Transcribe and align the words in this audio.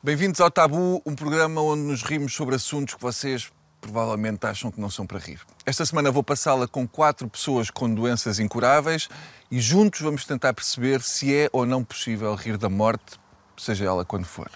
Bem-vindos 0.00 0.40
ao 0.40 0.48
Tabu, 0.48 1.02
um 1.04 1.12
programa 1.12 1.60
onde 1.60 1.82
nos 1.82 2.04
rimos 2.04 2.32
sobre 2.32 2.54
assuntos 2.54 2.94
que 2.94 3.02
vocês 3.02 3.50
provavelmente 3.80 4.46
acham 4.46 4.70
que 4.70 4.80
não 4.80 4.88
são 4.88 5.04
para 5.04 5.18
rir. 5.18 5.40
Esta 5.66 5.84
semana 5.84 6.08
vou 6.08 6.22
passá-la 6.22 6.68
com 6.68 6.86
quatro 6.86 7.28
pessoas 7.28 7.68
com 7.68 7.92
doenças 7.92 8.38
incuráveis 8.38 9.08
e 9.50 9.60
juntos 9.60 10.00
vamos 10.00 10.24
tentar 10.24 10.54
perceber 10.54 11.02
se 11.02 11.34
é 11.34 11.50
ou 11.52 11.66
não 11.66 11.82
possível 11.82 12.32
rir 12.36 12.56
da 12.56 12.68
morte, 12.68 13.18
seja 13.56 13.86
ela 13.86 14.04
quando 14.04 14.24
for. 14.24 14.48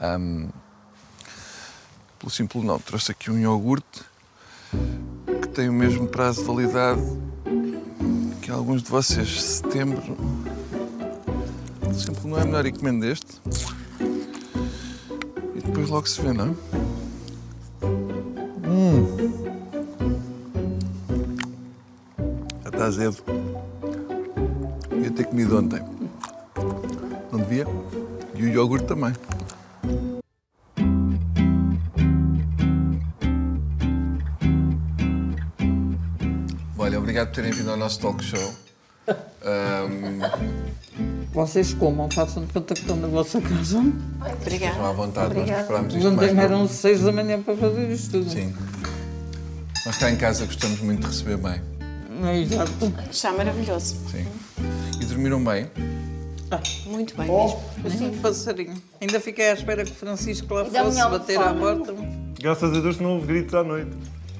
Um, 0.00 0.48
pelo 2.20 2.30
simples 2.30 2.62
não, 2.62 2.78
trouxe 2.78 3.10
aqui 3.10 3.28
um 3.28 3.40
iogurte 3.40 4.02
que 5.42 5.48
tem 5.48 5.68
o 5.68 5.72
mesmo 5.72 6.06
prazo 6.06 6.42
de 6.42 6.46
validade 6.46 7.02
que 8.40 8.52
alguns 8.52 8.84
de 8.84 8.88
vocês. 8.88 9.42
Setembro. 9.42 10.16
Pelo 11.80 11.94
simples 11.94 12.24
não 12.24 12.38
é 12.38 12.44
melhor 12.44 12.66
encomenda 12.66 13.08
este. 13.08 13.40
E 15.60 15.62
depois 15.62 15.90
logo 15.90 16.08
se 16.08 16.22
vê, 16.22 16.32
não 16.32 16.46
é? 16.46 16.54
Hum. 18.66 19.16
Já 22.62 22.70
está 22.70 22.84
azedo. 22.86 23.22
Devia 24.88 25.10
ter 25.10 25.24
comido 25.24 25.58
ontem. 25.58 25.82
Não 27.30 27.40
devia? 27.40 27.66
E 28.34 28.42
o 28.42 28.48
iogurte 28.48 28.86
também. 28.86 29.12
Olha, 36.78 36.98
obrigado 36.98 37.28
por 37.28 37.34
terem 37.34 37.52
vindo 37.52 37.70
ao 37.70 37.76
nosso 37.76 38.00
talk 38.00 38.24
show. 38.24 38.54
Ahm, 39.44 40.20
Vocês 41.32 41.72
comam, 41.72 42.10
façam 42.10 42.44
de 42.44 42.52
conta 42.52 42.74
que 42.74 42.80
estão 42.80 42.96
na 42.96 43.06
vossa 43.06 43.40
casa. 43.40 43.80
estejam 44.40 44.84
à 44.84 44.92
vontade, 44.92 45.34
nós 45.34 45.48
preparámos 45.48 45.94
isto 45.94 46.08
Ontem 46.08 46.34
mais 46.34 46.38
eram 46.38 46.68
seis 46.68 47.02
da 47.02 47.12
manhã 47.12 47.40
para 47.40 47.56
fazer 47.56 47.88
isto 47.92 48.10
tudo. 48.10 48.30
Sim. 48.30 48.52
Nós 49.86 49.96
cá 49.96 50.10
em 50.10 50.16
casa 50.16 50.44
gostamos 50.44 50.80
muito 50.80 51.02
de 51.02 51.06
receber 51.06 51.36
bem. 51.36 51.62
É 52.24 52.40
exato. 52.40 52.92
Está 53.10 53.32
maravilhoso. 53.32 53.96
Sim. 54.10 54.26
E 55.00 55.04
dormiram 55.04 55.42
bem? 55.42 55.70
Muito 56.86 57.16
bem 57.16 57.28
mesmo. 57.28 57.60
Assim, 57.84 58.08
um 58.08 58.18
passarinho. 58.18 58.74
Ainda 59.00 59.20
fiquei 59.20 59.50
à 59.50 59.54
espera 59.54 59.84
que 59.84 59.92
o 59.92 59.94
Francisco 59.94 60.52
lá 60.52 60.64
fosse 60.64 60.98
bater 60.98 61.38
à 61.38 61.54
porta. 61.54 61.94
Graças 62.40 62.76
a 62.76 62.80
Deus 62.80 62.98
não 62.98 63.14
houve 63.14 63.28
gritos 63.28 63.54
à 63.54 63.62
noite. 63.62 63.90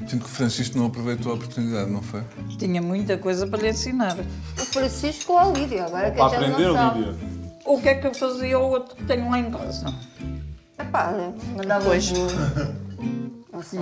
Sinto 0.09 0.25
que 0.25 0.31
o 0.31 0.35
Francisco 0.35 0.79
não 0.79 0.87
aproveitou 0.87 1.33
a 1.33 1.35
oportunidade, 1.37 1.91
não 1.91 2.03
foi? 2.03 2.23
Tinha 2.59 2.81
muita 2.83 3.17
coisa 3.19 3.47
para 3.47 3.61
lhe 3.63 3.69
ensinar. 3.71 4.17
O 4.19 4.65
Francisco 4.65 5.33
ou 5.35 5.39
a 5.39 5.45
Lídia, 5.47 5.85
agora 5.85 6.11
que 6.11 6.21
a 6.21 6.29
gente 6.29 6.37
aprender, 6.37 6.67
não 6.69 6.75
sabe. 6.75 6.99
Lídia. 7.01 7.15
O 7.65 7.81
que 7.81 7.89
é 7.89 7.95
que 7.95 8.07
eu 8.07 8.15
fazia 8.15 8.59
o 8.59 8.71
outro 8.71 8.97
que 8.97 9.05
tenho 9.05 9.31
lá 9.31 9.39
em 9.39 9.51
casa? 9.51 9.95
Epá, 10.79 11.13
mandava 11.57 11.85
Pois. 11.85 12.11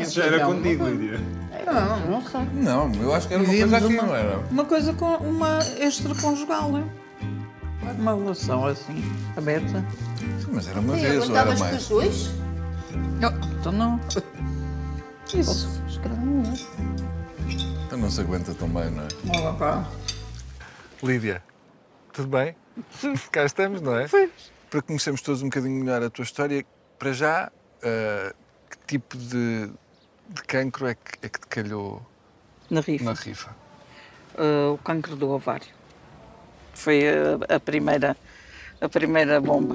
Isso 0.01 0.15
já 0.15 0.25
era 0.25 0.45
contigo, 0.45 0.87
Lídia. 0.87 1.21
Não 2.11 2.21
sei. 2.23 2.41
Não, 2.55 2.93
eu 3.01 3.15
acho 3.15 3.29
que 3.29 3.35
era 3.35 3.43
uma 3.43 3.53
coisa 3.55 3.77
aqui, 3.77 3.95
uma- 3.95 4.03
não 4.03 4.17
era? 4.17 4.39
Uma 4.51 4.65
coisa 4.65 4.93
com 4.95 5.07
uma 5.19 5.59
extraconjugal, 5.81 6.73
não 6.73 6.79
é? 6.81 6.85
Uma 7.99 8.15
relação 8.15 8.67
assim, 8.67 9.03
aberta. 9.37 9.85
Sim, 10.19 10.51
mas 10.53 10.67
era 10.69 10.81
uma 10.81 10.97
E 10.97 11.01
vez 11.01 11.29
ou 11.29 11.37
era 11.37 11.53
aguentavas 11.53 11.59
com 11.59 11.65
os 11.65 11.71
mais? 11.71 11.89
dois? 11.89 12.31
Não, 13.21 13.33
então 13.61 13.73
não. 13.73 14.01
Isso. 15.35 15.69
Então 17.87 17.99
não 17.99 18.11
se 18.11 18.21
aguenta 18.21 18.55
tão 18.55 18.69
bem, 18.69 18.91
não 18.91 19.05
é? 19.05 19.09
Olha 19.39 19.53
pá. 19.55 19.89
Lídia, 21.03 21.43
tudo 22.13 22.29
bem? 22.29 22.55
Cá 23.33 23.45
estamos, 23.45 23.81
não 23.81 23.97
é? 23.99 24.07
Pois. 24.09 24.31
Para 24.71 24.83
conhecermos 24.83 25.23
todos 25.23 25.43
um 25.43 25.47
bocadinho 25.47 25.83
melhor 25.83 26.03
a 26.03 26.11
tua 26.11 26.23
história, 26.23 26.65
para 26.99 27.13
já, 27.13 27.51
ah, 27.83 28.35
que 28.71 28.99
tipo 28.99 29.17
de, 29.17 29.71
de 30.29 30.43
cancro 30.47 30.87
é 30.87 30.95
que, 30.95 31.27
é 31.27 31.29
que 31.29 31.41
te 31.41 31.47
calhou 31.47 32.03
Na 32.71 32.81
rifa. 32.81 33.05
na 33.05 33.13
rifa? 33.15 33.57
Uh, 34.35 34.75
o 34.75 34.79
cancro 34.79 35.17
do 35.17 35.31
ovário. 35.31 35.67
Foi 36.75 37.03
a, 37.09 37.57
a 37.57 37.59
primeira, 37.59 38.17
a 38.81 38.89
primeira 38.89 39.41
bomba. 39.41 39.75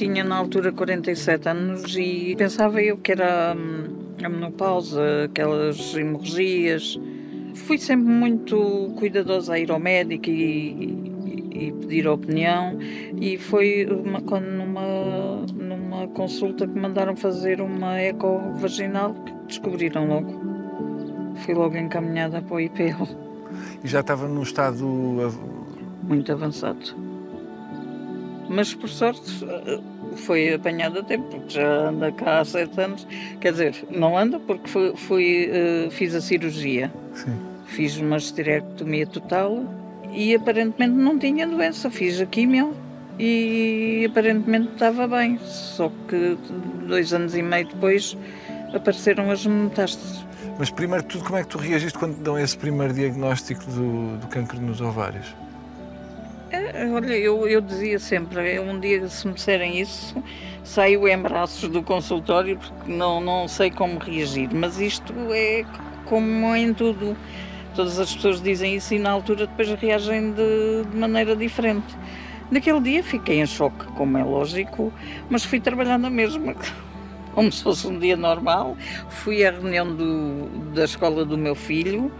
Tinha 0.00 0.24
na 0.24 0.36
altura 0.36 0.72
47 0.72 1.46
anos 1.46 1.94
e 1.94 2.34
pensava 2.34 2.80
eu 2.82 2.96
que 2.96 3.12
era 3.12 3.54
hum, 3.54 4.14
a 4.24 4.28
menopausa, 4.30 5.02
aquelas 5.26 5.94
hemorragias. 5.94 6.98
Fui 7.54 7.76
sempre 7.76 8.10
muito 8.10 8.94
cuidadosa 8.98 9.52
a 9.52 9.58
ir 9.58 9.70
ao 9.70 9.78
médico 9.78 10.30
e, 10.30 10.32
e- 10.32 11.66
e 11.66 11.72
pedir 11.72 12.08
opinião 12.08 12.78
e 13.20 13.36
foi 13.36 13.84
uma, 13.90 14.22
quando 14.22 14.46
numa, 14.46 15.44
numa 15.54 16.08
consulta 16.08 16.66
que 16.66 16.78
mandaram 16.78 17.14
fazer 17.14 17.60
uma 17.60 17.98
eco 17.98 18.40
vaginal 18.54 19.12
que 19.12 19.32
descobriram 19.48 20.06
logo. 20.08 20.32
Fui 21.44 21.52
logo 21.52 21.76
encaminhada 21.76 22.40
para 22.40 22.54
o 22.56 22.58
IPO, 22.60 23.06
E 23.84 23.86
já 23.88 24.00
estava 24.00 24.26
num 24.26 24.42
estado. 24.42 24.82
muito 26.02 26.32
avançado. 26.32 27.09
Mas 28.52 28.74
por 28.74 28.88
sorte 28.88 29.46
foi 30.16 30.52
apanhada 30.52 30.98
a 30.98 31.02
tempo, 31.04 31.24
porque 31.28 31.54
já 31.54 31.88
anda 31.88 32.10
cá 32.10 32.40
há 32.40 32.44
sete 32.44 32.80
anos. 32.80 33.06
Quer 33.40 33.52
dizer, 33.52 33.84
não 33.88 34.18
anda 34.18 34.40
porque 34.40 34.68
fui, 34.68 34.96
fui, 34.96 35.50
eh, 35.52 35.88
fiz 35.90 36.16
a 36.16 36.20
cirurgia. 36.20 36.92
Sim. 37.14 37.38
Fiz 37.66 37.96
uma 37.98 38.16
esterectomia 38.16 39.06
total 39.06 39.64
e 40.12 40.34
aparentemente 40.34 40.94
não 40.94 41.16
tinha 41.16 41.46
doença. 41.46 41.88
Fiz 41.92 42.20
a 42.20 42.26
quimio 42.26 42.74
e 43.20 44.04
aparentemente 44.10 44.72
estava 44.72 45.06
bem. 45.06 45.38
Só 45.44 45.88
que 46.08 46.36
dois 46.88 47.12
anos 47.12 47.36
e 47.36 47.42
meio 47.42 47.68
depois 47.68 48.18
apareceram 48.74 49.30
as 49.30 49.46
metástases. 49.46 50.26
Mas 50.58 50.70
primeiro 50.70 51.04
de 51.04 51.10
tudo, 51.10 51.24
como 51.24 51.38
é 51.38 51.42
que 51.42 51.48
tu 51.50 51.58
reagiste 51.58 51.96
quando 51.96 52.16
dão 52.16 52.36
esse 52.36 52.58
primeiro 52.58 52.92
diagnóstico 52.92 53.64
do, 53.70 54.18
do 54.18 54.26
cancro 54.26 54.60
nos 54.60 54.80
ovários? 54.80 55.36
É, 56.50 56.84
Olha, 56.86 57.16
eu, 57.16 57.46
eu 57.46 57.60
dizia 57.60 57.98
sempre, 57.98 58.54
é, 58.54 58.60
um 58.60 58.80
dia 58.80 59.06
se 59.08 59.26
me 59.26 59.34
disserem 59.34 59.80
isso, 59.80 60.20
saio 60.64 61.06
em 61.06 61.16
braços 61.16 61.68
do 61.68 61.80
consultório 61.80 62.58
porque 62.58 62.90
não, 62.90 63.20
não 63.20 63.46
sei 63.46 63.70
como 63.70 63.98
reagir. 63.98 64.48
Mas 64.52 64.80
isto 64.80 65.12
é 65.32 65.64
como 66.06 66.54
em 66.56 66.74
tudo. 66.74 67.16
Todas 67.74 68.00
as 68.00 68.12
pessoas 68.12 68.42
dizem 68.42 68.74
isso 68.74 68.92
e 68.94 68.98
na 68.98 69.10
altura 69.10 69.46
depois 69.46 69.68
reagem 69.80 70.32
de, 70.32 70.84
de 70.90 70.96
maneira 70.96 71.36
diferente. 71.36 71.96
Naquele 72.50 72.80
dia 72.80 73.04
fiquei 73.04 73.40
em 73.40 73.46
choque, 73.46 73.86
como 73.92 74.18
é 74.18 74.24
lógico, 74.24 74.92
mas 75.28 75.44
fui 75.44 75.60
trabalhar 75.60 75.98
na 75.98 76.10
mesma. 76.10 76.54
Como 77.32 77.50
se 77.52 77.62
fosse 77.62 77.86
um 77.86 77.96
dia 77.96 78.16
normal. 78.16 78.76
Fui 79.08 79.46
à 79.46 79.52
reunião 79.52 79.94
do, 79.94 80.48
da 80.74 80.84
escola 80.84 81.24
do 81.24 81.38
meu 81.38 81.54
filho 81.54 82.10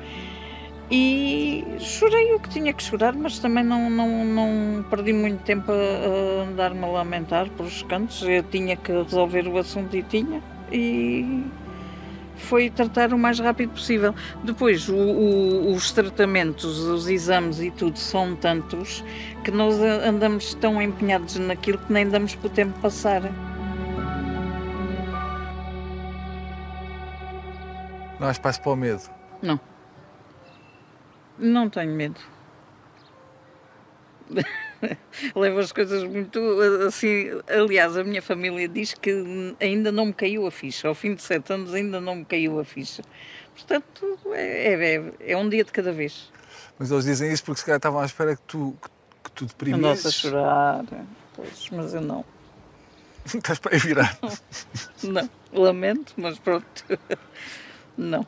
e 0.90 1.64
chorei 1.78 2.34
o 2.34 2.40
que 2.40 2.48
tinha 2.48 2.72
que 2.72 2.82
chorar, 2.82 3.14
mas 3.14 3.38
também 3.38 3.62
não, 3.62 3.88
não, 3.88 4.24
não 4.24 4.82
perdi 4.90 5.12
muito 5.12 5.42
tempo 5.44 5.70
a, 5.70 6.42
andar-me 6.48 6.84
a 6.84 6.88
lamentar 6.88 7.48
pelos 7.50 7.82
cantos. 7.84 8.22
Eu 8.22 8.42
tinha 8.42 8.76
que 8.76 8.90
resolver 8.92 9.46
o 9.46 9.56
assunto 9.58 9.96
e 9.96 10.02
tinha. 10.02 10.42
E 10.72 11.44
foi 12.36 12.70
tratar 12.70 13.12
o 13.12 13.18
mais 13.18 13.38
rápido 13.38 13.70
possível. 13.70 14.14
Depois, 14.42 14.88
o- 14.88 14.94
o- 14.96 15.74
os 15.74 15.92
tratamentos, 15.92 16.78
os 16.80 17.08
exames 17.08 17.60
e 17.60 17.70
tudo 17.70 17.98
são 17.98 18.34
tantos 18.34 19.04
que 19.44 19.50
nós 19.50 19.78
andamos 19.78 20.54
tão 20.54 20.80
empenhados 20.82 21.36
naquilo 21.36 21.78
que 21.78 21.92
nem 21.92 22.08
damos 22.08 22.34
para 22.34 22.46
o 22.46 22.50
tempo 22.50 22.78
passar. 22.80 23.22
Não 28.18 28.28
há 28.28 28.30
espaço 28.32 28.60
para 28.60 28.72
o 28.72 28.76
medo. 28.76 29.02
Não. 29.42 29.58
Não 31.40 31.70
tenho 31.70 31.92
medo. 31.92 32.20
Levo 35.34 35.58
as 35.58 35.72
coisas 35.72 36.04
muito 36.04 36.38
assim. 36.86 37.30
Aliás, 37.48 37.96
a 37.96 38.04
minha 38.04 38.22
família 38.22 38.68
diz 38.68 38.94
que 38.94 39.54
ainda 39.60 39.90
não 39.90 40.06
me 40.06 40.12
caiu 40.12 40.46
a 40.46 40.50
ficha. 40.50 40.88
Ao 40.88 40.94
fim 40.94 41.14
de 41.14 41.22
sete 41.22 41.52
anos 41.52 41.74
ainda 41.74 42.00
não 42.00 42.16
me 42.16 42.24
caiu 42.24 42.60
a 42.60 42.64
ficha. 42.64 43.02
Portanto, 43.54 44.18
é, 44.32 44.94
é, 44.96 45.32
é 45.32 45.36
um 45.36 45.48
dia 45.48 45.64
de 45.64 45.72
cada 45.72 45.92
vez. 45.92 46.30
Mas 46.78 46.90
eles 46.90 47.04
dizem 47.04 47.32
isso 47.32 47.44
porque 47.44 47.60
se 47.60 47.66
calhar 47.66 47.78
estavam 47.78 48.00
à 48.00 48.04
espera 48.06 48.36
que 48.36 48.42
tu, 48.42 48.76
que, 48.80 48.88
que 49.24 49.30
tu 49.32 49.44
Andasse 49.44 50.06
a 50.06 50.10
deprimisses. 50.10 50.14
chorar. 50.14 50.84
Pois, 51.34 51.68
mas 51.72 51.94
eu 51.94 52.00
não. 52.00 52.24
Estás 53.26 53.58
para 53.58 53.74
aí 53.74 53.78
virar. 53.78 54.18
Não. 55.02 55.28
Lamento, 55.52 56.14
mas 56.16 56.38
pronto. 56.38 56.84
Não. 57.98 58.26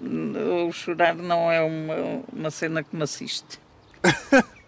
O 0.00 0.72
chorar 0.72 1.14
não 1.14 1.50
é 1.50 1.60
uma, 1.62 2.22
uma 2.32 2.50
cena 2.50 2.82
que 2.82 2.94
me 2.94 3.02
assiste. 3.02 3.60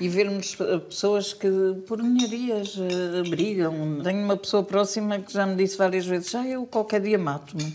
E 0.00 0.08
vermos 0.08 0.56
pessoas 0.88 1.32
que 1.32 1.48
por 1.86 2.00
melhorias 2.00 2.76
eh, 2.78 3.28
brigam. 3.28 4.00
Tenho 4.04 4.22
uma 4.24 4.36
pessoa 4.36 4.62
próxima 4.62 5.18
que 5.18 5.32
já 5.32 5.44
me 5.44 5.56
disse 5.56 5.76
várias 5.76 6.06
vezes: 6.06 6.30
Já 6.30 6.46
eu 6.46 6.64
qualquer 6.66 7.00
dia 7.00 7.18
mato-me. 7.18 7.74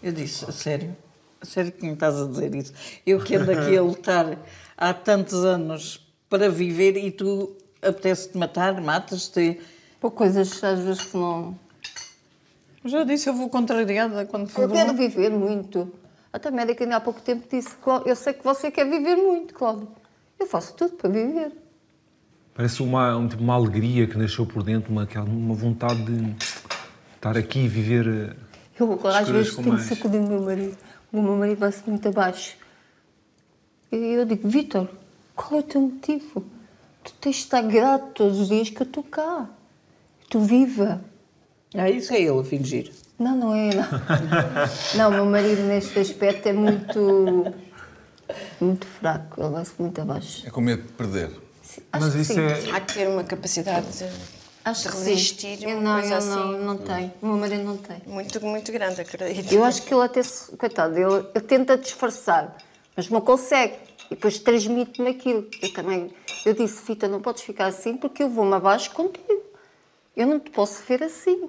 Eu 0.00 0.12
disse: 0.12 0.44
A 0.44 0.52
sério? 0.52 0.96
A 1.40 1.44
sério 1.44 1.72
que 1.72 1.84
me 1.84 1.94
estás 1.94 2.20
a 2.20 2.26
dizer 2.28 2.54
isso? 2.54 2.72
Eu 3.04 3.18
que 3.18 3.34
ando 3.34 3.50
aqui 3.50 3.76
a 3.76 3.82
lutar 3.82 4.38
há 4.76 4.94
tantos 4.94 5.44
anos 5.44 6.06
para 6.30 6.48
viver 6.48 6.96
e 6.96 7.10
tu 7.10 7.56
apetece-te 7.82 8.38
matar, 8.38 8.80
matas-te. 8.80 9.60
Por 10.00 10.12
coisas 10.12 10.62
às 10.62 10.78
vezes 10.78 11.04
que 11.04 11.16
não. 11.16 11.58
Já 12.86 13.04
disse, 13.04 13.28
eu 13.28 13.34
vou 13.34 13.48
contrariada 13.48 14.24
quando 14.26 14.48
for 14.48 14.62
Eu 14.62 14.68
quero 14.70 14.92
bom. 14.92 14.98
viver 14.98 15.30
muito. 15.30 15.92
Até 16.32 16.48
a 16.48 16.52
médica 16.52 16.84
ainda 16.84 16.96
há 16.96 17.00
pouco 17.00 17.20
tempo 17.20 17.44
disse: 17.50 17.74
"Cló- 17.76 18.02
Eu 18.04 18.14
sei 18.16 18.32
que 18.32 18.44
você 18.44 18.70
quer 18.70 18.84
viver 18.88 19.16
muito, 19.16 19.54
Cláudio. 19.54 19.88
Eu 20.38 20.46
faço 20.46 20.74
tudo 20.74 20.92
para 20.94 21.08
viver. 21.10 21.52
Parece 22.54 22.82
uma, 22.82 23.16
um, 23.16 23.26
tipo, 23.28 23.42
uma 23.42 23.54
alegria 23.54 24.06
que 24.06 24.16
nasceu 24.16 24.46
por 24.46 24.62
dentro, 24.62 24.90
uma, 24.92 25.02
aquela- 25.04 25.24
uma 25.26 25.54
vontade 25.54 26.04
de 26.04 26.34
estar 27.16 27.36
aqui 27.36 27.60
e 27.60 27.68
viver. 27.68 28.06
eh, 28.06 28.36
Eu 28.78 28.98
às 29.08 29.28
vezes 29.28 29.52
tenho 29.54 29.62
que 29.64 29.70
mais. 29.70 29.82
sacudir 29.86 30.20
o 30.20 30.26
meu 30.28 30.42
marido. 30.42 30.76
O 31.12 31.22
meu 31.22 31.36
marido 31.36 31.58
vai-se 31.58 31.88
muito 31.88 32.08
abaixo. 32.08 32.56
E 33.90 33.96
eu 33.96 34.24
digo: 34.26 34.48
Vítor, 34.48 34.88
qual 35.34 35.56
é 35.56 35.58
o 35.60 35.62
teu 35.62 35.80
motivo? 35.80 36.44
Tu 37.02 37.12
tens 37.20 37.36
de 37.36 37.42
estar 37.42 37.62
grato 37.62 38.12
todos 38.14 38.38
os 38.40 38.48
dias 38.48 38.68
que 38.68 38.80
eu 38.82 38.86
estou 38.86 39.02
cá. 39.02 39.48
Tu 40.28 40.40
viva. 40.40 41.00
Ah, 41.76 41.90
isso 41.90 42.12
é 42.12 42.20
ele 42.20 42.38
a 42.40 42.44
fingir. 42.44 42.92
Não, 43.18 43.36
não 43.36 43.54
é. 43.54 43.70
Não, 43.74 43.84
não 44.96 45.10
meu 45.10 45.24
marido 45.26 45.62
neste 45.62 45.98
aspecto 45.98 46.46
é 46.48 46.52
muito. 46.52 47.54
muito 48.60 48.86
fraco. 48.86 49.40
Ele 49.40 49.50
vai-se 49.50 49.72
muito 49.78 50.00
abaixo. 50.00 50.46
É 50.46 50.50
com 50.50 50.60
medo 50.60 50.82
de 50.82 50.92
perder. 50.92 51.30
Sim, 51.62 51.82
acho 51.92 52.04
Mas 52.04 52.14
que 52.14 52.20
isso 52.20 52.32
sim. 52.34 52.40
é. 52.40 52.70
Há 52.76 52.80
que 52.80 52.94
ter 52.94 53.08
uma 53.08 53.24
capacidade 53.24 53.86
de, 53.86 54.04
Acho 54.64 54.88
de 54.88 54.94
resistir 54.96 55.62
Eu 55.62 55.80
não, 55.80 55.92
coisa 56.00 56.14
eu 56.14 56.18
assim. 56.18 56.28
não, 56.28 56.52
não 56.58 56.76
tenho. 56.78 57.12
O 57.22 57.26
meu 57.26 57.36
marido 57.36 57.62
não 57.64 57.76
tem. 57.76 58.02
Muito, 58.06 58.44
muito 58.44 58.72
grande, 58.72 59.00
acredito. 59.00 59.52
Eu 59.52 59.64
acho 59.64 59.82
que 59.82 59.94
ele 59.94 60.02
até, 60.02 60.22
se- 60.22 60.50
coitado, 60.56 60.96
ele, 60.98 61.26
ele 61.34 61.44
tenta 61.44 61.76
disfarçar, 61.78 62.56
mas 62.96 63.08
não 63.08 63.20
consegue. 63.20 63.74
E 64.10 64.14
depois 64.14 64.38
transmite-me 64.38 65.08
aquilo. 65.10 65.46
Eu 65.62 65.72
também, 65.72 66.10
eu 66.44 66.52
disse, 66.54 66.82
Fita, 66.82 67.06
não 67.08 67.20
podes 67.20 67.42
ficar 67.42 67.66
assim 67.66 67.96
porque 67.96 68.22
eu 68.22 68.28
vou-me 68.30 68.54
abaixo 68.54 68.90
contigo. 68.92 69.42
Eu 70.16 70.26
não 70.26 70.38
te 70.40 70.50
posso 70.50 70.82
ver 70.88 71.02
assim. 71.02 71.48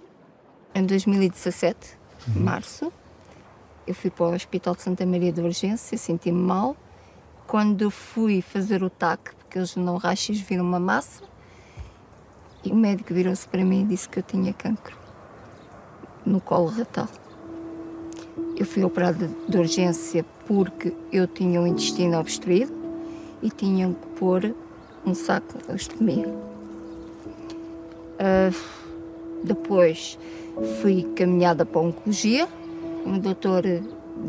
Em 0.78 0.86
2017, 0.86 1.98
março, 2.36 2.94
eu 3.88 3.96
fui 3.96 4.12
para 4.12 4.28
o 4.28 4.36
Hospital 4.36 4.76
de 4.76 4.84
Santa 4.84 5.08
Maria 5.08 5.34
de 5.34 5.42
Urgência, 5.42 5.98
senti-me 5.98 6.40
mal. 6.40 6.78
Quando 7.48 7.90
fui 7.90 8.44
fazer 8.44 8.84
o 8.84 8.90
TAC, 8.92 9.34
porque 9.38 9.58
eles 9.58 9.76
no 9.76 9.98
raio-x 9.98 10.40
viram 10.40 10.64
uma 10.64 10.80
massa, 10.80 11.24
e 12.64 12.72
o 12.72 12.76
médico 12.76 13.12
virou-se 13.12 13.48
para 13.48 13.66
mim 13.66 13.82
e 13.82 13.86
disse 13.86 14.08
que 14.08 14.20
eu 14.20 14.24
tinha 14.24 14.54
cancro 14.54 14.96
no 16.24 16.40
colo 16.40 16.68
retal. 16.68 17.08
Eu 18.56 18.68
fui 18.68 18.84
operada 18.84 19.32
de 19.50 19.58
urgência 19.58 20.24
porque 20.46 20.94
eu 21.12 21.26
tinha 21.26 21.60
o 21.60 21.66
intestino 21.66 22.20
obstruído 22.20 22.72
e 23.42 23.50
tinham 23.50 23.96
que 23.96 24.08
pôr 24.10 24.54
um 25.04 25.16
saco 25.16 25.58
de 25.58 25.74
ostomia. 25.74 26.32
Ah, 28.20 28.52
depois 29.44 30.20
fui 30.82 31.04
caminhada 31.16 31.66
para 31.66 31.82
a 31.82 31.84
oncologia. 31.84 32.48
O 33.06 33.20
doutor 33.20 33.64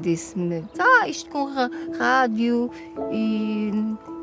disse-me: 0.00 0.64
Ah, 0.78 1.08
isto 1.08 1.30
com 1.30 1.44
rádio 1.98 2.70
e 3.10 3.70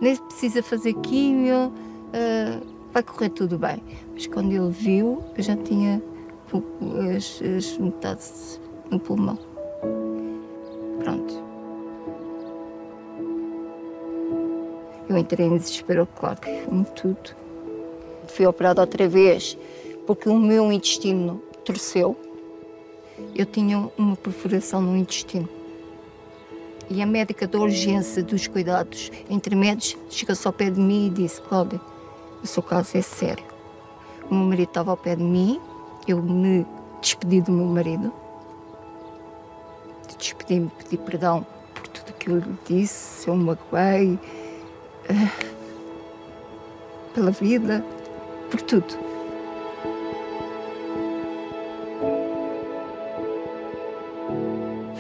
nem 0.02 0.16
precisa 0.16 0.62
fazer 0.64 0.94
químio, 0.96 1.72
ah, 2.14 2.60
vai 2.94 3.04
correr 3.04 3.30
tudo 3.30 3.58
bem. 3.58 3.82
Mas 4.14 4.28
quando 4.28 4.52
ele 4.52 4.70
viu, 4.70 5.24
eu 5.38 5.44
já 5.44 5.56
tinha 5.56 6.02
as, 7.16 7.42
as 7.42 7.78
metades 7.78 8.60
no 8.90 9.00
pulmão. 9.00 9.38
Pronto. 11.04 11.46
Eu 15.08 15.18
entrei 15.18 15.46
em 15.46 15.58
desespero, 15.58 16.08
claro, 16.16 16.40
como 16.66 16.84
tudo. 16.86 17.36
Fui 18.28 18.46
operada 18.46 18.82
outra 18.82 19.08
vez 19.08 19.58
porque 20.08 20.30
o 20.30 20.36
meu 20.36 20.72
intestino 20.72 21.42
torceu. 21.66 22.16
Eu 23.34 23.46
tinha 23.46 23.90
uma 23.98 24.16
perfuração 24.16 24.82
no 24.82 24.96
intestino. 24.96 25.50
E 26.90 27.02
a 27.02 27.06
médica 27.06 27.48
da 27.48 27.58
urgência 27.58 28.22
dos 28.22 28.48
cuidados 28.48 29.12
intermédios 29.30 29.98
chegou-se 30.10 30.46
ao 30.46 30.54
pé 30.54 30.70
de 30.70 30.80
mim 30.80 31.08
e 31.08 31.10
disse: 31.10 31.42
Cláudia, 31.42 31.82
o 32.44 32.48
seu 32.48 32.62
caso 32.62 32.96
é 32.96 33.02
sério. 33.02 33.44
O 34.30 34.36
meu 34.36 34.46
marido 34.46 34.68
estava 34.70 34.92
ao 34.92 34.98
pé 34.98 35.16
de 35.16 35.24
mim, 35.24 35.60
eu 36.08 36.22
me 36.22 36.66
despedi 37.02 37.42
do 37.42 37.52
meu 37.52 37.66
marido. 37.66 38.14
Despedi-me, 40.18 40.70
pedi 40.78 40.98
perdão 40.98 41.46
por 41.74 41.88
tudo 41.88 42.14
que 42.14 42.30
eu 42.30 42.38
lhe 42.38 42.58
disse, 42.68 43.22
se 43.22 43.28
eu 43.28 43.36
me 43.36 43.46
magoei, 43.46 44.20
eh, 45.10 45.54
pela 47.14 47.32
vida, 47.32 47.84
por 48.50 48.62
tudo. 48.62 49.05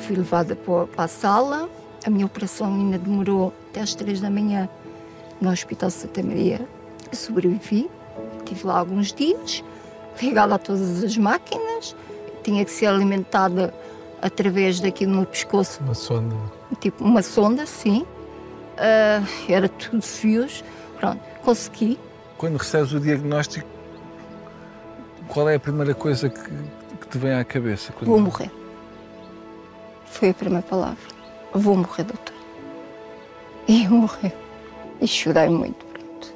Fui 0.05 0.15
levada 0.15 0.55
para 0.55 1.05
a 1.05 1.07
sala, 1.07 1.67
a 2.05 2.09
minha 2.11 2.27
operação 2.27 2.67
ainda 2.67 2.99
demorou 2.99 3.51
até 3.69 3.81
às 3.81 3.95
três 3.95 4.21
da 4.21 4.29
manhã 4.29 4.69
no 5.41 5.49
Hospital 5.49 5.89
Santa 5.89 6.21
Maria. 6.21 6.61
Eu 7.11 7.17
sobrevivi, 7.17 7.89
estive 8.37 8.67
lá 8.67 8.77
alguns 8.77 9.11
dias, 9.11 9.63
ligada 10.21 10.53
a 10.55 10.57
todas 10.59 11.03
as 11.03 11.17
máquinas, 11.17 11.95
tinha 12.43 12.63
que 12.63 12.69
ser 12.69 12.85
alimentada 12.85 13.73
através 14.21 14.79
daquilo 14.79 15.13
no 15.13 15.25
pescoço, 15.25 15.81
Uma 15.83 15.95
sonda. 15.95 16.35
tipo 16.79 17.03
uma 17.03 17.23
sonda, 17.23 17.65
sim. 17.65 18.05
Ah, 18.77 19.23
era 19.49 19.67
tudo 19.67 20.03
fios. 20.03 20.63
Pronto, 20.99 21.19
consegui. 21.43 21.99
Quando 22.37 22.57
recebes 22.57 22.93
o 22.93 22.99
diagnóstico, 22.99 23.67
qual 25.27 25.49
é 25.49 25.55
a 25.55 25.59
primeira 25.59 25.95
coisa 25.95 26.29
que, 26.29 26.39
que 26.41 27.07
te 27.09 27.17
vem 27.17 27.33
à 27.33 27.43
cabeça? 27.43 27.91
Quando... 27.91 28.07
Vou 28.07 28.19
morrer. 28.19 28.51
Foi 30.05 30.29
a 30.29 30.33
primeira 30.33 30.65
palavra. 30.65 30.97
Vou 31.53 31.75
morrer, 31.77 32.03
doutor. 32.03 32.35
E 33.67 33.85
eu 33.85 33.91
morri. 33.91 34.31
E 35.01 35.07
chorei 35.07 35.49
muito, 35.49 35.85
pronto. 35.85 36.33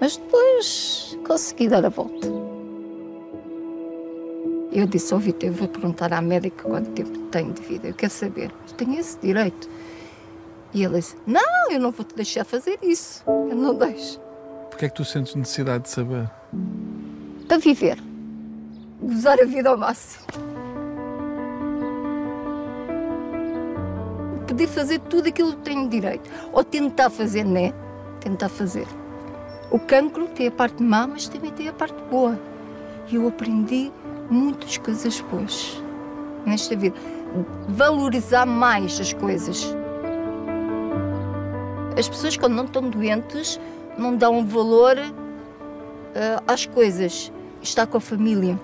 Mas 0.00 0.16
depois 0.16 1.18
consegui 1.26 1.68
dar 1.68 1.84
a 1.84 1.88
volta. 1.88 2.28
Eu 4.70 4.86
disse 4.86 5.12
ao 5.14 5.18
Vitor, 5.18 5.48
eu 5.48 5.52
vou 5.52 5.68
perguntar 5.68 6.12
à 6.12 6.20
médica 6.20 6.68
quanto 6.68 6.90
tempo 6.90 7.18
tenho 7.30 7.52
de 7.52 7.62
vida. 7.62 7.88
Eu 7.88 7.94
quero 7.94 8.12
saber. 8.12 8.52
Eu 8.68 8.74
tenho 8.74 8.98
esse 8.98 9.18
direito. 9.18 9.68
E 10.74 10.84
ele 10.84 10.96
disse, 10.96 11.16
não, 11.26 11.70
eu 11.70 11.80
não 11.80 11.90
vou 11.90 12.04
te 12.04 12.14
deixar 12.14 12.44
fazer 12.44 12.78
isso. 12.82 13.24
Eu 13.26 13.56
não 13.56 13.74
deixo. 13.74 14.20
Porquê 14.70 14.84
é 14.84 14.88
que 14.88 14.94
tu 14.94 15.04
sentes 15.04 15.34
necessidade 15.34 15.84
de 15.84 15.90
saber? 15.90 16.30
Para 17.48 17.58
viver. 17.58 17.98
Gozar 19.00 19.40
a 19.40 19.44
vida 19.44 19.70
ao 19.70 19.78
máximo. 19.78 20.24
Poder 24.58 24.70
fazer 24.72 24.98
tudo 24.98 25.28
aquilo 25.28 25.52
que 25.52 25.58
tenho 25.58 25.88
direito. 25.88 26.28
Ou 26.52 26.64
tentar 26.64 27.10
fazer, 27.10 27.44
né? 27.44 27.72
Tentar 28.18 28.48
fazer. 28.48 28.88
O 29.70 29.78
cancro 29.78 30.26
tem 30.26 30.48
a 30.48 30.50
parte 30.50 30.82
má, 30.82 31.06
mas 31.06 31.28
também 31.28 31.52
tem 31.52 31.68
a 31.68 31.72
parte 31.72 31.94
boa. 32.10 32.36
E 33.06 33.14
eu 33.14 33.28
aprendi 33.28 33.92
muitas 34.28 34.76
coisas 34.76 35.20
boas 35.20 35.80
nesta 36.44 36.74
vida. 36.74 36.96
Valorizar 37.68 38.46
mais 38.46 39.00
as 39.00 39.12
coisas. 39.12 39.64
As 41.96 42.08
pessoas, 42.08 42.36
quando 42.36 42.54
não 42.54 42.64
estão 42.64 42.82
doentes, 42.82 43.60
não 43.96 44.16
dão 44.16 44.44
valor 44.44 44.98
eh, 44.98 46.42
às 46.48 46.66
coisas. 46.66 47.30
Estar 47.62 47.86
com 47.86 47.98
a 47.98 48.00
família. 48.00 48.58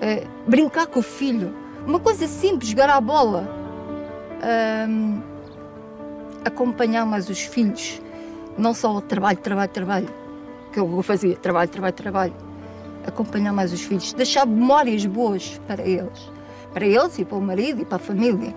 Eh, 0.00 0.26
brincar 0.46 0.86
com 0.86 1.00
o 1.00 1.02
filho. 1.02 1.54
Uma 1.86 2.00
coisa 2.00 2.26
simples, 2.26 2.70
jogar 2.70 2.88
à 2.88 2.98
bola. 2.98 3.61
Ahm, 4.42 5.20
acompanhar 6.44 7.06
mais 7.06 7.28
os 7.28 7.40
filhos. 7.40 8.00
Não 8.58 8.74
só 8.74 8.96
o 8.96 9.00
trabalho, 9.00 9.38
trabalho, 9.38 9.70
trabalho. 9.70 10.08
Que 10.72 10.80
eu 10.80 11.02
fazia, 11.02 11.36
trabalho, 11.36 11.70
trabalho, 11.70 11.94
trabalho. 11.94 12.34
Acompanhar 13.06 13.52
mais 13.52 13.72
os 13.72 13.82
filhos. 13.82 14.12
Deixar 14.12 14.46
memórias 14.46 15.04
boas 15.06 15.60
para 15.66 15.82
eles. 15.86 16.30
Para 16.72 16.86
eles 16.86 17.18
e 17.18 17.24
para 17.24 17.38
o 17.38 17.40
marido 17.40 17.82
e 17.82 17.84
para 17.84 17.96
a 17.96 18.00
família. 18.00 18.54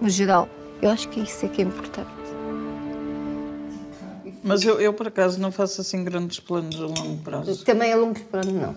No 0.00 0.08
geral. 0.08 0.48
Eu 0.80 0.90
acho 0.90 1.08
que 1.08 1.20
isso 1.20 1.46
é 1.46 1.48
que 1.48 1.62
é 1.62 1.64
importante. 1.64 2.10
Mas 4.42 4.64
eu, 4.64 4.80
eu, 4.80 4.92
por 4.92 5.06
acaso, 5.06 5.40
não 5.40 5.52
faço 5.52 5.80
assim 5.80 6.02
grandes 6.02 6.40
planos 6.40 6.76
a 6.80 6.86
longo 6.86 7.22
prazo. 7.22 7.64
Também 7.64 7.92
a 7.92 7.96
longo 7.96 8.18
prazo, 8.18 8.50
não. 8.50 8.74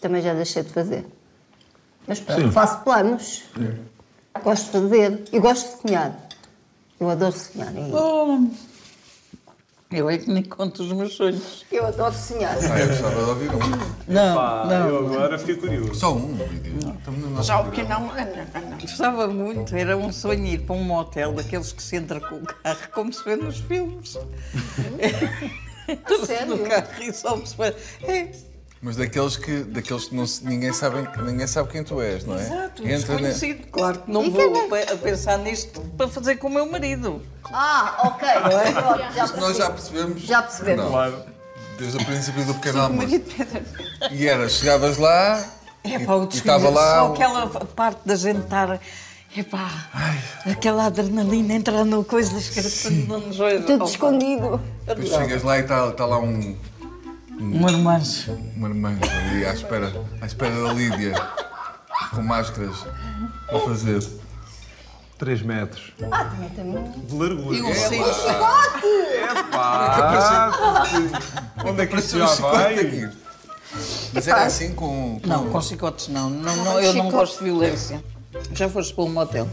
Também 0.00 0.22
já 0.22 0.32
deixei 0.32 0.62
de 0.62 0.70
fazer. 0.70 1.04
Mas 2.06 2.20
pronto, 2.20 2.50
faço 2.52 2.82
planos. 2.82 3.44
Gosto 4.42 4.64
de 4.66 4.72
fazer. 4.72 5.24
E 5.32 5.38
gosto 5.38 5.76
de 5.76 5.88
sonhar. 5.88 6.28
Eu 7.00 7.10
adoro 7.10 7.32
sonhar. 7.32 7.72
E 7.74 7.92
Oh, 7.92 8.38
eu 9.94 10.10
é 10.10 10.18
que 10.18 10.28
nem 10.28 10.42
conto 10.42 10.82
os 10.82 10.92
meus 10.92 11.14
sonhos. 11.14 11.64
Eu 11.70 11.86
adoro 11.86 12.12
sonhar. 12.14 12.56
Ah, 12.58 12.80
eu 12.80 12.88
gostava 12.88 13.24
de 13.24 13.30
ouvir 13.30 13.50
um. 13.50 14.12
Não, 14.12 14.36
Pá, 14.36 14.66
não. 14.66 14.88
eu 14.88 15.06
agora 15.06 15.38
fiquei 15.38 15.56
curioso. 15.56 15.94
Só 15.94 16.14
um 16.14 16.34
vídeo. 16.34 16.96
Estamos 16.98 17.20
no 17.20 17.30
nosso 17.30 17.46
Já 17.46 17.60
o 17.60 17.66
ah, 17.66 17.88
não, 17.88 18.70
não. 18.70 18.78
Gostava 18.78 19.28
muito, 19.28 19.76
era 19.76 19.96
um 19.96 20.10
sonho 20.12 20.44
ir 20.46 20.62
para 20.62 20.74
um 20.74 20.82
motel 20.82 21.32
daqueles 21.32 21.72
que 21.72 21.82
se 21.82 21.96
entra 21.96 22.18
com 22.20 22.36
o 22.36 22.44
carro, 22.44 22.88
como 22.92 23.12
se 23.12 23.22
vê 23.24 23.36
nos 23.36 23.58
filmes. 23.60 24.18
Sério? 26.26 26.56
no 26.56 26.66
carro 26.66 26.88
e 27.00 27.12
só 27.12 27.36
perceber. 27.36 27.76
É, 28.02 28.32
Mas 28.84 28.96
daqueles 28.96 29.36
que, 29.38 29.60
daqueles 29.64 30.04
que 30.08 30.14
não 30.14 30.26
se- 30.26 30.44
ninguém, 30.44 30.70
sabe, 30.70 31.08
ninguém 31.22 31.46
sabe 31.46 31.70
quem 31.70 31.82
tu 31.82 32.02
és, 32.02 32.22
não 32.26 32.36
é? 32.36 32.42
exato, 32.42 32.82
Entra 32.86 33.14
ne- 33.14 33.22
desconhecido. 33.30 33.66
Claro 33.68 33.98
que 34.00 34.10
não 34.12 34.30
vou 34.30 34.68
pe- 34.68 34.92
a 34.92 34.96
pensar 34.96 35.38
nisto 35.38 35.80
para 35.96 36.06
fazer 36.06 36.36
com 36.36 36.48
o 36.48 36.50
meu 36.50 36.70
marido. 36.70 37.22
Ah, 37.44 37.96
ok. 38.04 38.28
Pronto, 38.74 39.14
já 39.14 39.26
nós 39.40 39.56
já 39.56 39.70
percebi. 39.70 39.96
percebemos. 39.98 40.22
Já 40.22 40.42
percebemos. 40.42 40.84
Não, 40.84 40.90
Claro. 40.90 41.16
desde 41.78 41.96
o 41.96 42.04
princípio 42.04 42.44
do 42.44 42.54
pequeno 42.56 42.82
almoço. 42.82 43.06
marido 43.08 43.34
Pedro. 43.34 43.62
E 44.12 44.26
era, 44.28 44.48
chegavas 44.50 44.98
lá 44.98 45.42
É 45.82 45.98
pá, 46.00 46.14
o 46.16 46.24
e 46.24 46.36
estava 46.36 46.68
lá. 46.68 46.94
Só 46.98 47.08
o- 47.10 47.14
aquela 47.14 47.46
parte 47.48 48.00
da 48.04 48.16
gente 48.16 48.40
estar. 48.40 48.78
Epá, 49.36 49.88
aquela 50.46 50.84
adrenalina 50.86 51.54
entrar 51.54 51.84
no 51.86 52.04
coisa 52.04 52.34
das 52.34 52.50
caras 52.50 52.84
não 53.08 53.18
nos 53.18 53.40
olha. 53.40 53.62
Tudo 53.62 53.84
escondido. 53.86 54.60
Depois 54.86 55.08
chegas 55.08 55.42
lá 55.42 55.58
e 55.58 55.62
está 55.62 55.88
está 55.88 56.06
lá 56.06 56.18
um, 56.20 56.54
Um 57.40 57.66
armanjo. 57.66 58.32
um 58.56 58.66
irmão 58.66 58.96
ali 59.02 59.44
à 59.46 59.52
espera, 59.52 59.92
à 60.20 60.26
espera 60.26 60.54
da 60.62 60.72
Lídia, 60.72 61.14
com 62.14 62.22
máscaras 62.22 62.86
a 63.52 63.58
fazer. 63.60 64.02
3 65.18 65.42
metros. 65.42 65.92
Ah, 66.10 66.24
também 66.24 66.48
também. 66.50 66.90
De 67.06 67.14
largura. 67.16 67.56
E 67.56 67.62
um 67.62 67.72
cinto. 67.74 68.04
Ah, 69.52 70.50
onde 71.64 71.82
é 71.82 71.86
que 71.86 71.96
isto 71.96 72.18
já 72.18 72.26
vai? 72.26 73.10
Mas 74.12 74.26
era 74.28 74.44
assim 74.44 74.74
com. 74.74 75.20
com- 75.20 75.28
Não, 75.28 75.50
com 75.50 75.60
chicotes 75.60 76.08
não. 76.08 76.28
não, 76.30 76.56
não 76.56 76.80
eu 76.80 76.92
não 76.94 77.04
chicote. 77.04 77.12
gosto 77.16 77.38
de 77.38 77.44
violência. 77.44 78.04
Já 78.52 78.68
foste 78.68 78.92
para 78.94 79.04
um 79.04 79.10
motel? 79.12 79.48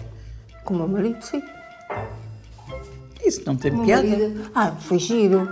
Com 0.66 0.74
o 0.74 0.78
meu 0.78 0.88
marido, 0.88 1.22
sim. 1.24 1.42
Isso 3.24 3.42
não 3.46 3.56
tem 3.56 3.72
piada. 3.84 4.08
Ah, 4.56 4.72
foi 4.80 4.98
giro. 5.00 5.48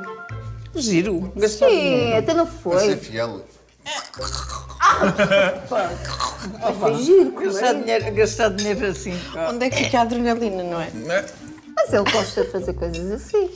Giro. 0.76 1.32
Gastar 1.36 1.68
Sim, 1.70 1.76
dinheiro. 1.76 2.18
até 2.20 2.34
não 2.34 2.46
Para 2.48 2.80
ser 2.80 2.86
foi. 2.88 2.98
fiel. 2.98 3.46
Foi 6.80 6.96
giro. 7.04 7.32
Gastar 7.32 7.62
marido. 7.74 7.82
dinheiro, 7.84 8.14
gastar 8.16 8.50
dinheiro 8.50 8.86
assim. 8.86 9.18
pá. 9.34 9.50
Onde 9.52 9.66
é 9.66 9.70
que 9.70 9.84
fica 9.84 10.00
a 10.00 10.02
adrenalina, 10.02 10.64
não 10.64 10.82
é? 10.82 10.90
Não 10.94 11.12
é? 11.12 11.26
Mas 11.76 11.94
ele 11.94 12.12
gosta 12.12 12.44
de 12.44 12.52
fazer 12.52 12.74
coisas 12.74 13.12
assim. 13.12 13.50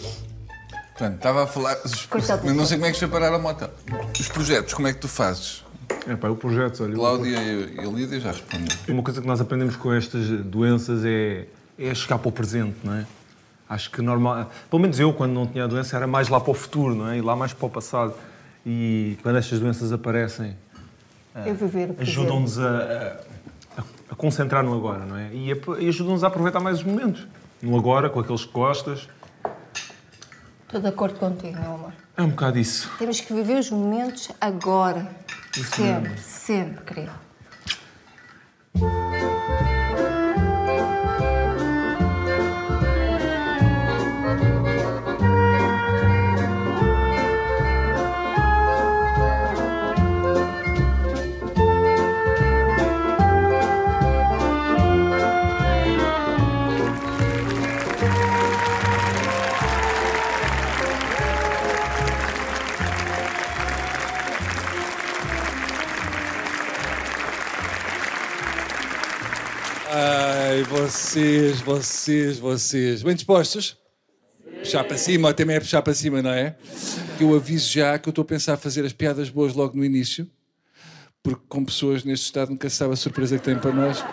Portanto, 0.91 1.15
estava 1.15 1.43
a 1.43 1.48
falar. 1.48 1.77
os- 1.84 2.05
Coitado 2.05 2.46
do 2.48 2.53
não 2.53 2.65
sei 2.65 2.77
como 2.77 2.88
é 2.88 2.91
que 2.91 2.96
se 2.96 3.00
foi 3.08 3.10
parar 3.10 3.34
a 3.34 3.39
moto. 3.39 3.70
Os 4.20 4.27
projetos, 4.27 4.74
como 4.74 4.88
é 4.88 4.93
que 4.93 5.00
tu 5.00 5.08
fazes? 5.08 5.63
É 6.08 6.15
pá, 6.15 6.29
o 6.29 6.36
projeto, 6.36 6.84
olha. 6.84 6.93
Cláudia 6.96 7.38
e 7.38 7.79
a 7.79 7.84
Lídia 7.84 8.20
já 8.20 8.32
responderam. 8.32 8.77
Uma 8.88 9.03
coisa 9.03 9.22
que 9.22 9.27
nós 9.27 9.39
aprendemos 9.41 9.75
com 9.75 9.93
estas 9.93 10.25
doenças 10.46 11.03
é, 11.05 11.46
é 11.77 11.93
chegar 11.96 12.17
para 12.20 12.29
o 12.29 12.32
presente, 12.32 12.75
não 12.84 12.93
é? 12.96 13.05
Acho 13.73 13.89
que 13.91 14.01
normal. 14.01 14.51
Pelo 14.69 14.81
menos 14.81 14.99
eu, 14.99 15.11
quando 15.13 15.31
não 15.33 15.47
tinha 15.47 15.63
a 15.63 15.67
doença, 15.67 15.95
era 15.95 16.05
mais 16.07 16.29
lá 16.29 16.39
para 16.39 16.51
o 16.51 16.53
futuro, 16.53 16.95
não 16.95 17.09
é? 17.09 17.17
E 17.17 17.21
lá 17.21 17.35
mais 17.35 17.53
para 17.53 17.65
o 17.65 17.69
passado. 17.69 18.13
E 18.65 19.17
quando 19.23 19.37
estas 19.37 19.59
doenças 19.59 19.91
aparecem, 19.91 20.55
presente. 21.33 22.01
ajudam-nos 22.01 22.59
a, 22.59 23.17
a- 23.77 23.83
a 24.11 24.15
concentrar 24.15 24.63
no 24.63 24.73
agora, 24.75 25.05
não 25.05 25.17
é? 25.17 25.29
E, 25.33 25.49
e 25.79 25.87
ajudam-nos 25.89 26.23
a 26.23 26.27
aproveitar 26.27 26.59
mais 26.59 26.77
os 26.77 26.83
momentos. 26.83 27.27
No 27.61 27.77
agora, 27.77 28.09
com 28.09 28.19
aqueles 28.19 28.45
que 28.45 28.51
gostas. 28.53 29.07
Estou 30.65 30.79
de 30.81 30.87
acordo 30.87 31.17
contigo, 31.19 31.59
meu 31.59 31.73
amor. 31.73 31.93
É 32.15 32.21
um 32.21 32.29
bocado 32.29 32.59
isso. 32.59 32.91
Temos 32.99 33.19
que 33.21 33.33
viver 33.33 33.57
os 33.59 33.69
momentos 33.71 34.29
agora. 34.39 35.07
Sempre, 35.53 36.17
sempre, 36.19 36.83
querido. 36.83 37.11
Vocês, 70.83 71.61
vocês, 71.61 72.39
vocês. 72.39 73.03
Bem 73.03 73.15
dispostos? 73.15 73.77
Puxar 74.59 74.83
para 74.83 74.97
cima, 74.97 75.29
ou 75.29 75.33
também 75.33 75.55
é 75.55 75.59
puxar 75.61 75.81
para 75.81 75.93
cima, 75.93 76.21
não 76.21 76.29
é? 76.29 76.57
Eu 77.17 77.33
aviso 77.33 77.71
já 77.71 77.97
que 77.97 78.09
eu 78.09 78.11
estou 78.11 78.23
a 78.23 78.25
pensar 78.25 78.57
fazer 78.57 78.83
as 78.83 78.91
piadas 78.91 79.29
boas 79.29 79.53
logo 79.53 79.77
no 79.77 79.85
início, 79.85 80.29
porque 81.23 81.41
com 81.47 81.63
pessoas 81.63 82.03
neste 82.03 82.25
estado 82.25 82.49
nunca 82.49 82.69
se 82.69 82.75
sabe 82.75 82.91
a 82.91 82.97
surpresa 82.97 83.37
que 83.37 83.45
tem 83.45 83.57
para 83.57 83.71
nós. 83.71 84.03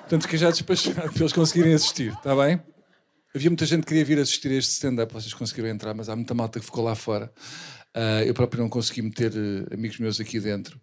Portanto, 0.00 0.22
fiquei 0.22 0.38
já 0.38 0.50
despachado 0.50 1.10
para 1.10 1.20
eles 1.20 1.32
conseguirem 1.32 1.72
assistir, 1.72 2.12
está 2.12 2.36
bem? 2.36 2.60
Havia 3.34 3.48
muita 3.48 3.64
gente 3.64 3.80
que 3.80 3.88
queria 3.88 4.04
vir 4.04 4.18
assistir 4.18 4.48
a 4.48 4.56
este 4.56 4.72
stand-up, 4.72 5.10
vocês 5.10 5.32
conseguiram 5.32 5.70
entrar, 5.70 5.94
mas 5.94 6.10
há 6.10 6.16
muita 6.16 6.34
malta 6.34 6.60
que 6.60 6.66
ficou 6.66 6.84
lá 6.84 6.94
fora. 6.94 7.32
Ah, 7.94 8.22
eu 8.26 8.34
próprio 8.34 8.62
não 8.62 8.68
consegui 8.68 9.00
meter 9.00 9.32
eh, 9.34 9.74
amigos 9.74 9.98
meus 9.98 10.20
aqui 10.20 10.38
dentro. 10.38 10.78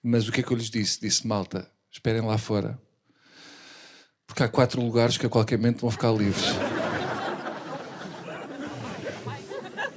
Mas 0.00 0.28
o 0.28 0.32
que 0.32 0.40
é 0.40 0.42
que 0.44 0.52
eu 0.52 0.56
lhes 0.56 0.70
disse? 0.70 1.00
Disse, 1.00 1.26
malta, 1.26 1.68
esperem 1.90 2.22
lá 2.22 2.38
fora. 2.38 2.78
Porque 4.32 4.44
há 4.44 4.48
quatro 4.48 4.80
lugares 4.80 5.18
que 5.18 5.26
a 5.26 5.28
qualquer 5.28 5.58
momento 5.58 5.82
vão 5.82 5.90
ficar 5.90 6.10
livres. 6.10 6.54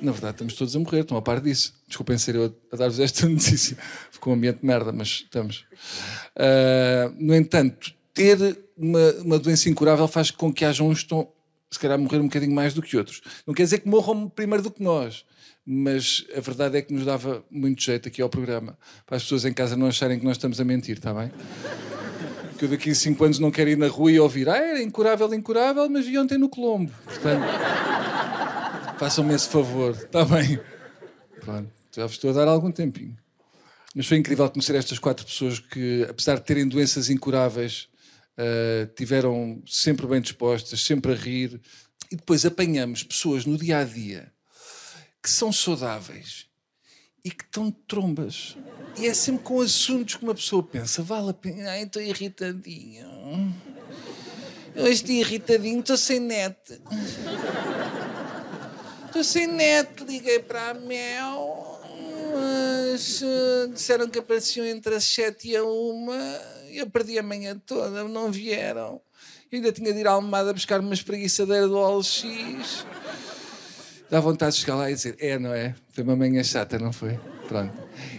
Na 0.01 0.11
verdade, 0.11 0.33
estamos 0.33 0.55
todos 0.55 0.75
a 0.75 0.79
morrer, 0.79 0.99
estão 0.99 1.15
a 1.15 1.21
par 1.21 1.39
disso. 1.39 1.73
Desculpem 1.87 2.17
ser 2.17 2.35
eu 2.35 2.53
a, 2.69 2.75
dar-vos 2.75 2.99
esta 2.99 3.25
notícia. 3.29 3.77
Ficou 4.11 4.33
um 4.33 4.35
ambiente 4.35 4.59
de 4.59 4.65
merda, 4.65 4.91
mas 4.91 5.07
estamos. 5.07 5.63
Ah, 6.35 7.09
no 7.17 7.33
entanto, 7.33 7.93
ter 8.13 8.37
uma, 8.75 9.11
uma 9.23 9.39
doença 9.39 9.69
incurável 9.69 10.05
faz 10.05 10.31
com 10.31 10.51
que 10.51 10.65
haja 10.65 10.83
uns 10.83 10.97
que 10.97 11.05
estão, 11.05 11.29
se 11.71 11.79
calhar, 11.79 11.97
a 11.97 12.01
morrer 12.01 12.19
um 12.19 12.23
bocadinho 12.23 12.53
mais 12.53 12.73
do 12.73 12.81
que 12.81 12.97
outros. 12.97 13.21
Não 13.47 13.53
quer 13.53 13.63
dizer 13.63 13.79
que 13.79 13.87
morram 13.87 14.27
primeiro 14.27 14.61
do 14.61 14.69
que 14.69 14.83
nós, 14.83 15.23
mas 15.65 16.25
a 16.35 16.41
verdade 16.41 16.77
é 16.77 16.81
que 16.81 16.93
nos 16.93 17.05
dava 17.05 17.41
muito 17.49 17.81
jeito 17.81 18.09
aqui 18.09 18.21
ao 18.21 18.27
programa, 18.27 18.77
para 19.05 19.15
as 19.15 19.23
pessoas 19.23 19.45
em 19.45 19.53
casa 19.53 19.77
não 19.77 19.87
acharem 19.87 20.19
que 20.19 20.25
nós 20.25 20.35
estamos 20.35 20.59
a 20.59 20.65
mentir, 20.65 20.97
está 20.97 21.13
bem? 21.13 21.31
Que 22.57 22.65
eu 22.65 22.69
daqui 22.69 22.89
a 22.89 22.95
5 22.95 23.23
anos 23.23 23.39
não 23.39 23.51
quero 23.51 23.69
ir 23.69 23.77
na 23.77 23.87
rua 23.87 24.11
e 24.11 24.19
ouvir 24.19 24.49
ah, 24.49 24.57
era 24.57 24.81
incurável, 24.81 25.33
incurável, 25.33 25.89
mas 25.89 26.05
vi 26.05 26.17
ontem 26.17 26.37
no 26.37 26.49
Colombo. 26.49 26.91
Portanto, 27.03 27.45
façam-me 28.97 29.33
esse 29.33 29.49
favor, 29.49 29.91
está 29.91 30.23
bem? 30.25 30.59
Pronto, 31.41 31.69
já 31.95 32.05
vos 32.05 32.15
estou 32.15 32.29
a 32.31 32.33
dar 32.33 32.47
algum 32.47 32.71
tempinho. 32.71 33.17
Mas 33.93 34.07
foi 34.07 34.17
incrível 34.17 34.49
conhecer 34.49 34.75
estas 34.75 34.99
quatro 34.99 35.25
pessoas 35.25 35.59
que, 35.59 36.05
apesar 36.09 36.35
de 36.35 36.45
terem 36.45 36.67
doenças 36.67 37.09
incuráveis, 37.09 37.87
ah, 38.37 38.87
tiveram 38.95 39.61
sempre 39.65 40.07
bem 40.07 40.21
dispostas, 40.21 40.83
sempre 40.83 41.11
a 41.11 41.15
rir. 41.15 41.59
E 42.11 42.15
depois 42.15 42.45
apanhamos 42.45 43.03
pessoas 43.03 43.45
no 43.45 43.57
dia 43.57 43.79
a 43.79 43.83
dia 43.83 44.31
que 45.21 45.29
são 45.31 45.51
saudáveis 45.51 46.44
e 47.25 47.31
que 47.31 47.43
estão 47.43 47.65
de 47.65 47.75
trombas. 47.87 48.55
E 48.95 49.07
é 49.07 49.13
sempre 49.13 49.43
com 49.43 49.59
assuntos 49.59 50.15
que 50.15 50.23
uma 50.23 50.35
pessoa 50.35 50.61
pensa, 50.61 51.01
vale 51.01 51.31
a 51.31 51.33
pena, 51.33 51.71
ai, 51.71 51.83
estou 51.83 52.01
irritadinho. 52.01 53.53
Hoje 54.75 54.91
estou 54.91 55.15
irritadinho, 55.15 55.79
estou 55.79 55.97
sem 55.97 56.19
net. 56.19 56.79
Estou 59.07 59.23
sem 59.23 59.47
net, 59.47 60.03
liguei 60.03 60.39
para 60.39 60.69
a 60.69 60.73
Mel, 60.75 61.81
mas 62.33 63.21
eh, 63.23 63.67
disseram 63.73 64.07
que 64.07 64.19
apareciam 64.19 64.65
entre 64.65 64.93
as 64.93 65.05
7 65.05 65.49
e 65.49 65.55
a 65.55 65.63
1 65.63 66.07
e 66.69 66.77
eu 66.77 66.89
perdi 66.89 67.17
a 67.17 67.23
manhã 67.23 67.59
toda, 67.65 68.03
não 68.03 68.31
vieram. 68.31 69.01
Eu 69.51 69.57
ainda 69.57 69.71
tinha 69.71 69.93
de 69.93 69.99
ir 69.99 70.07
à 70.07 70.11
Almada 70.11 70.53
buscar 70.53 70.79
uma 70.79 70.93
espreguiçadeira 70.93 71.67
do 71.67 71.77
OLX. 71.77 72.85
Dá 74.09 74.19
vontade 74.19 74.55
de 74.55 74.61
chegar 74.61 74.75
lá 74.75 74.89
e 74.89 74.93
dizer: 74.93 75.15
É, 75.19 75.39
não 75.39 75.53
é? 75.53 75.73
Foi 75.89 76.03
uma 76.03 76.15
manhã 76.15 76.43
chata, 76.43 76.77
não 76.77 76.93
foi? 76.93 77.19
Pronto. 77.47 77.73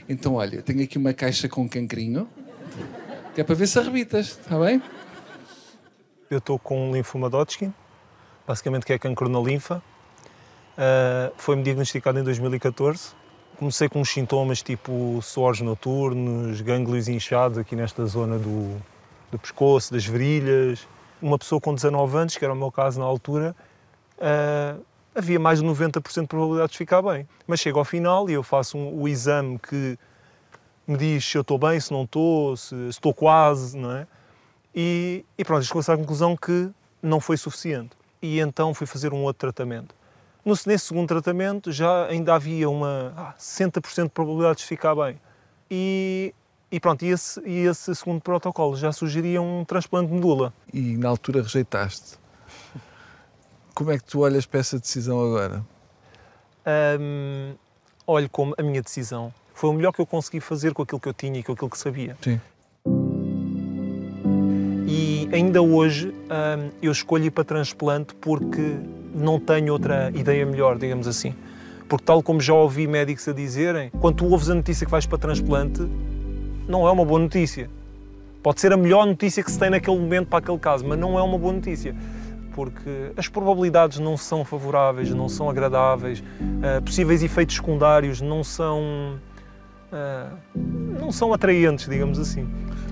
Então, 0.09 0.35
olha, 0.35 0.63
tenho 0.63 0.83
aqui 0.83 0.99
uma 0.99 1.13
caixa 1.13 1.49
com 1.49 1.69
cancrinho, 1.69 2.29
que 3.35 3.41
é 3.41 3.45
para 3.45 3.55
ver 3.55 3.67
se 3.67 3.79
arrebitas, 3.79 4.39
está 4.39 4.59
bem? 4.59 4.83
Eu 6.29 6.39
estou 6.39 6.59
com 6.59 6.91
um 6.91 6.93
linfoma 6.93 7.29
Hodgkin, 7.29 7.73
basicamente 8.47 8.85
que 8.85 8.93
é 8.93 8.99
cancro 8.99 9.29
na 9.29 9.39
linfa. 9.41 9.83
Uh, 10.77 11.33
Foi-me 11.37 11.63
diagnosticado 11.63 12.19
em 12.19 12.25
2014. 12.25 13.15
Comecei 13.57 13.89
com 13.89 14.01
uns 14.01 14.11
sintomas 14.11 14.63
tipo 14.63 15.21
suores 15.23 15.61
noturnos, 15.61 16.61
gânglios 16.61 17.09
inchados 17.09 17.59
aqui 17.59 17.75
nesta 17.75 18.05
zona 18.07 18.39
do, 18.39 18.77
do 19.31 19.39
pescoço, 19.39 19.93
das 19.93 20.05
virilhas. 20.05 20.87
Uma 21.23 21.39
pessoa 21.39 21.61
com 21.61 21.75
19 21.75 22.19
anos, 22.19 22.37
que 22.37 22.45
era 22.45 22.53
o 22.53 22.57
meu 22.57 22.71
caso 22.71 22.99
na 23.01 23.07
altura, 23.07 23.57
uh, 24.19 24.85
havia 25.17 25.39
mais 25.41 25.61
de 25.61 25.65
90% 25.67 26.23
de 26.23 26.27
probabilidade 26.27 26.73
de 26.73 26.79
ficar 26.79 27.01
bem. 27.03 27.27
Mas 27.47 27.61
chego 27.61 27.79
ao 27.79 27.85
final 27.85 28.29
e 28.29 28.35
eu 28.35 28.43
faço 28.43 28.77
um- 28.77 29.01
o 29.01 29.09
exame 29.09 29.59
que 29.59 29.99
me 30.87 30.97
diz 30.97 31.25
se 31.25 31.37
eu 31.37 31.41
estou 31.43 31.59
bem, 31.59 31.81
se 31.81 31.91
não 31.93 32.05
estou, 32.05 32.57
se, 32.57 32.75
estou 32.89 33.13
quase, 33.15 33.77
não 33.77 33.91
é? 33.93 34.07
E, 34.75 35.25
e 35.39 35.45
pronto, 35.45 35.65
chegou-se 35.65 35.91
à 35.91 35.97
conclusão 35.97 36.37
que 36.37 36.71
não 37.03 37.19
foi 37.19 37.37
suficiente. 37.37 37.97
E 38.21 38.41
então 38.41 38.75
fui 38.75 38.87
fazer 38.87 39.13
um 39.13 39.23
outro 39.23 39.41
tratamento. 39.41 39.95
No, 40.45 40.53
nesse 40.67 40.87
segundo 40.87 41.09
tratamento 41.09 41.73
já 41.73 42.07
ainda 42.07 42.35
havia 42.35 42.69
uma 42.71 43.13
ah, 43.17 43.35
60% 43.39 44.05
de 44.05 44.09
probabilidade 44.11 44.59
de 44.59 44.65
ficar 44.67 44.95
bem. 44.95 45.19
E, 45.71 46.33
e 46.71 46.79
pronto, 46.79 47.05
e 47.05 47.09
esse, 47.09 47.41
e 47.45 47.67
esse 47.67 47.95
segundo 47.95 48.21
protocolo 48.21 48.77
já 48.77 48.93
sugeria 48.93 49.41
um 49.43 49.65
transplante 49.65 50.09
de 50.09 50.15
medula. 50.15 50.53
E 50.73 50.97
na 50.97 51.09
altura 51.09 51.43
rejeitaste. 51.43 52.19
Como 53.77 53.93
é 53.93 53.99
que 53.99 54.05
tu 54.05 54.21
olhas 54.21 54.47
para 54.47 54.61
essa 54.61 54.79
decisão 54.79 55.23
agora? 55.23 55.63
Hum, 56.99 57.53
olho 58.07 58.27
como 58.31 58.55
a 58.57 58.63
minha 58.63 58.81
decisão. 58.81 59.31
Foi 59.53 59.69
o 59.69 59.75
melhor 59.75 59.93
que 59.93 60.01
eu 60.01 60.07
consegui 60.07 60.41
fazer 60.41 60.73
com 60.73 60.81
aquilo 60.81 60.99
que 60.99 61.07
eu 61.07 61.13
tinha 61.13 61.39
e 61.39 61.43
com 61.43 61.53
aquilo 61.53 61.69
que 61.69 61.77
sabia. 61.77 62.17
Sim. 62.23 62.41
E 64.89 65.29
ainda 65.31 65.61
hoje 65.61 66.09
hum, 66.09 66.71
eu 66.81 66.91
escolho 66.91 67.27
ir 67.27 67.31
para 67.31 67.45
transplante 67.45 68.15
porque 68.15 68.79
não 69.15 69.39
tenho 69.39 69.75
outra 69.75 70.11
ideia 70.15 70.47
melhor, 70.47 70.79
digamos 70.79 71.07
assim. 71.07 71.35
Porque, 71.87 72.03
tal 72.03 72.23
como 72.23 72.41
já 72.41 72.55
ouvi 72.55 72.87
médicos 72.87 73.29
a 73.29 73.33
dizerem, 73.35 73.91
quando 74.01 74.17
tu 74.17 74.25
ouves 74.25 74.49
a 74.49 74.55
notícia 74.55 74.87
que 74.87 74.91
vais 74.91 75.05
para 75.05 75.19
transplante, 75.19 75.87
não 76.67 76.89
é 76.89 76.91
uma 76.91 77.05
boa 77.05 77.21
notícia. 77.21 77.69
Pode 78.43 78.59
ser 78.59 78.73
a 78.73 78.77
melhor 78.79 79.05
notícia 79.05 79.45
que 79.45 79.51
se 79.51 79.59
tem 79.59 79.69
naquele 79.69 79.99
momento 79.99 80.29
para 80.29 80.39
aquele 80.39 80.59
caso, 80.59 80.83
mas 80.87 80.99
não 80.99 81.19
é 81.19 81.23
uma 81.23 81.37
boa 81.37 81.53
notícia. 81.53 81.95
Porque 82.57 83.13
as 83.19 83.29
probabilidades 83.29 83.99
não 83.99 84.17
são 84.17 84.43
favoráveis, 84.43 85.11
não 85.11 85.29
são 85.29 85.51
agradáveis, 85.51 86.21
uh, 86.21 86.83
possíveis 86.83 87.23
efeitos 87.23 87.57
secundários 87.57 88.23
não 88.23 88.43
são. 88.43 89.21
Uh, 89.93 90.59
não 90.99 91.13
são 91.13 91.35
atraentes, 91.35 91.87
digamos 91.87 92.19
assim. 92.19 92.49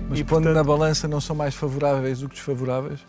Mas 0.07 0.19
e, 0.19 0.23
pondo 0.23 0.43
portanto, 0.43 0.53
na 0.53 0.63
balança 0.63 1.07
não 1.07 1.19
são 1.19 1.35
mais 1.35 1.55
favoráveis 1.55 2.19
do 2.19 2.29
que 2.29 2.35
desfavoráveis? 2.35 2.99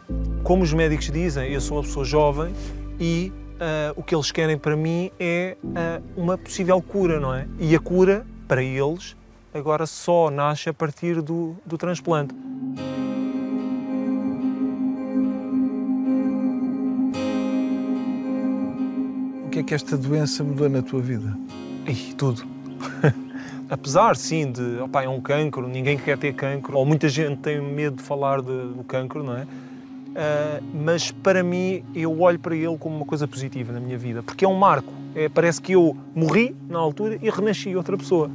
Como 0.43 0.63
os 0.63 0.73
médicos 0.73 1.11
dizem, 1.11 1.53
eu 1.53 1.61
sou 1.61 1.77
uma 1.77 1.83
pessoa 1.83 2.05
jovem 2.07 2.55
e 2.99 3.31
uh, 3.57 3.93
o 3.95 4.03
que 4.03 4.15
eles 4.15 4.33
querem 4.33 4.57
para 4.57 4.75
mim 4.75 5.11
é 5.21 5.59
uma 6.17 6.39
possível 6.39 6.81
cura, 6.81 7.21
não 7.21 7.35
é? 7.35 7.47
E 7.61 7.77
a 7.77 7.79
cura, 7.79 8.27
para 8.49 8.63
eles, 8.63 9.15
agora 9.53 9.85
só 9.85 10.31
nasce 10.31 10.71
a 10.71 10.75
partir 10.75 11.21
do, 11.21 11.55
do 11.67 11.77
transplante. 11.77 12.35
Que 19.57 19.61
é 19.61 19.63
que 19.63 19.75
esta 19.75 19.97
doença 19.97 20.45
mudou 20.45 20.69
na 20.69 20.83
tua 20.83 21.01
vida? 21.01 21.35
Ih, 21.87 22.13
tudo. 22.15 22.43
Apesar, 23.71 24.15
sim, 24.15 24.53
de 24.53 24.79
opa, 24.81 25.03
é 25.03 25.09
um 25.09 25.19
cancro, 25.19 25.67
ninguém 25.67 25.97
quer 25.97 26.19
ter 26.19 26.35
cancro, 26.35 26.77
ou 26.77 26.85
muita 26.85 27.09
gente 27.09 27.39
tem 27.39 27.59
medo 27.59 27.97
de 27.97 28.03
falar 28.03 28.43
de, 28.43 28.75
do 28.75 28.85
cancro, 28.85 29.23
não 29.23 29.35
é? 29.35 29.45
Uh, 29.45 30.63
mas 30.85 31.11
para 31.11 31.43
mim 31.43 31.83
eu 31.95 32.21
olho 32.21 32.39
para 32.39 32.55
ele 32.55 32.77
como 32.77 32.97
uma 32.97 33.07
coisa 33.07 33.27
positiva 33.27 33.73
na 33.73 33.81
minha 33.81 33.97
vida, 33.97 34.23
porque 34.23 34.45
é 34.45 34.49
um 34.49 34.59
marco. 34.59 34.93
É, 35.15 35.27
parece 35.27 35.63
que 35.63 35.73
eu 35.73 35.97
morri 36.15 36.55
na 36.69 36.79
altura 36.79 37.19
e 37.23 37.31
renasci 37.31 37.75
outra 37.75 37.97
pessoa. 37.97 38.31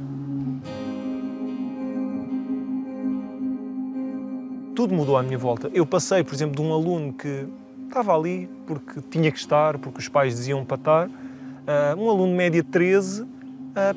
Tudo 4.74 4.92
mudou 4.92 5.16
à 5.16 5.22
minha 5.22 5.38
volta. 5.38 5.70
Eu 5.72 5.86
passei, 5.86 6.24
por 6.24 6.34
exemplo, 6.34 6.56
de 6.56 6.62
um 6.62 6.72
aluno 6.72 7.12
que 7.12 7.46
estava 7.92 8.16
ali 8.16 8.48
porque 8.66 9.00
tinha 9.10 9.30
que 9.30 9.38
estar, 9.38 9.78
porque 9.78 10.00
os 10.00 10.08
pais 10.08 10.34
diziam 10.34 10.64
para 10.64 10.76
estar, 10.76 11.08
uh, 11.08 12.00
um 12.00 12.08
aluno 12.10 12.34
média 12.34 12.64
13, 12.64 13.22
uh, 13.22 13.28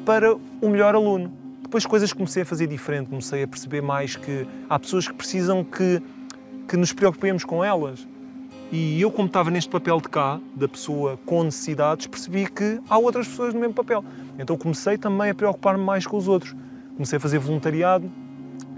para 0.05 0.35
o 0.35 0.69
melhor 0.69 0.95
aluno. 0.95 1.31
Depois 1.61 1.85
coisas 1.85 2.13
comecei 2.13 2.43
a 2.43 2.45
fazer 2.45 2.67
diferente, 2.67 3.09
comecei 3.09 3.43
a 3.43 3.47
perceber 3.47 3.81
mais 3.81 4.15
que 4.15 4.47
há 4.69 4.77
pessoas 4.77 5.07
que 5.07 5.13
precisam 5.13 5.63
que 5.63 6.01
que 6.67 6.75
nos 6.75 6.91
preocupemos 6.91 7.43
com 7.43 7.63
elas. 7.63 8.07
E 8.71 8.99
eu, 8.99 9.11
como 9.11 9.27
estava 9.27 9.51
neste 9.51 9.69
papel 9.69 10.01
de 10.01 10.09
cá, 10.09 10.39
da 10.55 10.67
pessoa 10.67 11.19
com 11.25 11.43
necessidades, 11.43 12.07
percebi 12.07 12.49
que 12.49 12.79
há 12.89 12.97
outras 12.97 13.27
pessoas 13.27 13.53
no 13.53 13.59
mesmo 13.59 13.75
papel. 13.75 14.03
Então 14.39 14.57
comecei 14.57 14.97
também 14.97 15.29
a 15.29 15.35
preocupar-me 15.35 15.83
mais 15.83 16.07
com 16.07 16.17
os 16.17 16.27
outros. 16.27 16.55
Comecei 16.95 17.17
a 17.17 17.19
fazer 17.19 17.37
voluntariado 17.37 18.11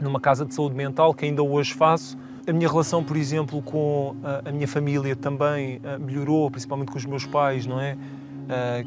numa 0.02 0.20
casa 0.20 0.46
de 0.46 0.54
saúde 0.54 0.76
mental, 0.76 1.14
que 1.14 1.26
ainda 1.26 1.42
hoje 1.42 1.74
faço. 1.74 2.18
A 2.48 2.54
minha 2.54 2.70
relação, 2.70 3.04
por 3.04 3.18
exemplo, 3.18 3.62
com 3.62 4.16
a, 4.46 4.52
minha 4.52 4.68
família 4.68 5.16
também 5.16 5.82
melhorou, 6.00 6.50
principalmente 6.50 6.92
com 6.92 6.98
os 6.98 7.06
meus 7.06 7.26
pais, 7.26 7.66
não 7.66 7.80
é? 7.80 7.98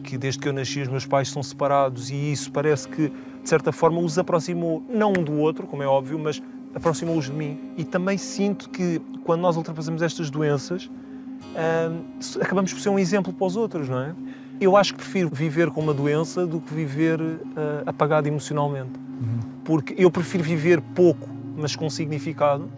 Que 0.02 0.16
desde 0.16 0.40
que 0.40 0.48
eu 0.48 0.52
nasci 0.52 0.80
os 0.80 0.88
meus 0.88 1.04
pais 1.04 1.28
são 1.28 1.42
separados 1.42 2.08
e 2.10 2.32
isso 2.32 2.50
parece 2.50 2.88
que, 2.88 3.08
de 3.08 3.48
certa 3.48 3.70
forma, 3.70 4.00
os 4.00 4.18
aproximou, 4.18 4.82
não 4.88 5.10
um 5.10 5.22
do 5.22 5.34
outro, 5.34 5.66
como 5.66 5.82
é 5.82 5.86
óbvio, 5.86 6.18
mas 6.18 6.42
aproximou-os 6.74 7.26
de 7.26 7.32
mim. 7.32 7.58
E 7.76 7.84
também 7.84 8.16
sinto 8.16 8.70
que 8.70 9.00
quando 9.24 9.40
nós 9.40 9.56
ultrapassamos 9.56 10.02
estas 10.02 10.30
doenças, 10.30 10.86
uh, 10.86 12.40
acabamos 12.40 12.72
por 12.72 12.80
ser 12.80 12.88
um 12.88 12.98
exemplo 12.98 13.32
para 13.32 13.46
os 13.46 13.56
outros, 13.56 13.88
não 13.88 14.00
é? 14.00 14.14
Eu 14.60 14.76
acho 14.76 14.92
que 14.92 14.98
prefiro 15.00 15.30
viver 15.32 15.70
com 15.70 15.80
uma 15.80 15.94
doença 15.94 16.46
do 16.46 16.60
que 16.60 16.72
viver 16.74 17.20
uh, 17.20 17.38
apagado 17.86 18.28
emocionalmente. 18.28 18.92
Uhum. 18.98 19.38
Porque 19.64 19.94
eu 19.96 20.10
prefiro 20.10 20.44
viver 20.44 20.80
pouco, 20.80 21.28
mas 21.56 21.74
com 21.74 21.88
significado 21.88 22.70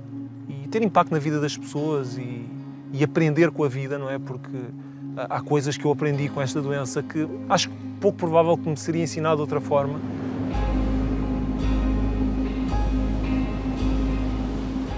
ter 0.73 0.83
impacto 0.83 1.13
na 1.13 1.19
vida 1.19 1.41
das 1.41 1.57
pessoas 1.57 2.17
e, 2.19 2.45
e 2.93 3.05
aprender 3.05 3.51
com 3.51 3.63
a 3.63 3.69
vida, 3.69 3.99
não 3.99 4.11
é? 4.11 4.19
Porque 4.19 4.59
há 5.17 5.41
coisas 5.41 5.77
que 5.77 5.85
eu 5.85 5.93
aprendi 5.93 6.29
com 6.29 6.41
esta 6.41 6.61
doença 6.61 7.03
que 7.03 7.29
acho 7.49 7.71
pouco 8.01 8.19
provável 8.19 8.57
que 8.57 8.69
me 8.69 8.77
seria 8.77 9.03
ensinado 9.03 9.37
de 9.37 9.43
outra 9.43 9.61
forma 9.61 10.01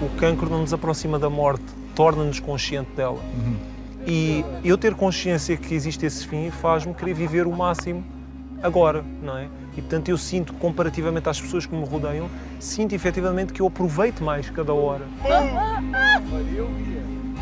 o 0.05 0.09
cancro 0.17 0.49
não 0.49 0.61
nos 0.61 0.73
aproxima 0.73 1.17
da 1.17 1.29
morte, 1.29 1.63
torna-nos 1.95 2.39
consciente 2.39 2.91
dela. 2.91 3.19
Uhum. 3.35 3.55
E 4.05 4.45
eu 4.63 4.77
ter 4.77 4.93
consciência 4.93 5.57
que 5.57 5.73
existe 5.73 6.05
esse 6.05 6.27
fim 6.27 6.51
faz-me 6.51 6.93
querer 6.93 7.13
viver 7.13 7.47
o 7.47 7.51
máximo 7.51 8.03
agora, 8.61 9.03
não 9.21 9.37
é? 9.37 9.47
E 9.77 9.81
portanto 9.81 10.09
eu 10.09 10.17
sinto, 10.17 10.53
comparativamente 10.53 11.27
às 11.27 11.39
pessoas 11.39 11.65
que 11.65 11.75
me 11.75 11.85
rodeiam, 11.85 12.29
sinto 12.59 12.95
efetivamente 12.95 13.51
que 13.51 13.61
eu 13.61 13.67
aproveito 13.67 14.23
mais 14.23 14.49
cada 14.49 14.73
hora. 14.73 15.05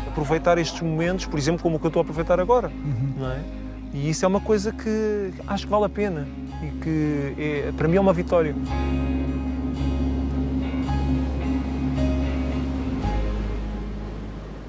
Aproveitar 0.08 0.58
estes 0.58 0.80
momentos, 0.80 1.26
por 1.26 1.38
exemplo, 1.38 1.62
como 1.62 1.76
o 1.76 1.78
que 1.78 1.86
eu 1.86 1.88
estou 1.88 2.00
a 2.00 2.02
aproveitar 2.02 2.40
agora, 2.40 2.68
uhum. 2.68 3.14
não 3.18 3.30
é? 3.30 3.40
E 3.92 4.10
isso 4.10 4.24
é 4.24 4.28
uma 4.28 4.40
coisa 4.40 4.72
que 4.72 5.32
acho 5.46 5.66
que 5.66 5.70
vale 5.70 5.84
a 5.84 5.88
pena 5.88 6.26
e 6.62 6.82
que 6.82 7.34
é, 7.38 7.72
para 7.76 7.86
mim 7.86 7.96
é 7.96 8.00
uma 8.00 8.12
vitória. 8.12 8.54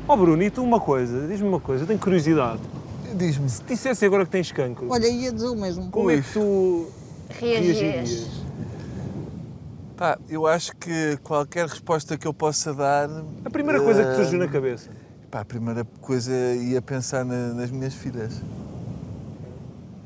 Oh 0.08 0.16
Bruno, 0.16 0.44
e 0.44 0.52
tu 0.52 0.64
uma 0.64 0.80
coisa, 0.80 1.28
diz-me 1.28 1.48
uma 1.48 1.60
coisa, 1.60 1.84
eu 1.84 1.88
tenho 1.88 2.00
curiosidade. 2.00 2.62
Diz-me. 3.16 3.50
Se 3.50 3.64
dissesse 3.64 4.06
agora 4.06 4.26
que 4.26 4.32
tens 4.32 4.52
cancro. 4.52 4.88
Olha, 4.90 5.08
ia 5.08 5.32
dizer 5.32 5.48
o 5.48 5.56
mesmo. 5.56 5.90
Como 5.90 6.12
é 6.12 6.18
que 6.22 6.32
tu 6.32 6.88
reagirias? 7.40 8.28
Pá, 9.96 10.18
eu 10.28 10.46
acho 10.46 10.76
que 10.76 11.18
qualquer 11.24 11.68
resposta 11.68 12.18
que 12.18 12.28
eu 12.28 12.34
possa 12.34 12.74
dar. 12.74 13.10
A 13.46 13.50
primeira 13.50 13.82
coisa 13.82 14.04
que 14.04 14.10
te 14.12 14.16
surgiu 14.18 14.40
na 14.40 14.48
cabeça? 14.48 14.90
Pá, 15.32 15.42
a 15.42 15.46
primeira 15.46 15.86
coisa 16.02 16.34
ia 16.34 16.82
pensar 16.82 17.24
na, 17.24 17.54
nas 17.54 17.72
minhas 17.72 17.94
filhas. 17.94 18.42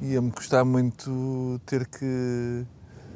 Ia-me 0.01 0.31
custar 0.31 0.63
muito 0.63 1.59
ter 1.65 1.85
que 1.87 2.65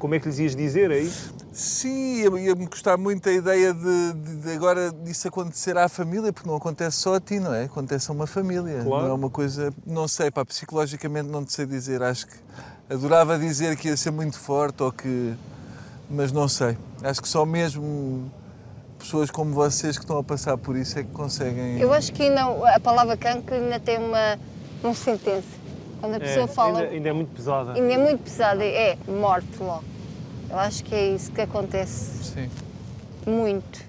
como 0.04 0.14
é 0.14 0.20
que 0.20 0.28
lhes 0.28 0.38
ias 0.38 0.56
dizer 0.56 0.90
aí? 0.90 1.10
Sim, 1.50 2.36
ia-me 2.36 2.66
custar 2.66 2.98
muito 2.98 3.26
a 3.26 3.32
ideia 3.32 3.72
de, 3.72 4.12
de, 4.12 4.36
de, 4.36 4.52
agora 4.52 4.92
disso 4.92 5.28
acontecer 5.28 5.78
à 5.78 5.88
família, 5.88 6.30
porque 6.30 6.46
não 6.46 6.56
acontece 6.56 6.98
só 6.98 7.14
a 7.14 7.20
ti, 7.20 7.40
não 7.40 7.54
é? 7.54 7.64
Acontece 7.64 8.10
a 8.10 8.14
uma 8.14 8.26
família. 8.26 8.82
Claro. 8.84 9.04
Não 9.04 9.10
é 9.10 9.14
uma 9.14 9.30
coisa. 9.30 9.72
Não 9.86 10.06
sei, 10.06 10.30
pá, 10.30 10.44
psicologicamente 10.44 11.28
não 11.30 11.42
te 11.42 11.54
sei 11.54 11.64
dizer. 11.64 12.02
Acho 12.02 12.26
que 12.26 12.34
adorava 12.94 13.38
dizer 13.38 13.76
que 13.76 13.88
ia 13.88 13.96
ser 13.96 14.10
muito 14.10 14.38
forte 14.38 14.82
ou 14.82 14.92
que. 14.92 15.34
Mas 16.08 16.32
não 16.32 16.48
sei. 16.48 16.76
Acho 17.02 17.20
que 17.20 17.28
só 17.28 17.44
mesmo 17.44 18.30
pessoas 18.98 19.30
como 19.30 19.52
vocês 19.52 19.96
que 19.96 20.04
estão 20.04 20.18
a 20.18 20.24
passar 20.24 20.56
por 20.56 20.76
isso 20.76 20.98
é 20.98 21.02
que 21.02 21.10
conseguem. 21.10 21.78
Eu 21.78 21.92
acho 21.92 22.12
que 22.12 22.22
ainda, 22.22 22.44
a 22.74 22.80
palavra 22.80 23.16
cancro 23.16 23.54
ainda 23.54 23.78
tem 23.80 23.98
uma, 23.98 24.38
uma 24.82 24.94
sentença. 24.94 25.64
Quando 26.00 26.14
a 26.14 26.20
pessoa 26.20 26.44
é, 26.44 26.48
fala. 26.48 26.78
Ainda, 26.80 26.92
ainda, 26.92 27.08
é 27.08 27.12
muito 27.12 27.34
pesada. 27.34 27.72
Ainda 27.72 27.92
é 27.92 27.98
muito 27.98 28.22
pesada, 28.22 28.64
é 28.64 28.96
morte 29.08 29.58
logo. 29.58 29.84
Eu 30.50 30.58
acho 30.58 30.84
que 30.84 30.94
é 30.94 31.14
isso 31.14 31.32
que 31.32 31.40
acontece. 31.40 32.24
Sim. 32.24 32.50
Muito. 33.26 33.80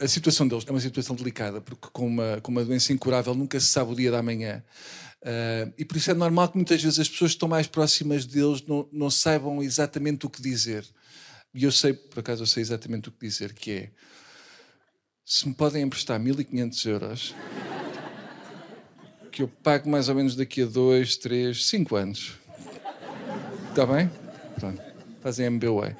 A 0.00 0.08
situação 0.08 0.48
deles 0.48 0.64
é 0.66 0.70
uma 0.70 0.80
situação 0.80 1.14
delicada, 1.14 1.60
porque 1.60 1.88
com 1.92 2.06
uma, 2.06 2.40
com 2.42 2.50
uma 2.50 2.64
doença 2.64 2.92
incurável 2.92 3.34
nunca 3.34 3.60
se 3.60 3.66
sabe 3.66 3.92
o 3.92 3.94
dia 3.94 4.10
da 4.10 4.22
manhã. 4.22 4.62
Uh, 5.22 5.72
e 5.78 5.84
por 5.84 5.96
isso 5.96 6.10
é 6.10 6.14
normal 6.14 6.48
que 6.48 6.56
muitas 6.56 6.82
vezes 6.82 6.98
as 6.98 7.08
pessoas 7.08 7.30
que 7.30 7.36
estão 7.36 7.48
mais 7.48 7.68
próximas 7.68 8.26
deles 8.26 8.62
não, 8.66 8.88
não 8.92 9.08
saibam 9.08 9.62
exatamente 9.62 10.26
o 10.26 10.30
que 10.30 10.42
dizer. 10.42 10.84
E 11.54 11.64
eu 11.64 11.70
sei, 11.70 11.92
por 11.92 12.20
acaso, 12.20 12.42
eu 12.42 12.46
sei 12.46 12.62
exatamente 12.62 13.08
o 13.08 13.12
que 13.12 13.26
dizer, 13.26 13.52
que 13.52 13.70
é 13.70 13.90
se 15.24 15.46
me 15.46 15.54
podem 15.54 15.82
emprestar 15.82 16.18
1500 16.18 16.84
euros 16.86 17.34
que 19.30 19.42
eu 19.42 19.48
pago 19.48 19.88
mais 19.88 20.10
ou 20.10 20.14
menos 20.14 20.36
daqui 20.36 20.62
a 20.62 20.66
dois, 20.66 21.16
três, 21.16 21.66
cinco 21.66 21.96
anos. 21.96 22.34
Está 23.70 23.86
bem? 23.86 24.10
Pronto. 24.58 24.82
Fazem 25.22 25.48
MBA. 25.48 25.96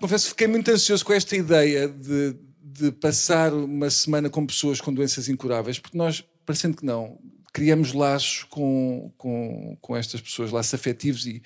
Confesso 0.00 0.24
que 0.24 0.30
fiquei 0.30 0.48
muito 0.48 0.68
ansioso 0.68 1.04
com 1.04 1.12
esta 1.12 1.36
ideia 1.36 1.88
de, 1.88 2.36
de 2.60 2.90
passar 2.90 3.54
uma 3.54 3.88
semana 3.88 4.28
com 4.28 4.44
pessoas 4.44 4.80
com 4.80 4.92
doenças 4.92 5.28
incuráveis, 5.28 5.78
porque 5.78 5.96
nós, 5.96 6.24
parecendo 6.44 6.76
que 6.76 6.84
não, 6.84 7.18
criamos 7.54 7.92
laços 7.92 8.42
com, 8.42 9.14
com, 9.16 9.78
com 9.80 9.96
estas 9.96 10.20
pessoas, 10.20 10.50
laços 10.50 10.74
afetivos 10.74 11.24
e 11.24 11.40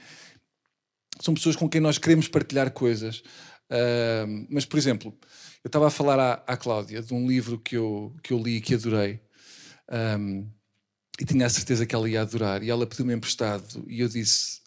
são 1.20 1.34
pessoas 1.34 1.54
com 1.54 1.68
quem 1.68 1.82
nós 1.82 1.98
queremos 1.98 2.26
partilhar 2.26 2.70
coisas. 2.70 3.18
Uh, 3.70 4.46
mas, 4.48 4.64
por 4.64 4.78
exemplo, 4.78 5.14
eu 5.62 5.68
estava 5.68 5.86
a 5.86 5.90
falar 5.90 6.18
à, 6.18 6.32
à 6.46 6.56
Cláudia 6.56 7.02
de 7.02 7.12
um 7.12 7.28
livro 7.28 7.58
que 7.58 7.76
eu, 7.76 8.16
que 8.22 8.32
eu 8.32 8.42
li 8.42 8.56
e 8.56 8.60
que 8.62 8.74
adorei. 8.74 9.20
Um, 10.18 10.48
e 11.20 11.24
tinha 11.26 11.44
a 11.44 11.50
certeza 11.50 11.84
que 11.84 11.94
ela 11.94 12.08
ia 12.08 12.22
adorar. 12.22 12.62
E 12.62 12.70
ela 12.70 12.86
pediu-me 12.86 13.12
emprestado. 13.12 13.84
E 13.86 14.00
eu 14.00 14.08
disse: 14.08 14.60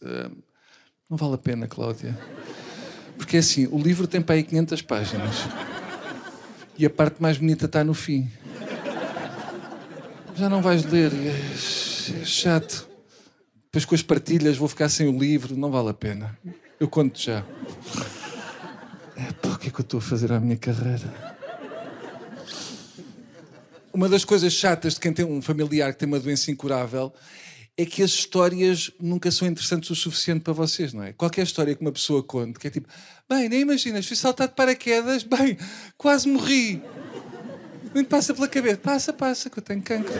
Não 1.09 1.17
vale 1.17 1.35
a 1.35 1.37
pena, 1.37 1.67
Cláudia. 1.67 2.17
Porque 3.17 3.37
assim, 3.37 3.67
o 3.67 3.79
livro 3.79 4.05
tem 4.05 4.21
para 4.21 4.35
aí 4.35 4.43
500 4.43 4.81
páginas. 4.81 5.35
E 6.77 6.85
a 6.85 6.89
parte 6.89 7.21
mais 7.21 7.37
bonita 7.37 7.65
está 7.65 7.83
no 7.83 7.93
fim. 7.93 8.29
Já 10.35 10.49
não 10.49 10.61
vais 10.61 10.83
ler. 10.85 11.11
É 11.13 12.25
chato. 12.25 12.87
Depois 13.65 13.85
com 13.85 13.95
as 13.95 14.01
partilhas 14.01 14.57
vou 14.57 14.67
ficar 14.67 14.89
sem 14.89 15.07
o 15.07 15.17
livro. 15.17 15.55
Não 15.55 15.71
vale 15.71 15.89
a 15.89 15.93
pena. 15.93 16.37
Eu 16.79 16.87
conto 16.87 17.19
já. 17.19 17.43
É, 19.15 19.31
pá, 19.33 19.49
o 19.49 19.57
que 19.57 19.67
é 19.67 19.71
que 19.71 19.79
eu 19.79 19.83
estou 19.83 19.99
a 19.99 20.01
fazer 20.01 20.31
à 20.31 20.39
minha 20.39 20.57
carreira? 20.57 21.31
Uma 23.93 24.07
das 24.07 24.23
coisas 24.23 24.53
chatas 24.53 24.93
de 24.93 24.99
quem 24.99 25.13
tem 25.13 25.25
um 25.25 25.41
familiar 25.41 25.93
que 25.93 25.99
tem 25.99 26.07
uma 26.07 26.19
doença 26.19 26.49
incurável 26.49 27.13
é 27.77 27.85
que 27.85 28.03
as 28.03 28.11
histórias 28.11 28.91
nunca 28.99 29.31
são 29.31 29.47
interessantes 29.47 29.89
o 29.89 29.95
suficiente 29.95 30.41
para 30.41 30.53
vocês, 30.53 30.93
não 30.93 31.03
é? 31.03 31.13
Qualquer 31.13 31.43
história 31.43 31.75
que 31.75 31.81
uma 31.81 31.91
pessoa 31.91 32.23
conte, 32.23 32.59
que 32.59 32.67
é 32.67 32.69
tipo, 32.69 32.87
bem, 33.29 33.49
nem 33.49 33.61
imaginas, 33.61 34.05
fui 34.05 34.15
saltar 34.15 34.47
de 34.47 34.55
paraquedas, 34.55 35.23
bem, 35.23 35.57
quase 35.97 36.27
morri. 36.27 36.81
Nem 37.93 38.03
passa 38.03 38.33
pela 38.33 38.47
cabeça, 38.47 38.77
passa, 38.77 39.13
passa, 39.13 39.49
que 39.49 39.59
eu 39.59 39.63
tenho 39.63 39.81
cancro. 39.81 40.13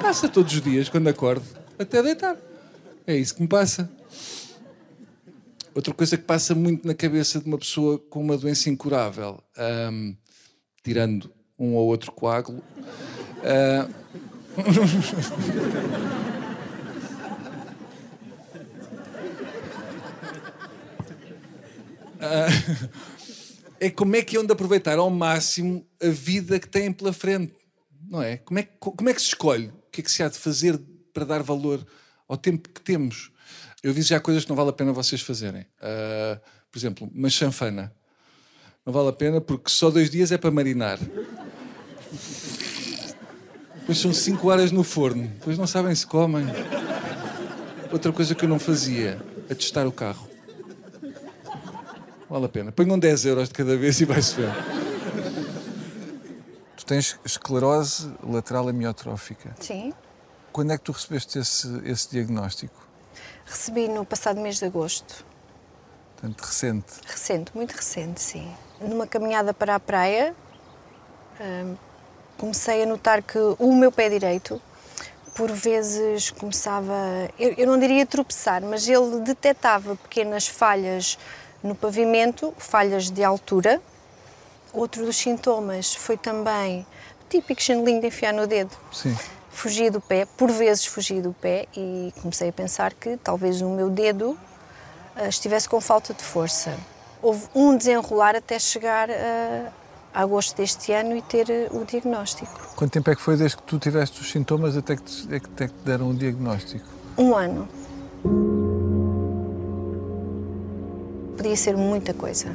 Passa 0.00 0.28
todos 0.28 0.52
os 0.52 0.60
dias 0.60 0.88
quando 0.88 1.08
acordo, 1.08 1.44
até 1.78 2.02
deitar. 2.02 2.36
É 3.06 3.16
isso 3.16 3.34
que 3.34 3.42
me 3.42 3.48
passa. 3.48 3.90
Outra 5.74 5.92
coisa 5.92 6.16
que 6.16 6.24
passa 6.24 6.54
muito 6.54 6.86
na 6.86 6.94
cabeça 6.94 7.38
de 7.38 7.46
uma 7.46 7.58
pessoa 7.58 7.98
com 7.98 8.20
uma 8.20 8.36
doença 8.38 8.70
incurável, 8.70 9.42
um, 9.92 10.16
tirando 10.82 11.30
um 11.58 11.74
ou 11.74 11.86
outro 11.86 12.12
coágulo. 12.12 12.62
Uh... 13.42 14.06
é 23.78 23.90
como 23.90 24.16
é 24.16 24.22
que 24.22 24.36
é 24.36 24.40
onde 24.40 24.52
aproveitar 24.52 24.98
ao 24.98 25.10
máximo 25.10 25.85
a 26.02 26.08
vida 26.08 26.58
que 26.58 26.68
têm 26.68 26.92
pela 26.92 27.12
frente, 27.12 27.54
não 28.08 28.22
é? 28.22 28.36
Como 28.38 28.58
é, 28.58 28.62
que, 28.62 28.72
como 28.78 29.08
é 29.08 29.14
que 29.14 29.20
se 29.20 29.28
escolhe? 29.28 29.68
O 29.68 29.90
que 29.90 30.00
é 30.00 30.04
que 30.04 30.10
se 30.10 30.22
há 30.22 30.28
de 30.28 30.38
fazer 30.38 30.78
para 31.12 31.24
dar 31.24 31.42
valor 31.42 31.86
ao 32.28 32.36
tempo 32.36 32.68
que 32.68 32.80
temos? 32.80 33.30
Eu 33.82 33.92
vi 33.92 34.02
já 34.02 34.20
coisas 34.20 34.44
que 34.44 34.50
não 34.50 34.56
vale 34.56 34.70
a 34.70 34.72
pena 34.72 34.92
vocês 34.92 35.20
fazerem. 35.20 35.62
Uh, 35.62 36.40
por 36.70 36.78
exemplo, 36.78 37.10
uma 37.14 37.30
chanfana. 37.30 37.92
Não 38.84 38.92
vale 38.92 39.08
a 39.08 39.12
pena 39.12 39.40
porque 39.40 39.70
só 39.70 39.90
dois 39.90 40.10
dias 40.10 40.30
é 40.32 40.38
para 40.38 40.50
marinar. 40.50 40.98
Depois 43.80 43.98
são 43.98 44.12
5 44.12 44.48
horas 44.48 44.72
no 44.72 44.82
forno. 44.82 45.28
Depois 45.28 45.56
não 45.56 45.66
sabem 45.66 45.94
se 45.94 46.06
comem. 46.06 46.44
Outra 47.92 48.12
coisa 48.12 48.34
que 48.34 48.44
eu 48.44 48.48
não 48.48 48.58
fazia, 48.58 49.22
a 49.48 49.54
testar 49.54 49.86
o 49.86 49.92
carro. 49.92 50.28
Vale 52.28 52.46
a 52.46 52.48
pena. 52.48 52.72
Ponham 52.72 52.98
10 52.98 53.26
euros 53.26 53.48
de 53.48 53.54
cada 53.54 53.76
vez 53.76 54.00
e 54.00 54.04
vai-se 54.04 54.34
ver. 54.34 54.75
Tu 56.86 56.94
tens 56.94 57.18
esclerose 57.24 58.12
lateral 58.22 58.68
amiotrófica. 58.68 59.56
Sim. 59.60 59.92
Quando 60.52 60.72
é 60.72 60.78
que 60.78 60.84
tu 60.84 60.92
recebeste 60.92 61.36
esse, 61.36 61.82
esse 61.84 62.08
diagnóstico? 62.08 62.86
Recebi 63.44 63.88
no 63.88 64.04
passado 64.04 64.40
mês 64.40 64.58
de 64.58 64.66
agosto. 64.66 65.26
Portanto, 66.14 66.40
recente. 66.42 66.92
Recente, 67.04 67.50
muito 67.56 67.72
recente, 67.72 68.20
sim. 68.22 68.54
Numa 68.80 69.04
caminhada 69.04 69.52
para 69.52 69.74
a 69.74 69.80
praia, 69.80 70.32
hum, 71.40 71.76
comecei 72.38 72.84
a 72.84 72.86
notar 72.86 73.20
que 73.20 73.36
o 73.58 73.74
meu 73.74 73.90
pé 73.90 74.08
direito, 74.08 74.62
por 75.34 75.50
vezes, 75.50 76.30
começava. 76.30 76.94
Eu, 77.36 77.52
eu 77.58 77.66
não 77.66 77.80
diria 77.80 78.06
tropeçar, 78.06 78.62
mas 78.62 78.86
ele 78.86 79.22
detectava 79.22 79.96
pequenas 79.96 80.46
falhas 80.46 81.18
no 81.64 81.74
pavimento, 81.74 82.54
falhas 82.56 83.10
de 83.10 83.24
altura. 83.24 83.82
Outro 84.76 85.06
dos 85.06 85.16
sintomas 85.16 85.94
foi 85.94 86.18
também 86.18 86.86
típico 87.30 87.62
chinelinho 87.62 87.98
de 87.98 88.08
enfiar 88.08 88.34
no 88.34 88.46
dedo. 88.46 88.70
Sim. 88.92 89.16
Fugia 89.48 89.90
do 89.90 90.02
pé, 90.02 90.26
por 90.36 90.50
vezes 90.50 90.84
fugia 90.84 91.22
do 91.22 91.32
pé 91.32 91.66
e 91.74 92.12
comecei 92.20 92.50
a 92.50 92.52
pensar 92.52 92.92
que 92.92 93.16
talvez 93.16 93.62
o 93.62 93.70
meu 93.70 93.88
dedo 93.88 94.32
uh, 95.16 95.28
estivesse 95.30 95.66
com 95.66 95.80
falta 95.80 96.12
de 96.12 96.22
força. 96.22 96.76
Houve 97.22 97.46
um 97.54 97.74
desenrolar 97.74 98.36
até 98.36 98.58
chegar 98.58 99.08
a, 99.10 99.72
a 100.12 100.20
agosto 100.20 100.54
deste 100.58 100.92
ano 100.92 101.16
e 101.16 101.22
ter 101.22 101.48
eh, 101.48 101.68
o 101.70 101.82
diagnóstico. 101.86 102.74
Quanto 102.76 102.92
tempo 102.92 103.10
é 103.10 103.16
que 103.16 103.22
foi 103.22 103.34
desde 103.34 103.56
que 103.56 103.62
tu 103.62 103.78
tiveste 103.78 104.20
os 104.20 104.30
sintomas 104.30 104.76
até 104.76 104.94
que 104.94 105.02
te, 105.02 105.24
até 105.34 105.68
que 105.68 105.72
te 105.72 105.84
deram 105.86 106.10
o 106.10 106.14
diagnóstico? 106.14 106.84
Um 107.16 107.34
ano. 107.34 107.66
Podia 111.34 111.56
ser 111.56 111.78
muita 111.78 112.12
coisa. 112.12 112.54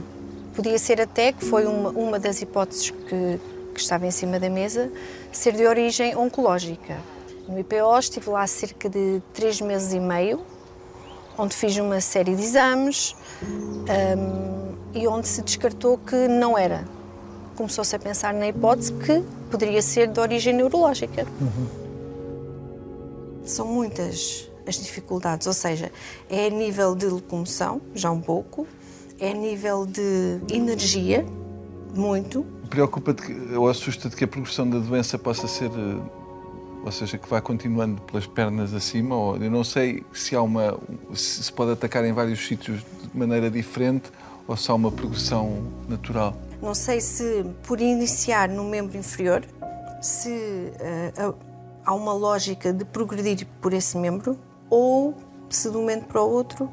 Podia 0.61 0.77
ser 0.77 1.01
até, 1.01 1.33
que 1.33 1.43
foi 1.43 1.65
uma, 1.65 1.89
uma 1.89 2.19
das 2.19 2.39
hipóteses 2.39 2.91
que, 2.91 3.39
que 3.73 3.79
estava 3.79 4.05
em 4.05 4.11
cima 4.11 4.39
da 4.39 4.47
mesa, 4.47 4.91
ser 5.31 5.53
de 5.53 5.65
origem 5.65 6.15
oncológica. 6.15 6.99
No 7.47 7.57
IPO 7.57 7.97
estive 7.97 8.29
lá 8.29 8.45
cerca 8.45 8.87
de 8.87 9.23
três 9.33 9.59
meses 9.59 9.91
e 9.91 9.99
meio, 9.99 10.45
onde 11.35 11.55
fiz 11.55 11.75
uma 11.77 11.99
série 11.99 12.35
de 12.35 12.43
exames 12.43 13.15
um, 13.41 14.75
e 14.93 15.07
onde 15.07 15.27
se 15.27 15.41
descartou 15.41 15.97
que 15.97 16.27
não 16.27 16.55
era 16.55 16.85
começou-se 17.55 17.95
a 17.95 17.99
pensar 17.99 18.31
na 18.31 18.47
hipótese 18.47 18.93
que 18.93 19.23
poderia 19.49 19.81
ser 19.81 20.07
de 20.09 20.19
origem 20.19 20.53
neurológica. 20.53 21.25
Uhum. 21.41 21.67
São 23.43 23.65
muitas 23.65 24.47
as 24.67 24.75
dificuldades, 24.75 25.47
ou 25.47 25.53
seja, 25.53 25.91
é 26.29 26.45
a 26.45 26.49
nível 26.51 26.93
de 26.93 27.07
locomoção, 27.07 27.81
já 27.95 28.11
um 28.11 28.21
pouco, 28.21 28.67
é 29.21 29.29
a 29.29 29.33
nível 29.35 29.85
de 29.85 30.41
energia, 30.51 31.23
muito. 31.93 32.43
Preocupa-te 32.69 33.31
ou 33.55 33.69
assusta-te 33.69 34.15
que 34.15 34.23
a 34.23 34.27
progressão 34.27 34.67
da 34.67 34.79
doença 34.79 35.17
possa 35.19 35.47
ser, 35.47 35.69
eh, 35.69 36.01
ou 36.83 36.91
seja, 36.91 37.19
que 37.19 37.29
vá 37.29 37.39
continuando 37.39 38.01
pelas 38.01 38.25
pernas 38.25 38.73
acima? 38.73 39.15
Ou 39.15 39.37
eu 39.37 39.51
não 39.51 39.63
sei 39.63 40.03
se 40.11 40.35
há 40.35 40.41
uma, 40.41 40.75
se 41.13 41.43
se 41.43 41.53
pode 41.53 41.71
atacar 41.71 42.03
em 42.03 42.11
vários 42.11 42.45
sítios 42.45 42.79
de 42.79 43.17
maneira 43.17 43.51
diferente 43.51 44.09
ou 44.47 44.57
se 44.57 44.71
há 44.71 44.73
uma 44.73 44.91
progressão 44.91 45.61
natural. 45.87 46.35
Não 46.59 46.73
sei 46.73 46.99
se 46.99 47.45
por 47.63 47.79
iniciar 47.79 48.49
no 48.49 48.63
membro 48.63 48.97
inferior, 48.97 49.45
se 50.01 50.29
uh, 50.29 51.35
há 51.85 51.93
uma 51.93 52.13
lógica 52.13 52.73
de 52.73 52.85
progredir 52.85 53.45
por 53.61 53.71
esse 53.71 53.95
membro 53.97 54.35
ou 54.67 55.15
se 55.47 55.69
de 55.69 55.77
um 55.77 55.81
momento 55.81 56.05
para 56.05 56.23
o 56.23 56.29
outro 56.29 56.71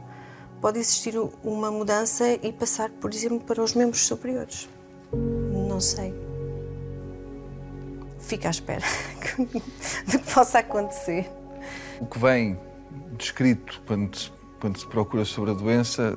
pode 0.60 0.78
existir 0.78 1.14
uma 1.42 1.70
mudança 1.70 2.28
e 2.42 2.52
passar, 2.52 2.90
por 2.90 3.12
exemplo, 3.12 3.40
para 3.40 3.62
os 3.62 3.74
membros 3.74 4.06
superiores. 4.06 4.68
Não 5.12 5.80
sei. 5.80 6.14
Fica 8.18 8.48
à 8.48 8.50
espera 8.50 8.84
do 9.38 10.18
que 10.18 10.34
possa 10.34 10.58
acontecer. 10.58 11.30
O 12.00 12.06
que 12.06 12.18
vem 12.18 12.58
descrito 13.16 13.82
quando 13.86 14.14
se, 14.16 14.30
quando 14.60 14.78
se 14.78 14.86
procura 14.86 15.24
sobre 15.24 15.50
a 15.50 15.54
doença, 15.54 16.16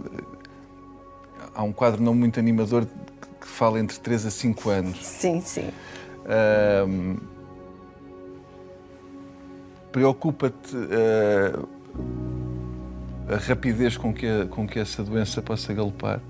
há 1.54 1.63
um 1.63 1.71
quadro 1.71 2.01
não 2.01 2.13
muito 2.13 2.39
animador 2.39 2.86
que 3.39 3.47
fala 3.47 3.80
entre 3.80 3.99
3 3.99 4.25
a 4.25 4.32
5 4.32 4.69
anos. 4.69 5.06
Sim, 5.06 5.41
sim. 5.41 5.69
Um, 6.88 7.17
Preocupa-te 9.91 10.75
uh, 10.75 11.67
a 13.29 13.38
rapidez 13.38 13.97
com 13.97 14.13
que, 14.13 14.27
a, 14.27 14.45
com 14.47 14.67
que 14.67 14.79
essa 14.79 15.03
doença 15.03 15.41
possa 15.41 15.73
galopar? 15.73 16.21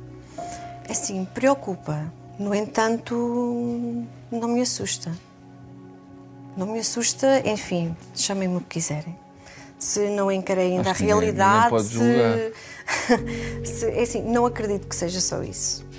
É 0.87 0.93
sim, 0.93 1.25
preocupa. 1.33 2.11
No 2.39 2.53
entanto, 2.55 4.05
não 4.31 4.47
me 4.47 4.61
assusta. 4.61 5.11
Não 6.57 6.67
me 6.67 6.79
assusta, 6.79 7.41
enfim, 7.47 7.95
chamem-me 8.15 8.57
o 8.57 8.61
que 8.61 8.79
quiserem. 8.79 9.17
Se 9.79 10.09
não 10.09 10.31
encarei 10.31 10.73
ainda 10.73 10.91
a 10.91 10.93
realidade, 10.93 11.73
ninguém, 11.73 12.07
ninguém 12.07 12.53
se, 13.63 13.73
se, 13.79 13.85
é 13.89 14.01
assim, 14.01 14.21
não 14.21 14.45
acredito 14.45 14.87
que 14.87 14.95
seja 14.95 15.19
só 15.19 15.41
isso 15.41 15.89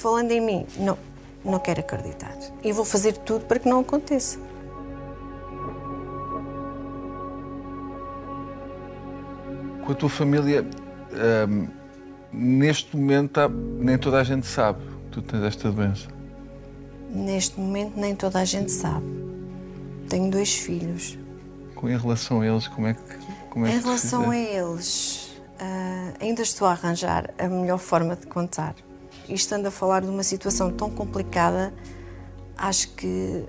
falando 0.00 0.32
em 0.32 0.40
mim, 0.40 0.66
não, 0.78 0.98
não 1.44 1.58
quero 1.58 1.80
acreditar. 1.80 2.34
E 2.64 2.72
vou 2.72 2.84
fazer 2.84 3.12
tudo 3.18 3.44
para 3.44 3.58
que 3.58 3.68
não 3.68 3.80
aconteça. 3.80 4.38
Com 9.90 9.94
a 9.94 9.96
tua 9.96 10.08
família, 10.08 10.64
hum, 11.48 11.66
neste 12.32 12.96
momento, 12.96 13.40
nem 13.48 13.98
toda 13.98 14.20
a 14.20 14.22
gente 14.22 14.46
sabe 14.46 14.78
que 14.86 15.10
tu 15.10 15.20
tens 15.20 15.42
esta 15.42 15.72
doença. 15.72 16.06
Neste 17.10 17.58
momento, 17.58 17.98
nem 17.98 18.14
toda 18.14 18.38
a 18.38 18.44
gente 18.44 18.70
sabe. 18.70 19.04
Tenho 20.08 20.30
dois 20.30 20.54
filhos. 20.54 21.18
em 21.82 21.98
relação 21.98 22.40
a 22.40 22.46
eles, 22.46 22.68
como 22.68 22.86
é 22.86 22.94
que. 22.94 23.00
Como 23.50 23.66
é 23.66 23.70
Em 23.70 23.78
que 23.78 23.84
relação 23.84 24.30
a 24.30 24.36
eles, 24.38 25.42
ah, 25.58 26.12
ainda 26.20 26.42
estou 26.42 26.68
a 26.68 26.70
arranjar 26.70 27.34
a 27.36 27.48
melhor 27.48 27.78
forma 27.78 28.14
de 28.14 28.28
contar. 28.28 28.76
E 29.28 29.34
estando 29.34 29.66
a 29.66 29.72
falar 29.72 30.02
de 30.02 30.08
uma 30.08 30.22
situação 30.22 30.70
tão 30.70 30.88
complicada, 30.88 31.74
acho 32.56 32.90
que 32.94 33.44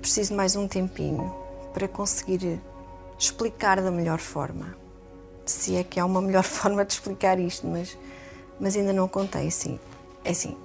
preciso 0.00 0.34
mais 0.34 0.56
um 0.56 0.66
tempinho 0.66 1.32
para 1.72 1.86
conseguir 1.86 2.60
explicar 3.16 3.80
da 3.80 3.92
melhor 3.92 4.18
forma. 4.18 4.81
Se 5.44 5.76
é 5.76 5.84
que 5.84 5.98
há 5.98 6.04
uma 6.04 6.20
melhor 6.20 6.44
forma 6.44 6.84
de 6.84 6.92
explicar 6.92 7.38
isto, 7.38 7.66
mas, 7.66 7.96
mas 8.58 8.76
ainda 8.76 8.92
não 8.92 9.08
contei 9.08 9.48
assim. 9.48 9.78
É 10.24 10.30
assim, 10.30 10.56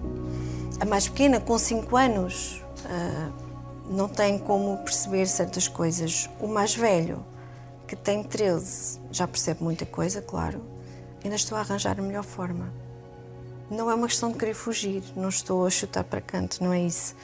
a 0.79 0.85
mais 0.85 1.07
pequena, 1.07 1.39
com 1.39 1.57
5 1.57 1.97
anos, 1.97 2.63
ah, 2.85 3.31
não 3.89 4.07
tem 4.07 4.37
como 4.37 4.77
perceber 4.79 5.25
certas 5.27 5.67
coisas. 5.67 6.29
O 6.39 6.47
mais 6.47 6.75
velho, 6.75 7.25
que 7.87 7.95
tem 7.95 8.23
13, 8.23 8.99
já 9.11 9.27
percebe 9.27 9.63
muita 9.63 9.85
coisa, 9.85 10.21
claro. 10.21 10.61
Ainda 11.23 11.35
estou 11.35 11.57
a 11.57 11.61
arranjar 11.61 11.99
a 11.99 12.01
melhor 12.01 12.23
forma. 12.23 12.71
Não 13.69 13.89
é 13.89 13.95
uma 13.95 14.07
questão 14.07 14.31
de 14.31 14.37
querer 14.37 14.53
fugir, 14.53 15.03
não 15.15 15.29
estou 15.29 15.65
a 15.65 15.69
chutar 15.69 16.03
para 16.03 16.21
canto, 16.21 16.63
não 16.63 16.71
é 16.71 16.81
isso. 16.81 17.15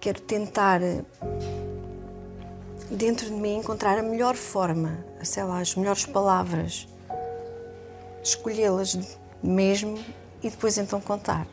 Quero 0.00 0.20
tentar, 0.20 0.80
dentro 2.96 3.26
de 3.26 3.32
mim, 3.32 3.56
encontrar 3.58 3.98
a 3.98 4.02
melhor 4.02 4.34
forma, 4.34 5.04
sei 5.22 5.42
lá, 5.44 5.58
as 5.60 5.74
melhores 5.74 6.04
palavras, 6.06 6.86
escolhê-las 8.22 8.98
mesmo 9.42 9.98
e 10.42 10.50
depois 10.50 10.76
então 10.78 11.00
contar. 11.00 11.46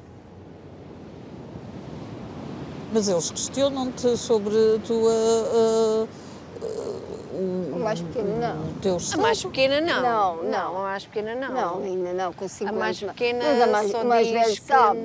Mas 2.92 3.08
eles 3.08 3.30
questionam-te 3.32 4.18
sobre 4.18 4.56
a 4.76 4.80
tua. 4.80 5.12
ah, 5.54 6.08
O 7.76 7.80
mais 7.80 8.02
pequeno, 8.02 8.38
não. 8.40 8.62
o 8.70 8.74
teu 8.82 8.98
A 9.14 9.18
mais 9.18 9.42
pequena 9.44 9.80
não. 9.80 10.02
Não, 10.02 10.44
não, 10.44 10.78
a 10.80 10.84
mais 10.84 11.06
pequena 11.06 11.36
não. 11.36 11.54
Não, 11.54 11.84
ainda 11.84 12.14
não, 12.14 12.34
com 12.34 12.48
5 12.48 12.70
A 12.70 12.74
mais 12.74 13.00
pequena 13.00 13.44
Mas 13.46 13.62
a 13.62 13.68
mais, 13.68 13.92
só 13.92 14.04
mais 14.04 14.28
diz 14.28 14.36
velho 14.42 14.56
que- 14.56 14.62
sabe. 14.62 15.00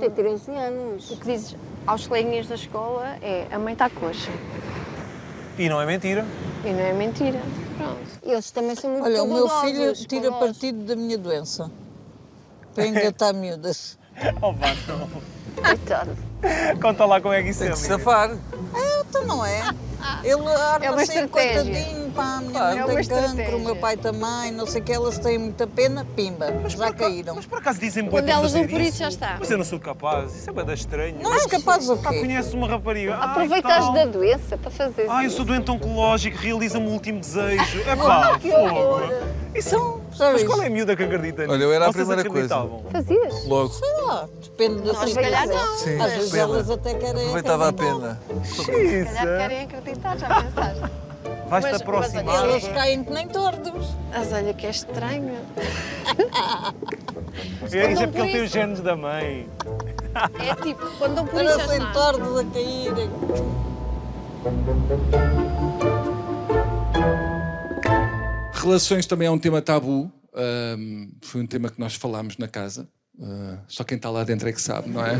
Tem 0.00 0.10
13 0.10 0.50
anos. 0.50 1.10
O 1.12 1.16
que 1.16 1.24
dizes 1.32 1.56
aos 1.86 2.06
coleguinhas 2.06 2.46
da 2.48 2.56
escola 2.56 3.16
é 3.22 3.46
a 3.50 3.58
mãe 3.58 3.72
está 3.72 3.88
coxa. 3.88 4.30
E 5.58 5.68
não 5.68 5.80
é 5.80 5.86
mentira. 5.86 6.24
E 6.64 6.70
não 6.70 6.80
é 6.80 6.92
mentira. 6.92 7.40
Pronto. 7.76 7.98
Eles 8.22 8.50
também 8.50 8.76
são 8.76 8.90
muito 8.90 9.04
Olha, 9.04 9.22
o 9.22 9.26
meu 9.26 9.48
filho 9.48 9.92
tira 9.94 10.30
partido 10.32 10.84
da 10.84 10.94
minha 10.94 11.18
doença. 11.18 11.70
Para 12.74 12.86
engatar 12.86 13.34
miúdas. 13.34 13.98
Oh, 14.42 14.52
vá, 14.52 14.74
não. 14.88 15.08
Coitado. 15.62 16.10
Conta 16.80 17.04
lá 17.04 17.20
como 17.20 17.34
é 17.34 17.42
que 17.42 17.50
isso 17.50 17.60
Tem 17.60 17.68
é. 17.68 17.72
que 17.72 17.78
safar. 17.78 18.30
Então 19.08 19.24
não 19.24 19.44
é? 19.44 19.62
Ele 20.22 20.30
É 20.32 20.36
uma 20.36 20.52
arma 20.52 21.02
assim, 21.02 21.26
coitadinho, 21.26 22.10
pá, 22.12 22.36
a 22.36 22.40
minha 22.40 22.60
mãe 22.62 22.78
É 22.78 22.84
uma 22.84 22.94
tem 22.94 23.04
cancro, 23.08 23.56
o 23.56 23.60
meu 23.60 23.76
pai 23.76 23.96
também, 23.96 24.52
não 24.52 24.64
sei 24.64 24.80
o 24.80 24.84
que, 24.84 24.92
elas 24.92 25.18
têm 25.18 25.38
muita 25.38 25.66
pena, 25.66 26.06
pimba, 26.16 26.46
já 26.68 26.92
caíram. 26.92 27.34
Mas 27.34 27.46
por 27.46 27.58
acaso 27.58 27.80
dizem 27.80 28.06
Quando 28.06 28.24
para 28.24 28.34
elas 28.34 28.52
fazer 28.52 28.66
dão 28.66 28.68
por 28.68 28.80
isso, 28.80 28.98
já 28.98 29.08
está. 29.08 29.36
Mas 29.40 29.50
eu 29.50 29.58
não 29.58 29.64
sou 29.64 29.80
capaz. 29.80 30.34
Isso 30.36 30.48
é 30.48 30.52
bada 30.52 30.72
estranho. 30.72 31.16
Não 31.20 31.32
és 31.34 31.46
capaz 31.46 31.88
o 31.90 31.96
Pá, 31.96 32.10
quê? 32.10 32.20
conheces 32.20 32.54
uma 32.54 32.68
rapariga. 32.68 33.16
Aproveitas 33.16 33.92
da 33.92 34.04
doença 34.04 34.56
para 34.56 34.70
fazer 34.70 35.06
Ah, 35.10 35.22
eu 35.24 35.28
isso. 35.28 35.36
sou 35.36 35.44
doente 35.44 35.70
oncológico, 35.70 36.36
realiza-me 36.38 36.86
o 36.86 36.90
último 36.92 37.18
desejo. 37.20 37.80
É 37.86 37.96
pá, 37.96 38.38
que 38.38 38.50
fogo. 38.50 39.00
Isso 39.54 39.74
Então, 39.74 40.00
já 40.18 40.24
Mas 40.26 40.34
viste? 40.42 40.46
qual 40.46 40.62
é 40.62 40.66
a 40.66 40.70
miúda 40.70 40.96
que 40.96 41.02
acredita 41.04 41.42
nisso? 41.42 41.54
Olha, 41.54 41.62
eu 41.64 41.72
era 41.72 41.86
a 41.86 41.92
Vocês 41.92 42.06
primeira 42.06 42.28
coisa. 42.30 42.54
acreditavam? 42.56 42.90
Fazias? 42.90 43.46
Logo. 43.46 43.72
Ah, 44.10 44.26
depende 44.42 44.82
da 44.82 44.92
Nós, 44.92 45.08
se 45.10 45.14
calhar, 45.14 45.46
não. 45.46 45.76
Sim, 45.76 46.00
Às 46.00 46.12
vezes 46.12 46.30
pena. 46.30 46.42
elas 46.42 46.70
até 46.70 46.94
querem. 46.94 47.20
Aproveitava 47.22 47.64
a 47.64 47.68
acreditar. 47.68 48.18
pena. 48.28 48.44
Se 48.44 48.66
calhar 48.66 49.38
querem 49.38 49.62
acreditar, 49.64 50.16
já 50.18 50.28
pensaste. 50.42 50.80
Vais-te 51.48 51.50
Mas- 51.50 51.62
mas 51.72 51.80
aproximar. 51.82 52.34
olha, 52.42 52.50
Elas 52.50 52.68
caem 52.68 53.04
que 53.04 53.10
nem 53.12 53.28
tordos. 53.28 53.86
Mas 54.10 54.32
olha 54.32 54.52
que 54.54 54.66
é 54.66 54.70
estranho. 54.70 55.34
É, 57.62 57.64
isso 57.64 57.76
é 57.76 57.88
Não, 57.88 57.96
porque 57.96 58.06
por 58.18 58.20
ele 58.26 58.32
tem 58.32 58.42
os 58.44 58.50
genes 58.50 58.80
da 58.80 58.96
mãe. 58.96 59.48
É 60.40 60.54
tipo, 60.62 60.86
quando 60.98 61.22
isso, 61.26 61.44
já 61.44 61.56
Parecem 61.58 61.78
está. 61.78 61.92
tordos 61.92 62.38
a 62.40 62.44
caírem. 62.44 63.10
Relações 68.58 69.06
também 69.06 69.28
é 69.28 69.30
um 69.30 69.38
tema 69.38 69.62
tabu. 69.62 70.12
Ahm, 70.34 71.10
foi 71.22 71.40
um 71.40 71.46
tema 71.46 71.70
que 71.70 71.78
nós 71.78 71.94
falámos 71.94 72.36
na 72.38 72.48
casa. 72.48 72.88
Ah, 73.20 73.58
só 73.68 73.84
quem 73.84 73.96
está 73.96 74.10
lá 74.10 74.24
dentro 74.24 74.48
é 74.48 74.52
que 74.52 74.60
sabe, 74.60 74.88
não 74.90 75.04
é? 75.04 75.14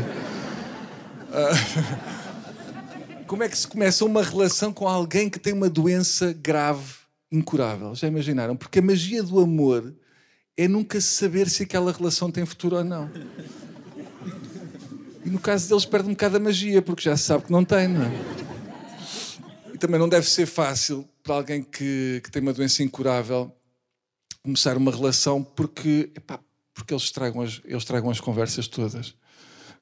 Ah, 1.31 1.51
como 3.25 3.41
é 3.43 3.47
que 3.47 3.57
se 3.57 3.65
começa 3.65 4.03
uma 4.03 4.21
relação 4.21 4.73
com 4.73 4.87
alguém 4.87 5.29
que 5.29 5.39
tem 5.39 5.53
uma 5.53 5.69
doença 5.69 6.33
grave, 6.33 6.95
incurável? 7.31 7.95
Já 7.95 8.09
imaginaram? 8.09 8.57
Porque 8.57 8.79
a 8.79 8.81
magia 8.81 9.23
do 9.23 9.39
amor 9.39 9.95
é 10.57 10.67
nunca 10.67 10.99
saber 10.99 11.49
se 11.49 11.63
aquela 11.63 11.93
relação 11.93 12.29
tem 12.29 12.45
futuro 12.45 12.75
ou 12.75 12.83
não. 12.83 13.09
E 15.23 15.29
no 15.29 15.39
caso 15.39 15.69
deles 15.69 15.85
perde 15.85 16.09
um 16.09 16.11
bocado 16.11 16.35
a 16.35 16.39
magia, 16.41 16.81
porque 16.81 17.03
já 17.03 17.15
se 17.15 17.23
sabe 17.23 17.45
que 17.45 17.51
não 17.53 17.63
tem, 17.63 17.87
não 17.87 18.03
é? 18.03 18.11
E 19.73 19.77
também 19.77 19.97
não 19.97 20.09
deve 20.09 20.27
ser 20.29 20.45
fácil 20.45 21.07
para 21.23 21.35
alguém 21.35 21.63
que, 21.63 22.21
que 22.23 22.31
tem 22.31 22.41
uma 22.41 22.53
doença 22.53 22.83
incurável 22.83 23.55
começar 24.41 24.77
uma 24.77 24.91
relação 24.91 25.43
porque, 25.43 26.11
epá, 26.15 26.39
porque 26.73 26.93
eles, 26.93 27.11
tragam 27.11 27.41
as, 27.41 27.61
eles 27.65 27.85
tragam 27.85 28.09
as 28.09 28.19
conversas 28.19 28.67
todas 28.67 29.13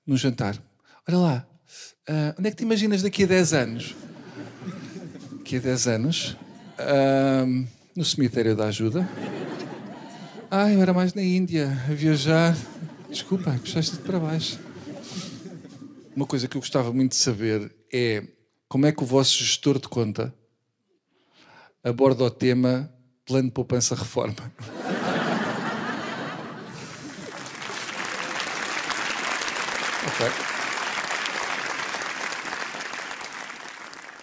no 0.05 0.17
jantar. 0.17 0.61
Olha 1.07 1.17
lá, 1.17 1.47
ah, 2.07 2.35
onde 2.37 2.47
é 2.47 2.51
que 2.51 2.57
te 2.57 2.63
imaginas 2.63 3.01
daqui 3.01 3.23
a 3.23 3.27
10 3.27 3.53
anos? 3.53 3.95
Daqui 5.37 5.57
a 5.57 5.59
10 5.59 5.87
anos? 5.87 6.37
ah, 6.77 7.45
no 7.95 8.05
cemitério 8.05 8.55
da 8.55 8.65
ajuda. 8.65 9.07
Ah, 10.49 10.71
eu 10.71 10.81
era 10.81 10.93
mais 10.93 11.13
na 11.13 11.23
Índia, 11.23 11.69
a 11.89 11.93
viajar. 11.93 12.55
Desculpa, 13.09 13.51
puxaste 13.51 13.97
para 13.97 14.19
baixo. 14.19 14.59
Uma 16.15 16.25
coisa 16.25 16.47
que 16.47 16.57
eu 16.57 16.61
gostava 16.61 16.91
muito 16.93 17.11
de 17.11 17.17
saber 17.17 17.75
é 17.91 18.23
como 18.67 18.85
é 18.85 18.91
que 18.91 19.03
o 19.03 19.05
vosso 19.05 19.37
gestor 19.37 19.79
de 19.79 19.87
conta 19.87 20.33
aborda 21.83 22.23
o 22.23 22.29
tema 22.31 22.91
plano 23.25 23.47
de 23.47 23.53
poupança 23.53 23.95
reforma. 23.95 24.51
Ok. 30.07 30.27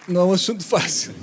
Não 0.09 0.21
é 0.21 0.25
um 0.25 0.33
assunto 0.33 0.64
fácil. 0.64 1.14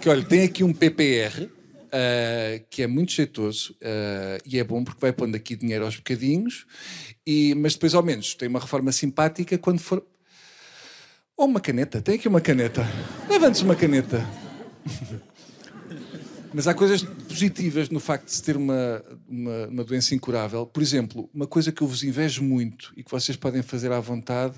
Que 0.00 0.08
olha, 0.08 0.24
tem 0.24 0.42
aqui 0.44 0.62
um 0.62 0.72
PPR 0.72 1.48
ah, 1.92 2.60
que 2.70 2.82
é 2.82 2.86
muito 2.86 3.12
jeitoso 3.12 3.74
ah, 3.82 4.38
e 4.44 4.58
é 4.58 4.64
bom 4.64 4.84
porque 4.84 5.00
vai 5.00 5.12
pondo 5.12 5.34
aqui 5.34 5.56
dinheiro 5.56 5.84
aos 5.84 5.96
bocadinhos, 5.96 6.66
e, 7.26 7.54
mas 7.54 7.74
depois 7.74 7.94
ao 7.94 8.02
menos 8.02 8.34
tem 8.34 8.48
uma 8.48 8.60
reforma 8.60 8.92
simpática 8.92 9.56
quando 9.58 9.80
for. 9.80 10.04
Ou 11.36 11.46
uma 11.46 11.60
caneta, 11.60 12.02
tem 12.02 12.16
aqui 12.16 12.26
uma 12.26 12.40
caneta. 12.40 12.84
Levante-se 13.28 13.64
uma 13.64 13.76
caneta. 13.76 14.26
Mas 16.52 16.66
há 16.66 16.74
coisas 16.74 17.02
positivas 17.02 17.90
no 17.90 18.00
facto 18.00 18.24
de 18.24 18.32
se 18.32 18.42
ter 18.42 18.56
uma, 18.56 19.02
uma, 19.28 19.66
uma 19.66 19.84
doença 19.84 20.14
incurável. 20.14 20.66
Por 20.66 20.82
exemplo, 20.82 21.28
uma 21.32 21.46
coisa 21.46 21.70
que 21.70 21.82
eu 21.82 21.86
vos 21.86 22.02
invejo 22.02 22.42
muito 22.42 22.92
e 22.96 23.04
que 23.04 23.10
vocês 23.10 23.36
podem 23.36 23.62
fazer 23.62 23.92
à 23.92 24.00
vontade 24.00 24.54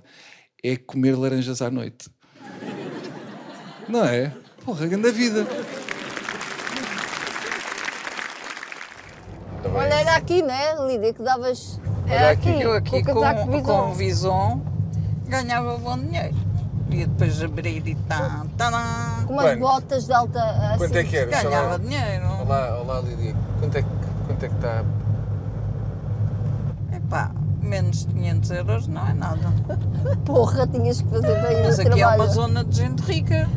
é 0.62 0.76
comer 0.76 1.16
laranjas 1.16 1.60
à 1.60 1.70
noite. 1.70 2.08
Não 3.88 4.04
é? 4.04 4.32
Porra, 4.64 4.86
grande 4.86 5.10
vida. 5.10 5.46
Olha, 9.74 9.94
era 9.94 10.16
aqui, 10.16 10.42
né, 10.42 10.74
Lídia, 10.86 11.12
que 11.12 11.22
davas. 11.22 11.80
Era 12.06 12.30
aqui, 12.30 12.48
eu 12.60 12.70
com 12.70 12.76
aqui 12.76 12.96
o 12.96 13.04
com, 13.04 13.12
com, 13.14 13.50
visão. 13.50 13.90
o 13.90 13.94
Vison 13.94 14.62
ganhava 15.28 15.76
bom 15.76 15.98
dinheiro. 15.98 16.34
E 16.90 17.06
depois 17.06 17.42
abrir 17.42 17.86
e 17.86 17.94
tá, 17.94 18.44
tá, 18.56 19.22
Com 19.26 19.32
umas 19.34 19.44
Quanto? 19.46 19.60
botas 19.60 20.06
de 20.06 20.12
alta. 20.12 20.42
Assim. 20.42 20.78
Quanto 20.78 20.96
é 20.96 21.04
que 21.04 21.16
era? 21.16 21.30
ganhava 21.42 21.78
dinheiro. 21.78 22.26
Olá, 22.42 22.78
olá 22.80 23.00
Lídia. 23.00 23.34
Quanto 23.60 23.78
é 23.78 23.82
que, 23.82 23.88
quanto 24.26 24.44
é 24.44 24.48
que 24.48 24.54
está? 24.56 24.84
Epá, 26.92 27.30
menos 27.62 28.04
de 28.06 28.12
500 28.14 28.50
euros 28.50 28.88
não 28.88 29.06
é 29.06 29.12
nada. 29.14 29.52
Porra, 30.26 30.66
tinhas 30.66 31.00
que 31.00 31.08
fazer 31.08 31.40
bem 31.42 31.62
Mas 31.64 31.78
o 31.78 31.80
aqui 31.82 31.90
é 31.90 31.94
trabalho. 31.96 32.22
uma 32.22 32.28
zona 32.28 32.64
de 32.64 32.76
gente 32.76 33.00
rica. 33.02 33.48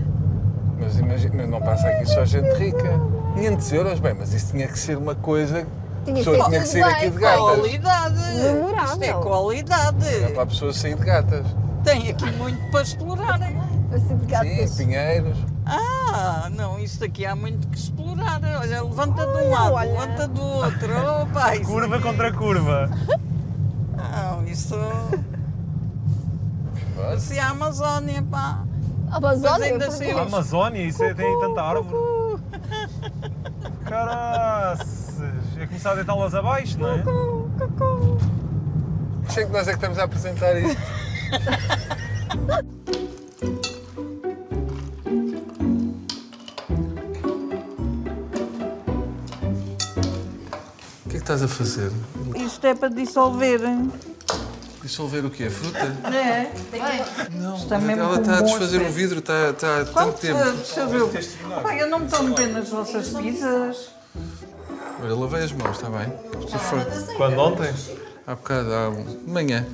Mas 0.79 0.97
imagina, 0.99 1.33
mas 1.35 1.49
não 1.49 1.61
passa 1.61 1.87
aqui 1.87 2.05
só 2.05 2.23
gente 2.25 2.53
rica. 2.53 2.99
500 3.35 3.71
euros, 3.73 3.99
bem, 3.99 4.13
mas 4.13 4.33
isso 4.33 4.51
tinha 4.51 4.67
que 4.67 4.77
ser 4.77 4.97
uma 4.97 5.15
coisa. 5.15 5.65
Tinha 6.05 6.17
que 6.17 6.23
ser 6.23 6.31
tinha 6.35 6.61
que 6.61 6.65
tudo 6.67 6.73
bem, 6.73 6.83
aqui 6.83 7.09
de 7.09 7.17
gatas. 7.19 7.39
Qualidade. 7.39 8.33
Memorável. 8.43 8.93
Isto 8.93 9.03
é 9.03 9.13
qualidade. 9.13 10.07
É 10.07 10.29
para 10.29 10.43
a 10.43 10.45
pessoa 10.45 10.73
sair 10.73 10.95
de 10.95 11.03
gatas. 11.03 11.45
Tem 11.83 12.09
aqui 12.09 12.31
muito 12.33 12.71
para 12.71 12.81
explorarem. 12.81 13.57
Assim 13.93 14.17
de 14.17 14.25
gatas. 14.25 14.69
Sim, 14.71 14.85
pinheiros. 14.85 15.37
Ah, 15.65 16.49
não, 16.51 16.79
isto 16.79 17.03
aqui 17.03 17.25
há 17.25 17.35
muito 17.35 17.67
que 17.67 17.77
explorar. 17.77 18.41
Olha, 18.59 18.81
levanta 18.83 19.25
de 19.25 19.37
um 19.43 19.49
lado, 19.51 19.73
olha. 19.73 19.91
levanta 19.91 20.27
do 20.27 20.41
outro. 20.41 20.91
Isso 21.53 21.63
Curva 21.71 21.95
aqui- 21.95 22.03
contra 22.03 22.33
curva. 22.33 22.89
Não, 23.95 24.43
isso. 24.45 24.75
Se 27.19 27.37
a 27.39 27.49
Amazónia, 27.49 28.23
pá. 28.23 28.63
A 29.11 29.17
Amazónia, 29.17 29.65
ainda 29.73 29.91
sei- 29.91 30.11
A 30.11 30.21
Amazónia, 30.23 30.81
isso 30.83 31.03
é, 31.03 31.13
tem 31.13 31.25
aí 31.27 31.39
tanta 31.41 31.61
árvore. 31.61 32.41
Caraças! 33.85 35.21
É 35.59 35.67
começar 35.67 35.91
a 35.91 35.95
deitá-las 35.95 36.33
abaixo, 36.33 36.79
não 36.79 36.89
é? 36.89 37.03
Sei 39.29 39.45
que 39.45 39.51
nós 39.51 39.67
é 39.67 39.71
que 39.71 39.77
estamos 39.77 39.99
a 39.99 40.03
apresentar 40.03 40.55
isto. 40.57 40.81
O 51.05 51.09
que 51.09 51.17
é 51.17 51.19
que 51.19 51.23
estás 51.23 51.43
a 51.43 51.47
fazer? 51.47 51.91
Isto 52.35 52.65
é 52.67 52.75
para 52.75 52.89
dissolver. 52.89 53.59
Dissolver 54.81 55.25
o 55.25 55.29
quê? 55.29 55.49
Fruta? 55.49 55.79
É. 56.13 56.51
Não, 57.31 57.55
Está 57.55 57.79
mesmo 57.79 58.03
ela 58.03 58.15
com 58.15 58.21
está 58.21 58.37
a 58.37 58.41
desfazer 58.41 58.77
o 58.77 58.79
aspecto. 58.81 58.93
vidro, 58.95 59.19
está, 59.19 59.49
está 59.49 59.67
há 59.75 59.79
tanto 59.79 59.91
Quanto 59.93 60.17
tempo. 60.19 60.39
Deixa 60.43 60.79
eu 60.81 61.09
ver. 61.09 61.61
Pai, 61.61 61.81
eu 61.81 61.87
não 61.89 61.99
me 61.99 62.07
tomo 62.09 62.35
pena 62.35 62.59
nas 62.59 62.69
vossas 62.69 63.09
pizzas. 63.09 63.89
Olha, 65.01 65.15
lavei 65.15 65.43
as 65.43 65.51
mãos, 65.51 65.77
está 65.77 65.89
bem? 65.89 66.11
For 66.59 67.15
Quando 67.17 67.37
ontem? 67.39 67.73
há 68.27 68.35
bocado, 68.35 68.73
há 68.73 68.89
um- 68.89 69.03
de 69.25 69.31
manhã. 69.31 69.65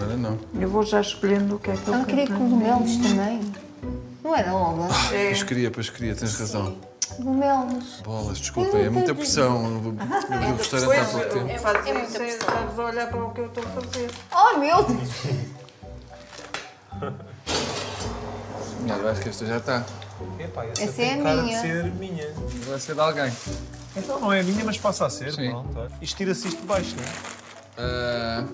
Agora 0.00 0.16
não. 0.16 0.38
Eu 0.58 0.68
vou 0.68 0.82
já 0.82 1.00
escolhendo 1.00 1.56
o 1.56 1.58
que 1.58 1.70
é 1.70 1.76
que 1.76 1.86
eu 1.88 1.94
Não 1.94 2.04
queria 2.04 2.26
cogumelos 2.26 2.96
também. 2.96 3.52
Não 4.24 4.34
era, 4.34 4.54
Olga? 4.54 4.88
Pois 5.10 5.42
queria, 5.42 5.70
pois 5.70 5.90
queria, 5.90 6.14
tens 6.14 6.34
razão. 6.38 6.76
Cogumelos. 7.16 8.00
Bolas, 8.02 8.38
desculpem, 8.38 8.82
é 8.84 8.90
muita 8.90 9.14
pressão. 9.14 9.94
Eu 10.30 10.34
abri 10.36 10.52
o 10.52 10.56
restaurante 10.56 11.00
há 11.00 11.04
pouco 11.04 11.28
tempo. 11.28 11.58
Faz 11.58 11.86
isso, 11.86 12.22
é 12.22 12.28
estás 12.28 12.78
a 12.78 12.82
olhar 12.82 13.10
para 13.10 13.24
o 13.24 13.30
que 13.32 13.40
eu 13.40 13.46
estou 13.46 13.62
a 13.64 13.66
fazer. 13.68 14.10
Oh, 14.32 14.58
meu 14.58 14.82
Deus! 14.84 15.10
Não, 18.86 18.96
eu 18.96 19.08
acho 19.10 19.20
que 19.20 19.28
esta 19.28 19.44
já 19.44 19.56
está. 19.58 19.84
Epá, 20.38 20.64
essa, 20.64 20.82
Essa 20.82 20.92
tem 20.94 21.10
é 21.10 21.20
a 21.20 21.22
cara 21.22 21.42
minha. 21.42 21.56
de 21.56 21.60
ser 21.66 21.84
minha. 21.94 22.34
Vai 22.68 22.78
ser 22.80 22.94
de 22.94 23.00
alguém. 23.00 23.32
Então 23.96 24.20
não 24.20 24.32
é 24.32 24.42
minha, 24.42 24.64
mas 24.64 24.78
passa 24.78 25.06
a 25.06 25.10
ser. 25.10 25.32
Sim. 25.32 25.50
Pronto. 25.50 25.92
Isto 26.00 26.16
tira-se 26.16 26.48
isto 26.48 26.60
de 26.60 26.66
baixo, 26.66 26.94
não 26.96 27.04
é? 27.04 27.08
Ah, 27.78 28.44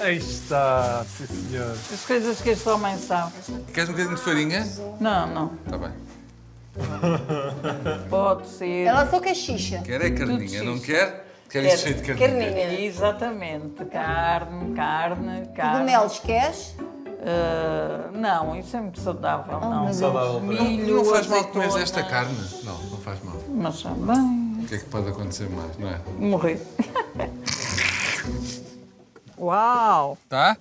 Aí 0.00 0.16
está, 0.16 1.04
sim 1.16 1.26
senhor. 1.26 1.72
As 1.72 2.04
coisas 2.06 2.40
que 2.40 2.50
este 2.50 2.68
homem 2.68 2.96
sabe. 2.98 3.32
queres 3.72 3.88
um 3.88 3.92
bocadinho 3.92 4.16
de 4.16 4.22
farinha? 4.22 4.66
Não, 4.98 5.26
não. 5.26 5.52
Está 5.66 5.78
bem. 5.78 5.90
Pode 8.08 8.48
ser. 8.48 8.84
Ela 8.86 9.10
só 9.10 9.20
quer 9.20 9.34
xixa. 9.34 9.78
Quer 9.84 10.00
é 10.02 10.10
carninha, 10.10 10.62
não 10.62 10.78
quer? 10.78 11.26
Quer 11.50 11.64
isto 11.64 11.80
cheio 11.80 11.96
de 11.96 12.02
carninha. 12.02 12.28
Carninha. 12.52 12.80
Exatamente. 12.80 13.84
Carne, 13.86 14.74
carne, 14.74 15.46
carne. 15.54 15.78
Cogumelos 15.78 16.18
queres? 16.20 16.74
Ah, 17.22 18.08
não, 18.14 18.58
isso 18.58 18.76
é 18.76 18.80
muito 18.80 19.00
saudável. 19.00 19.60
não. 19.60 19.70
meu 19.70 19.84
Deus. 19.86 19.96
Saudável 19.96 20.40
para- 20.40 20.62
Milho, 20.64 20.96
Não 20.96 21.04
faz 21.04 21.26
mal 21.26 21.44
comer 21.44 21.82
esta 21.82 22.02
carne? 22.04 22.34
Não, 22.64 22.78
não 22.84 22.98
faz 22.98 23.22
mal. 23.22 23.36
Mas 23.48 23.82
bem. 23.82 24.50
O 24.62 24.66
que 24.66 24.74
é 24.74 24.78
que 24.78 24.84
pode 24.86 25.08
acontecer 25.08 25.50
mais, 25.50 25.76
não 25.78 25.88
é? 25.90 25.98
Morrer. 26.18 26.60
Uau! 29.40 30.18
Tá? 30.28 30.58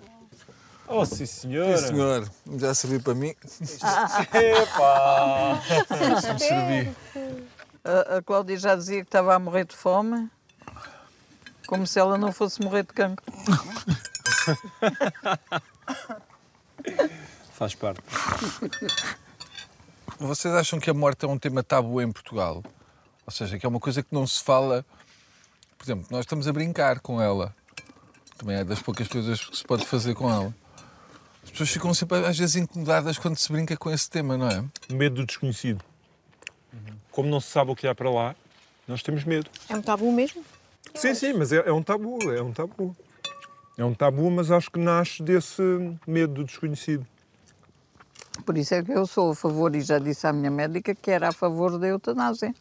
Oh, 0.88 1.06
sim 1.06 1.26
senhora. 1.26 1.78
Sim, 1.78 1.88
senhor. 1.88 2.32
Já 2.58 2.74
serviu 2.74 3.02
para 3.02 3.14
mim. 3.14 3.36
Epá! 4.34 5.62
Já 6.22 6.34
me 6.34 6.40
servi. 6.40 6.96
A, 7.84 8.18
a 8.18 8.22
Cláudia 8.22 8.58
já 8.58 8.76
dizia 8.78 9.02
que 9.02 9.08
estava 9.08 9.36
a 9.36 9.40
morrer 9.40 9.66
de 9.66 9.76
fome. 9.76 10.32
Como 11.68 11.86
se 11.86 12.00
ela 12.00 12.18
não 12.18 12.32
fosse 12.32 12.62
morrer 12.62 12.84
de 12.84 12.94
cancro. 12.94 13.26
Faz 17.52 17.76
parte. 17.76 18.02
Vocês 20.18 20.54
acham 20.54 20.80
que 20.80 20.90
a 20.90 20.94
morte 20.94 21.26
é 21.26 21.28
um 21.28 21.38
tema 21.38 21.62
tabu 21.62 22.02
em 22.02 22.10
Portugal? 22.10 22.64
Ou 23.26 23.32
seja, 23.32 23.60
que 23.60 23.66
é 23.66 23.70
uma 23.70 23.82
coisa 23.82 24.02
que 24.02 24.14
não 24.14 24.26
se 24.26 24.42
fala. 24.42 24.86
Por 25.78 25.84
exemplo, 25.84 26.08
nós 26.10 26.22
estamos 26.22 26.48
a 26.48 26.54
brincar 26.54 27.02
com 27.02 27.22
ela. 27.22 27.54
Também 28.40 28.56
é 28.56 28.64
das 28.64 28.82
poucas 28.82 29.06
coisas 29.10 29.44
que 29.44 29.58
se 29.58 29.66
pode 29.66 29.86
fazer 29.86 30.16
com 30.16 30.32
ela. 30.32 30.56
As 31.44 31.52
pessoas 31.52 31.70
ficam 31.72 31.94
sempre, 31.94 32.26
às 32.26 32.40
vezes, 32.40 32.56
incomodadas 32.56 33.18
quando 33.18 33.36
se 33.36 33.52
brinca 33.52 33.76
com 33.76 33.92
esse 33.92 34.10
tema, 34.10 34.38
não 34.38 34.48
é? 34.48 34.64
Medo 34.90 35.18
do 35.18 35.26
desconhecido. 35.26 35.84
Como 37.12 37.28
não 37.28 37.42
se 37.42 37.50
sabe 37.50 37.72
o 37.72 37.76
que 37.76 37.86
há 37.86 37.94
para 37.94 38.10
lá, 38.10 38.34
nós 38.88 39.04
temos 39.04 39.26
medo. 39.26 39.50
É 39.68 39.76
um 39.76 39.82
tabu 39.82 40.10
mesmo? 40.14 40.42
Sim, 40.96 41.14
sim, 41.14 41.34
mas 41.34 41.52
é, 41.52 41.58
é 41.58 41.74
um 41.74 41.84
tabu, 41.84 42.32
é 42.32 42.42
um 42.42 42.54
tabu. 42.54 42.96
É 43.78 43.84
um 43.84 43.94
tabu, 43.94 44.32
mas 44.32 44.52
acho 44.52 44.72
que 44.72 44.80
nasce 44.80 45.22
desse 45.22 45.62
medo 46.08 46.36
do 46.36 46.44
desconhecido. 46.46 47.06
Por 48.46 48.58
isso 48.58 48.74
é 48.74 48.82
que 48.82 48.94
eu 48.94 49.06
sou 49.06 49.32
a 49.32 49.36
favor, 49.36 49.76
e 49.76 49.82
já 49.82 50.00
disse 50.00 50.26
à 50.26 50.32
minha 50.32 50.50
médica 50.50 50.96
que 50.96 51.12
era 51.12 51.28
a 51.28 51.34
favor 51.34 51.78
da 51.78 51.88
eutanásia. 51.88 52.56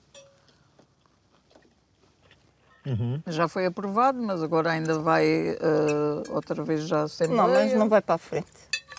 Já 3.26 3.48
foi 3.48 3.66
aprovado, 3.66 4.20
mas 4.22 4.42
agora 4.42 4.70
ainda 4.72 4.98
vai 4.98 5.26
eh, 5.26 5.58
outra 6.30 6.62
vez 6.62 6.86
já 6.86 7.06
ser 7.08 7.28
Não, 7.28 7.48
mas 7.48 7.72
não 7.74 7.88
vai 7.88 8.00
para 8.00 8.14
a 8.16 8.18
frente. 8.18 8.46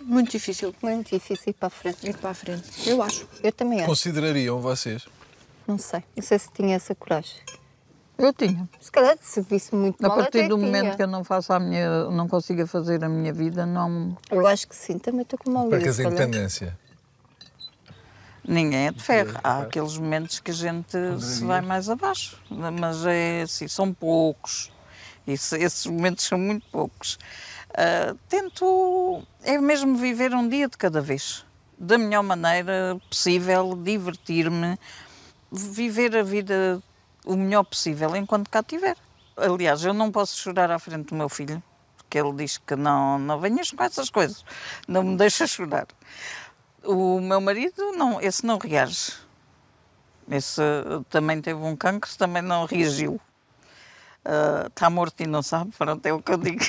Muito 0.02 0.32
difícil 0.32 0.74
Muito 0.82 1.10
difícil 1.10 1.50
ir 1.50 1.54
para 1.54 1.68
a 1.68 1.70
frente. 1.70 2.08
ir 2.10 2.18
para 2.18 2.30
a 2.30 2.34
frente. 2.34 2.90
Eu 2.90 3.02
acho. 3.04 3.28
Eu 3.44 3.52
também 3.52 3.80
acho. 3.80 3.88
Considerariam 3.88 4.60
vocês? 4.62 5.06
Não 5.68 5.78
sei. 5.78 6.04
Não 6.16 6.24
sei 6.24 6.40
se 6.40 6.50
tinha 6.52 6.76
essa 6.76 6.96
coragem. 6.96 7.36
Eu 8.18 8.34
tinha. 8.34 8.68
Se 8.82 8.92
calhar 8.92 9.18
se 9.22 9.40
visse 9.42 9.74
muito 9.74 10.04
A 10.04 10.08
mal, 10.10 10.18
partir 10.18 10.40
até 10.40 10.48
do 10.50 10.56
tinha. 10.58 10.66
momento 10.68 10.96
que 10.98 11.04
eu 11.04 11.08
não 11.08 11.24
faço 11.24 11.54
a 11.54 11.60
minha, 11.60 12.06
não 12.10 12.28
consiga 12.28 12.68
fazer 12.68 13.02
a 13.04 13.08
minha 13.10 13.32
vida, 13.32 13.66
não 13.66 14.18
Eu 14.30 14.46
acho 14.46 14.68
que 14.68 14.76
sim, 14.76 14.98
também 14.98 15.22
estou 15.22 15.40
com 15.40 15.50
uma 15.50 15.64
vida. 15.64 15.78
Percas 15.78 16.00
a 16.00 16.04
calhar. 16.04 16.14
independência. 16.22 16.78
Ninguém 18.48 18.88
é 18.88 18.92
de 18.92 19.02
ferro. 19.04 19.40
Há 19.44 19.60
aqueles 19.60 19.98
momentos 19.98 20.40
que 20.40 20.52
a 20.52 20.54
gente 20.54 20.98
se 21.22 21.44
vai 21.44 21.62
mais 21.62 21.90
abaixo, 21.90 22.42
mas 22.50 23.06
é 23.06 23.44
assim, 23.44 23.68
são 23.68 23.94
poucos. 23.94 24.72
Isso, 25.28 25.56
esses 25.56 25.86
momentos 25.86 26.26
são 26.26 26.38
muito 26.38 26.66
poucos. 26.72 27.18
Ah, 27.74 28.16
tento 28.28 29.24
é 29.44 29.58
mesmo 29.58 29.96
viver 29.96 30.34
um 30.34 30.48
dia 30.48 30.68
de 30.68 30.78
cada 30.78 31.02
vez, 31.02 31.46
da 31.78 31.98
melhor 31.98 32.24
maneira 32.24 33.00
possível, 33.10 33.78
divertir-me, 33.82 34.78
viver 35.52 36.16
a 36.18 36.24
vida 36.24 36.82
o 37.26 37.36
melhor 37.36 37.64
possível 37.64 38.16
enquanto 38.16 38.50
cá 38.50 38.62
estiver. 38.62 38.98
Aliás, 39.38 39.84
eu 39.84 39.94
não 39.94 40.12
posso 40.12 40.38
chorar 40.38 40.72
à 40.72 40.80
frente 40.80 41.10
do 41.10 41.16
meu 41.16 41.30
filho, 41.30 41.62
porque 41.98 42.18
ele 42.18 42.34
diz 42.34 42.58
que 42.58 42.76
não, 42.76 43.20
não 43.20 43.40
venhas 43.40 43.72
com 43.72 43.84
essas 43.84 44.10
coisas, 44.10 44.44
não 44.88 45.04
me 45.04 45.16
deixa 45.16 45.46
chorar. 45.48 45.88
O 46.84 47.20
meu 47.20 47.40
marido, 47.42 47.92
não, 47.94 48.22
esse 48.22 48.46
não 48.46 48.58
reage. 48.58 49.14
Esse 50.30 50.62
uh, 50.62 51.04
também 51.10 51.42
teve 51.42 51.60
um 51.60 51.76
cancro, 51.76 52.10
também 52.18 52.42
não 52.42 52.66
reagiu. 52.66 53.20
Está 54.68 54.90
morto 54.90 55.22
e 55.22 55.28
não 55.28 55.42
sabe, 55.42 55.72
pronto, 55.78 56.06
é 56.06 56.14
o 56.14 56.22
que 56.22 56.32
eu 56.32 56.38
digo. 56.38 56.64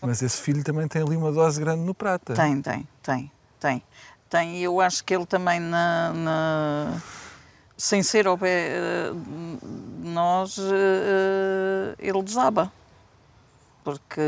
Mas 0.00 0.22
esse 0.22 0.40
filho 0.40 0.62
também 0.62 0.86
tem 0.86 1.02
ali 1.02 1.16
uma 1.16 1.32
dose 1.32 1.60
grande 1.60 1.82
no 1.82 1.94
prata. 1.94 2.34
Tem, 2.34 2.60
tem, 2.62 2.88
tem, 3.02 3.32
tem. 3.58 3.82
Tem, 4.30 4.56
e 4.58 4.62
eu 4.62 4.80
acho 4.80 5.04
que 5.04 5.14
ele 5.14 5.26
também, 5.26 5.60
na, 5.60 6.12
na- 6.12 7.02
sem 7.76 8.02
ser 8.02 8.26
ao 8.26 8.36
pé 8.38 8.68
eh, 8.76 9.12
nós, 10.02 10.56
eh, 10.58 11.94
ele 11.98 12.22
desaba. 12.22 12.72
Porque 13.84 14.20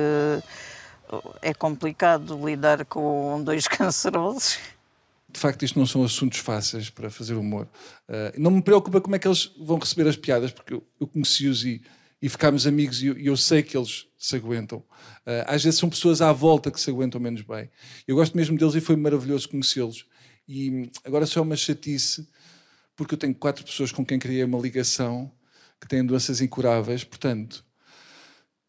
é 1.43 1.55
complicado 1.55 2.39
lidar 2.47 2.85
com 2.85 3.43
dois 3.43 3.67
cancerosos. 3.69 4.59
De 5.29 5.41
facto, 5.41 5.65
isto 5.65 5.79
não 5.79 5.87
são 5.87 6.03
assuntos 6.03 6.39
fáceis 6.39 6.89
para 6.89 7.11
fazer 7.11 7.35
humor. 7.35 7.69
Ah, 8.09 8.33
não 8.39 8.51
me 8.51 8.63
preocupa 8.63 9.01
como 9.01 9.17
é 9.17 9.19
que 9.19 9.29
eles 9.29 9.53
vão 9.59 9.79
receber 9.79 10.09
as 10.09 10.17
piadas, 10.17 10.51
porque 10.51 10.75
eu, 10.75 10.83
eu 11.01 11.07
conheci-os 11.07 11.65
e, 11.65 11.83
e 12.23 12.29
ficámos 12.29 12.67
amigos 12.67 13.03
e 13.03 13.09
eu, 13.09 13.19
eu 13.19 13.37
sei 13.37 13.63
que 13.63 13.77
eles 13.77 14.07
se 14.19 14.37
aguentam. 14.37 14.83
Ah, 15.27 15.55
às 15.55 15.63
vezes 15.63 15.79
são 15.79 15.91
pessoas 15.91 16.23
à 16.23 16.33
volta 16.33 16.71
que 16.71 16.81
se 16.81 16.89
aguentam 16.91 17.21
menos 17.21 17.43
bem. 17.43 17.71
Eu 18.09 18.17
gosto 18.17 18.37
mesmo 18.37 18.57
deles 18.57 18.75
e 18.75 18.81
foi 18.81 18.97
maravilhoso 18.97 19.49
conhecê-los. 19.49 20.07
E 20.49 20.71
hum, 20.71 20.91
agora 21.05 21.27
só 21.27 21.41
é 21.41 21.43
uma 21.43 21.57
chatice, 21.57 22.27
porque 22.95 23.15
eu 23.15 23.19
tenho 23.19 23.35
quatro 23.35 23.65
pessoas 23.65 23.93
com 23.93 24.07
quem 24.07 24.19
criei 24.19 24.45
uma 24.45 24.59
ligação 24.59 25.31
que 25.79 25.87
têm 25.87 26.05
doenças 26.05 26.41
incuráveis, 26.41 27.05
portanto, 27.05 27.65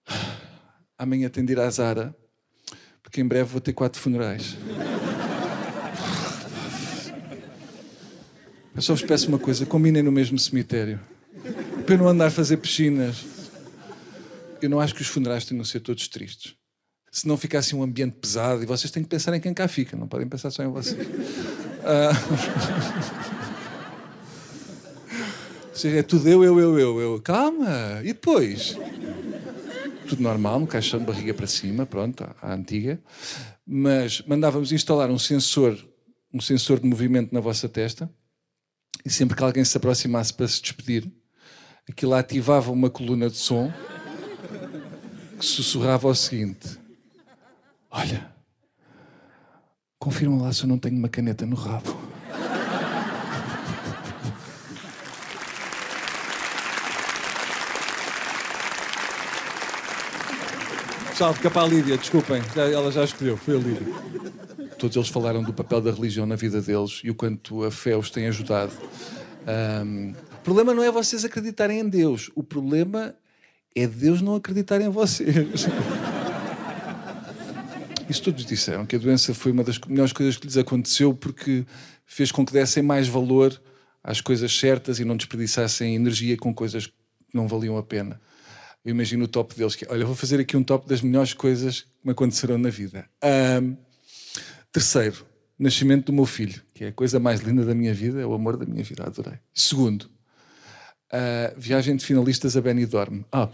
amanhã 0.98 1.30
tenho 1.30 1.46
de 1.46 1.54
ir 1.54 1.60
à 1.60 1.70
Zara, 1.70 2.16
porque 3.08 3.22
em 3.22 3.26
breve 3.26 3.50
vou 3.50 3.62
ter 3.62 3.72
quatro 3.72 4.02
funerais. 4.02 4.58
Eu 8.76 8.82
só 8.82 8.94
vos 8.94 9.02
peço 9.02 9.30
uma 9.30 9.40
coisa: 9.40 9.66
combinem 9.66 10.04
no 10.04 10.12
mesmo 10.12 10.38
cemitério. 10.38 11.00
Para 11.86 11.96
eu 11.96 12.00
não 12.00 12.10
andar 12.10 12.28
a 12.28 12.32
fazer 12.32 12.58
piscinas. 12.58 13.24
Eu 14.62 14.70
não 14.70 14.82
acho 14.82 14.94
que 14.94 15.02
os 15.02 15.08
funerais 15.08 15.46
tenham 15.46 15.62
de 15.62 15.70
ser 15.70 15.80
todos 15.80 16.10
tristes. 16.10 16.54
Se 17.10 17.26
não 17.26 17.38
fica 17.38 17.58
assim 17.58 17.78
um 17.78 17.84
ambiente 17.84 18.18
pesado, 18.20 18.62
e 18.62 18.66
vocês 18.66 18.92
têm 18.92 19.04
que 19.04 19.10
pensar 19.10 19.34
em 19.34 19.40
quem 19.40 19.54
cá 19.54 19.70
fica, 19.70 19.96
não 19.96 20.08
podem 20.08 20.28
pensar 20.28 20.52
só 20.52 20.62
em 20.64 20.68
vocês. 20.68 21.08
Ah. 21.86 22.12
Ou 25.70 25.76
seja, 25.76 26.00
é 26.00 26.04
tudo 26.04 26.28
eu, 26.28 26.44
eu, 26.44 26.60
eu, 26.60 26.78
eu, 26.78 27.00
eu. 27.00 27.22
Calma! 27.22 28.02
E 28.02 28.08
depois? 28.08 28.78
Tudo 30.08 30.24
normal, 30.24 30.60
no 30.60 30.68
caixão 30.68 31.00
de 31.00 31.06
barriga 31.06 31.34
para 31.34 31.48
cima, 31.48 31.86
pronto, 31.86 32.24
à 32.42 32.54
antiga. 32.54 33.00
Mas 33.66 34.22
mandávamos 34.22 34.72
instalar 34.72 35.10
um 35.12 35.20
sensor, 35.20 35.78
um 36.34 36.40
sensor 36.40 36.80
de 36.80 36.88
movimento 36.88 37.34
na 37.34 37.40
vossa 37.40 37.68
testa 37.68 38.10
e 39.06 39.10
sempre 39.10 39.36
que 39.36 39.44
alguém 39.44 39.64
se 39.64 39.78
aproximasse 39.78 40.34
para 40.34 40.48
se 40.48 40.62
despedir, 40.62 41.12
aquilo 41.90 42.14
ativava 42.14 42.72
uma 42.72 42.90
coluna 42.90 43.30
de 43.30 43.38
som 43.38 43.72
que 45.38 45.46
sussurrava 45.46 46.08
o 46.08 46.16
seguinte: 46.16 46.80
Olha, 47.92 48.30
confirma 50.00 50.42
lá 50.42 50.54
se 50.54 50.64
eu 50.64 50.68
não 50.68 50.78
tenho 50.78 50.98
uma 50.98 51.10
caneta 51.10 51.46
no 51.46 51.56
rabo. 51.56 51.97
Pessoal, 61.18 61.34
fica 61.34 61.50
para 61.50 61.64
a 61.64 61.68
Lídia, 61.68 61.98
desculpem, 61.98 62.40
ela 62.56 62.92
já 62.92 63.04
escolheu, 63.04 63.36
foi 63.36 63.56
a 63.56 63.58
Lídia. 63.58 63.88
Todos 64.78 64.96
eles 64.96 65.10
falaram 65.10 65.42
do 65.42 65.52
papel 65.52 65.82
da 65.82 65.90
religião 65.90 66.28
na 66.28 66.36
vida 66.36 66.62
deles 66.62 67.02
e 67.04 67.10
o 67.10 67.16
quanto 67.16 67.64
a 67.64 67.72
fé 67.72 67.98
os 67.98 68.12
tem 68.12 68.28
ajudado. 68.28 68.72
Ahm, 69.48 70.12
o 70.12 70.44
problema 70.44 70.76
não 70.76 70.84
é 70.84 70.92
vocês 70.92 71.26
acreditarem 71.26 71.80
em 71.80 71.90
Deus, 71.90 72.30
o 72.36 72.44
problema 72.44 73.16
é 73.76 73.88
Deus 73.88 74.22
não 74.22 74.36
acreditar 74.36 74.80
em 74.80 74.90
vocês. 74.90 75.66
Isso 78.08 78.22
todos 78.22 78.46
disseram, 78.46 78.86
que 78.86 78.96
a 78.96 79.00
doença 79.00 79.34
foi 79.34 79.52
uma 79.52 79.64
das 79.64 79.80
melhores 79.80 80.14
coisas 80.14 80.38
que 80.38 80.46
lhes 80.46 80.56
aconteceu 80.56 81.16
porque 81.16 81.66
fez 82.06 82.32
com 82.32 82.46
que 82.46 82.54
dessem 82.54 82.84
mais 82.84 83.08
valor 83.08 83.60
às 84.04 84.22
coisas 84.22 84.56
certas 84.56 85.00
e 85.00 85.04
não 85.04 85.18
desperdiçassem 85.18 85.96
energia 85.96 86.38
com 86.38 86.54
coisas 86.54 86.86
que 86.86 86.94
não 87.34 87.48
valiam 87.48 87.76
a 87.76 87.82
pena. 87.82 88.22
Eu 88.84 88.92
imagino 88.92 89.26
o 89.26 89.28
top 89.28 89.56
deles, 89.56 89.76
que 89.76 89.86
é, 89.86 89.88
olha, 89.92 90.06
vou 90.06 90.16
fazer 90.16 90.40
aqui 90.40 90.56
um 90.56 90.64
top 90.64 90.88
das 90.88 91.02
melhores 91.02 91.34
coisas 91.34 91.82
que 91.82 92.06
me 92.06 92.12
aconteceram 92.12 92.58
na 92.58 92.70
vida. 92.70 93.06
Ahm, 93.22 93.76
terceiro, 94.72 95.26
nascimento 95.60 96.06
do 96.06 96.14
meu 96.14 96.26
filho, 96.26 96.62
que 96.74 96.86
é 96.86 96.88
a 96.90 96.94
coisa 96.94 97.20
mais 97.20 97.42
linda 97.42 97.66
da 97.66 97.76
minha 97.76 97.94
vida, 97.94 98.22
é 98.22 98.26
o 98.26 98.34
amor 98.34 98.58
da 98.58 98.66
minha 98.66 98.84
vida, 98.84 99.04
adorei. 99.04 99.40
Segundo, 99.54 100.10
a 101.12 101.54
viagem 101.58 101.96
de 101.96 102.06
finalistas 102.06 102.56
a 102.56 102.62
Benidorm. 102.62 103.22
Ah, 103.32 103.50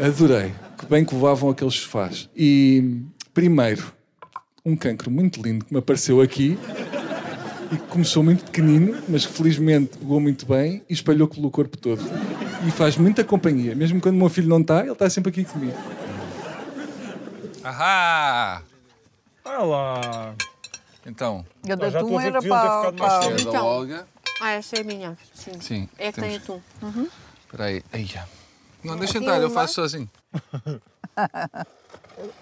adorei. 0.00 0.52
Que 0.78 0.86
bem 0.86 1.04
que 1.04 1.14
levavam 1.14 1.50
aqueles 1.50 1.74
sofás. 1.74 2.28
E 2.36 3.02
primeiro, 3.34 3.92
um 4.64 4.76
cancro 4.76 5.10
muito 5.10 5.40
lindo 5.42 5.64
que 5.64 5.72
me 5.72 5.78
apareceu 5.78 6.20
aqui 6.20 6.58
e 7.72 7.76
que 7.76 7.86
começou 7.88 8.22
muito 8.22 8.44
pequenino, 8.44 8.96
mas 9.08 9.24
felizmente 9.24 9.98
pegou 9.98 10.20
muito 10.20 10.46
bem 10.46 10.82
e 10.88 10.92
espalhou 10.92 11.28
pelo 11.28 11.50
corpo 11.50 11.76
todo. 11.76 12.02
E 12.66 12.70
faz 12.70 12.96
muita 12.96 13.22
companhia. 13.24 13.74
Mesmo 13.74 14.00
quando 14.00 14.16
o 14.16 14.18
meu 14.18 14.28
filho 14.28 14.48
não 14.48 14.60
está, 14.60 14.80
ele 14.80 14.92
está 14.92 15.08
sempre 15.08 15.30
aqui 15.30 15.44
comigo. 15.44 15.76
Ahá! 17.62 18.62
Olha 19.44 19.58
lá. 19.64 20.34
Então, 21.06 21.44
A 21.64 21.68
Já 21.68 21.74
estou 21.74 21.86
a 21.86 21.88
atum 22.00 22.20
era 22.20 22.42
para, 22.42 22.92
para- 22.92 23.24
é 23.24 23.30
da 23.34 23.40
Então. 23.40 23.64
Olga. 23.66 24.06
Ah, 24.40 24.50
essa 24.52 24.76
é 24.76 24.80
a 24.80 24.84
minha. 24.84 25.16
Sim. 25.34 25.60
Sim. 25.60 25.88
É 25.98 26.12
que 26.12 26.20
tem 26.20 26.38
temos- 26.38 26.60
atum. 26.82 27.06
Espera 27.44 27.64
aí. 27.64 27.82
Eia. 27.92 28.28
Não, 28.84 28.96
deixa 28.96 29.18
estar, 29.18 29.40
eu 29.40 29.50
faço 29.50 29.74
sozinho. 29.74 30.08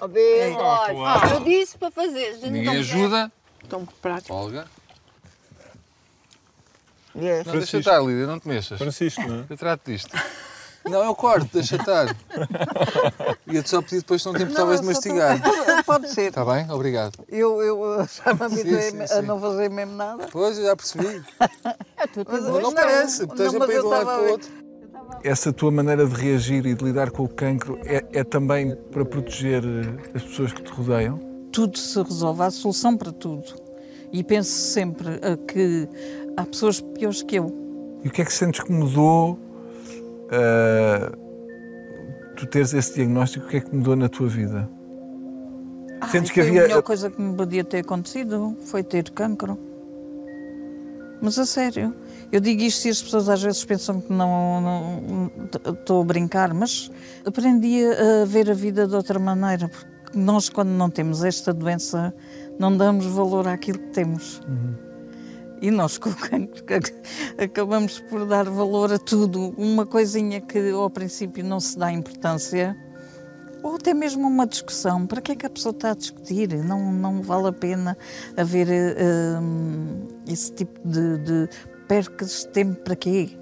A 0.01 0.07
ver, 0.07 0.55
Ah, 0.55 0.87
olha, 0.91 1.35
eu 1.35 1.41
disse 1.45 1.77
para 1.79 1.91
fazer. 1.91 2.39
Ninguém 2.43 2.79
ajuda. 2.79 3.31
Tão 3.69 3.85
prático. 3.85 4.35
Olga. 4.35 4.67
Yes. 7.21 7.47
Não, 7.47 7.53
deixa 7.55 7.79
estar, 7.79 8.01
Lídia, 8.01 8.27
não 8.27 8.39
te 8.39 8.47
mexas. 8.49 8.79
Francisco, 8.79 9.23
não 9.23 9.41
é? 9.41 9.45
Eu 9.49 9.57
trato 9.57 9.91
disto. 9.91 10.15
Não, 10.89 11.03
eu 11.05 11.15
corto, 11.17 11.49
deixa 11.53 11.77
estar. 11.77 12.15
Ia-te 13.47 13.69
só 13.69 13.83
pedir 13.83 13.99
depois 14.01 14.23
se 14.23 14.29
não 14.29 14.35
te 14.35 14.43
importavas 14.45 14.81
de 14.81 14.87
só 14.87 14.93
tô- 14.93 14.95
mastigar. 14.95 15.41
Pode 15.85 16.09
ser. 16.11 16.29
Está 16.29 16.45
bem? 16.45 16.71
Obrigado. 16.71 17.13
Eu, 17.29 17.61
eu 17.61 18.07
já 18.07 18.33
me 18.35 18.43
habituei 18.45 18.91
sim, 18.91 19.01
a 19.03 19.07
sim. 19.09 19.23
não 19.23 19.41
fazer 19.41 19.69
mesmo 19.69 19.95
nada. 19.97 20.29
Pois, 20.31 20.59
eu 20.59 20.65
já 20.67 20.77
percebi. 20.77 21.23
É 21.99 22.07
tudo 22.07 22.31
Mas 22.31 22.43
Não, 22.43 22.61
não 22.61 22.73
parece, 22.75 23.23
estás 23.25 23.55
a 23.55 23.59
mas 23.59 23.69
ir 23.71 23.73
de 23.73 23.87
um 23.87 23.89
lado 23.89 24.05
para 24.05 24.23
o 24.23 24.31
outro. 24.31 24.51
Essa 25.25 25.51
tua 25.53 25.71
maneira 25.71 26.07
de 26.07 26.15
reagir 26.15 26.67
e 26.67 26.75
de 26.75 26.85
lidar 26.85 27.11
com 27.11 27.25
o 27.25 27.29
cancro 27.29 27.79
é, 27.85 28.05
é 28.13 28.23
também 28.23 28.77
para 28.93 29.05
proteger 29.05 29.65
eh, 29.65 30.11
as 30.15 30.23
pessoas 30.23 30.53
que 30.53 30.63
te 30.63 30.71
rodeiam? 30.71 31.19
Tudo 31.51 31.79
se 31.79 32.01
resolve, 32.03 32.43
há 32.43 32.51
solução 32.51 32.97
para 32.97 33.11
tudo. 33.11 33.45
E 34.13 34.23
penso 34.23 34.51
sempre 34.51 35.19
eh, 35.23 35.37
que 35.49 35.89
há 36.37 36.45
pessoas 36.45 36.81
piores 36.81 37.23
que 37.23 37.37
eu. 37.37 37.55
E 38.05 38.09
o 38.09 38.11
que 38.11 38.23
é 38.23 38.25
que 38.25 38.33
sentes 38.33 38.61
que 38.63 38.73
mudou 38.73 39.39
ah, 40.31 41.13
tu 42.37 42.47
teres 42.47 42.73
esse 42.75 42.95
diagnóstico? 42.95 43.47
O 43.47 43.49
que 43.49 43.57
é 43.59 43.61
que 43.61 43.75
mudou 43.75 43.97
na 43.97 44.09
tua 44.09 44.29
vida? 44.29 44.69
Sentes 46.11 46.31
Ai, 46.31 46.35
que 46.35 46.41
havia- 46.41 46.61
A 46.65 46.69
melhor 46.69 46.83
coisa 46.83 47.11
que 47.11 47.21
me 47.21 47.35
podia 47.35 47.65
ter 47.65 47.79
acontecido 47.79 48.57
foi 48.61 48.83
ter 48.83 49.11
cancro. 49.11 49.59
Mas 51.23 51.39
a 51.39 51.47
sério, 51.47 51.95
eu 52.31 52.39
digo 52.41 52.61
isto 52.63 52.87
e 52.87 52.91
as 52.91 53.03
pessoas 53.03 53.29
às 53.31 53.43
vezes 53.43 53.65
pensam 53.65 54.03
que 54.03 54.13
não 54.13 55.31
estou 55.65 56.03
a 56.03 56.05
brincar, 56.05 56.53
mas 56.53 56.91
aprendi 57.25 57.83
a 57.87 58.27
ver 58.27 58.51
a 58.51 58.55
vida 58.55 58.87
de 58.87 58.95
outra 58.95 59.19
maneira, 59.19 59.67
porque 59.69 59.87
nós 60.19 60.51
quando 60.51 60.69
não 60.69 60.91
temos 60.91 61.25
esta 61.25 61.55
doença 61.55 62.15
não 62.59 62.77
damos 62.77 63.07
valor 63.07 63.49
àquilo 63.49 63.79
que 63.79 63.89
temos. 63.89 64.43
E 65.61 65.71
nós 65.71 65.99
acabamos 67.39 68.01
por 68.01 68.27
dar 68.27 68.45
valor 68.49 68.93
a 68.93 68.99
tudo. 68.99 69.55
Uma 69.57 69.87
coisinha 69.87 70.41
que 70.41 70.71
ao 70.71 70.91
princípio 70.91 71.45
não 71.45 71.61
se 71.61 71.79
dá 71.79 71.91
importância, 71.91 72.77
ou 73.63 73.77
até 73.77 73.95
mesmo 73.95 74.27
uma 74.29 74.47
discussão. 74.47 75.07
Para 75.07 75.21
que 75.21 75.33
é 75.33 75.37
que 75.37 75.47
a 75.47 75.51
pessoa 75.51 75.73
está 75.73 75.91
a 75.93 75.95
discutir? 75.95 76.55
Não, 76.65 76.93
não 76.93 77.23
vale 77.23 77.49
a 77.49 77.53
pena 77.53 77.97
haver 78.37 78.69
hum, 79.41 80.07
esse 80.27 80.53
tipo 80.53 80.81
de, 80.87 81.19
de 81.19 81.49
percas 81.89 82.41
de 82.41 82.49
tempo 82.49 82.83
para 82.83 82.97
quê? 82.97 83.37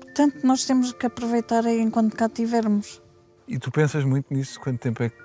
Portanto, 0.00 0.46
nós 0.46 0.64
temos 0.64 0.92
que 0.92 1.06
aproveitar 1.06 1.66
enquanto 1.66 2.14
cá 2.14 2.28
tivermos. 2.28 3.02
E 3.48 3.58
tu 3.58 3.70
pensas 3.70 4.04
muito 4.04 4.32
nisso? 4.32 4.60
Quanto 4.60 4.80
tempo 4.80 5.02
é 5.02 5.10
que. 5.10 5.16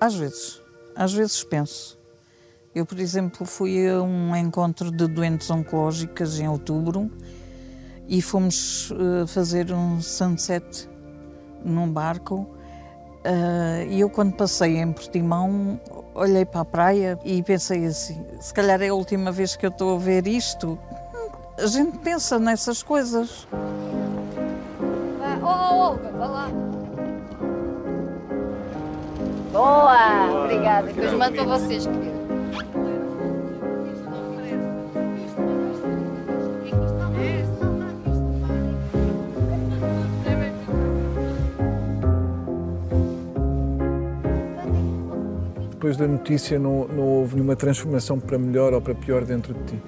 Às 0.00 0.14
vezes, 0.14 0.60
às 0.96 1.12
vezes 1.12 1.44
penso. 1.44 2.01
Eu, 2.74 2.86
por 2.86 2.98
exemplo, 2.98 3.44
fui 3.44 3.86
a 3.86 4.00
um 4.00 4.34
encontro 4.34 4.90
de 4.90 5.06
doentes 5.06 5.50
oncológicas 5.50 6.40
em 6.40 6.48
outubro 6.48 7.10
e 8.08 8.22
fomos 8.22 8.90
eh, 8.92 9.26
fazer 9.26 9.70
um 9.72 10.00
sunset 10.00 10.88
num 11.62 11.92
barco. 11.92 12.46
Eh, 13.24 13.88
e 13.90 14.00
eu, 14.00 14.08
quando 14.08 14.32
passei 14.34 14.78
em 14.78 14.90
Portimão, 14.90 15.78
olhei 16.14 16.46
para 16.46 16.62
a 16.62 16.64
praia 16.64 17.18
e 17.26 17.42
pensei 17.42 17.84
assim: 17.84 18.24
se 18.40 18.54
calhar 18.54 18.80
é 18.80 18.88
a 18.88 18.94
última 18.94 19.30
vez 19.30 19.54
que 19.54 19.66
eu 19.66 19.70
estou 19.70 19.96
a 19.96 19.98
ver 19.98 20.26
isto. 20.26 20.78
A 21.58 21.66
gente 21.66 21.98
pensa 21.98 22.38
nessas 22.38 22.82
coisas. 22.82 23.46
Vai, 25.18 25.38
Oh, 25.42 25.46
oh, 25.46 25.78
Olga, 25.90 26.10
vai 26.10 26.28
lá. 26.28 26.48
Boa! 29.52 30.44
Obrigada. 30.44 30.86
Depois 30.86 31.12
mando 31.12 31.34
para 31.34 31.58
vocês, 31.58 31.86
querido. 31.86 32.11
Depois 45.82 45.96
da 45.96 46.06
notícia, 46.06 46.60
não, 46.60 46.86
não 46.86 47.02
houve 47.02 47.34
nenhuma 47.34 47.56
transformação 47.56 48.20
para 48.20 48.38
melhor 48.38 48.72
ou 48.72 48.80
para 48.80 48.94
pior 48.94 49.24
dentro 49.24 49.52
de 49.52 49.64
ti? 49.64 49.82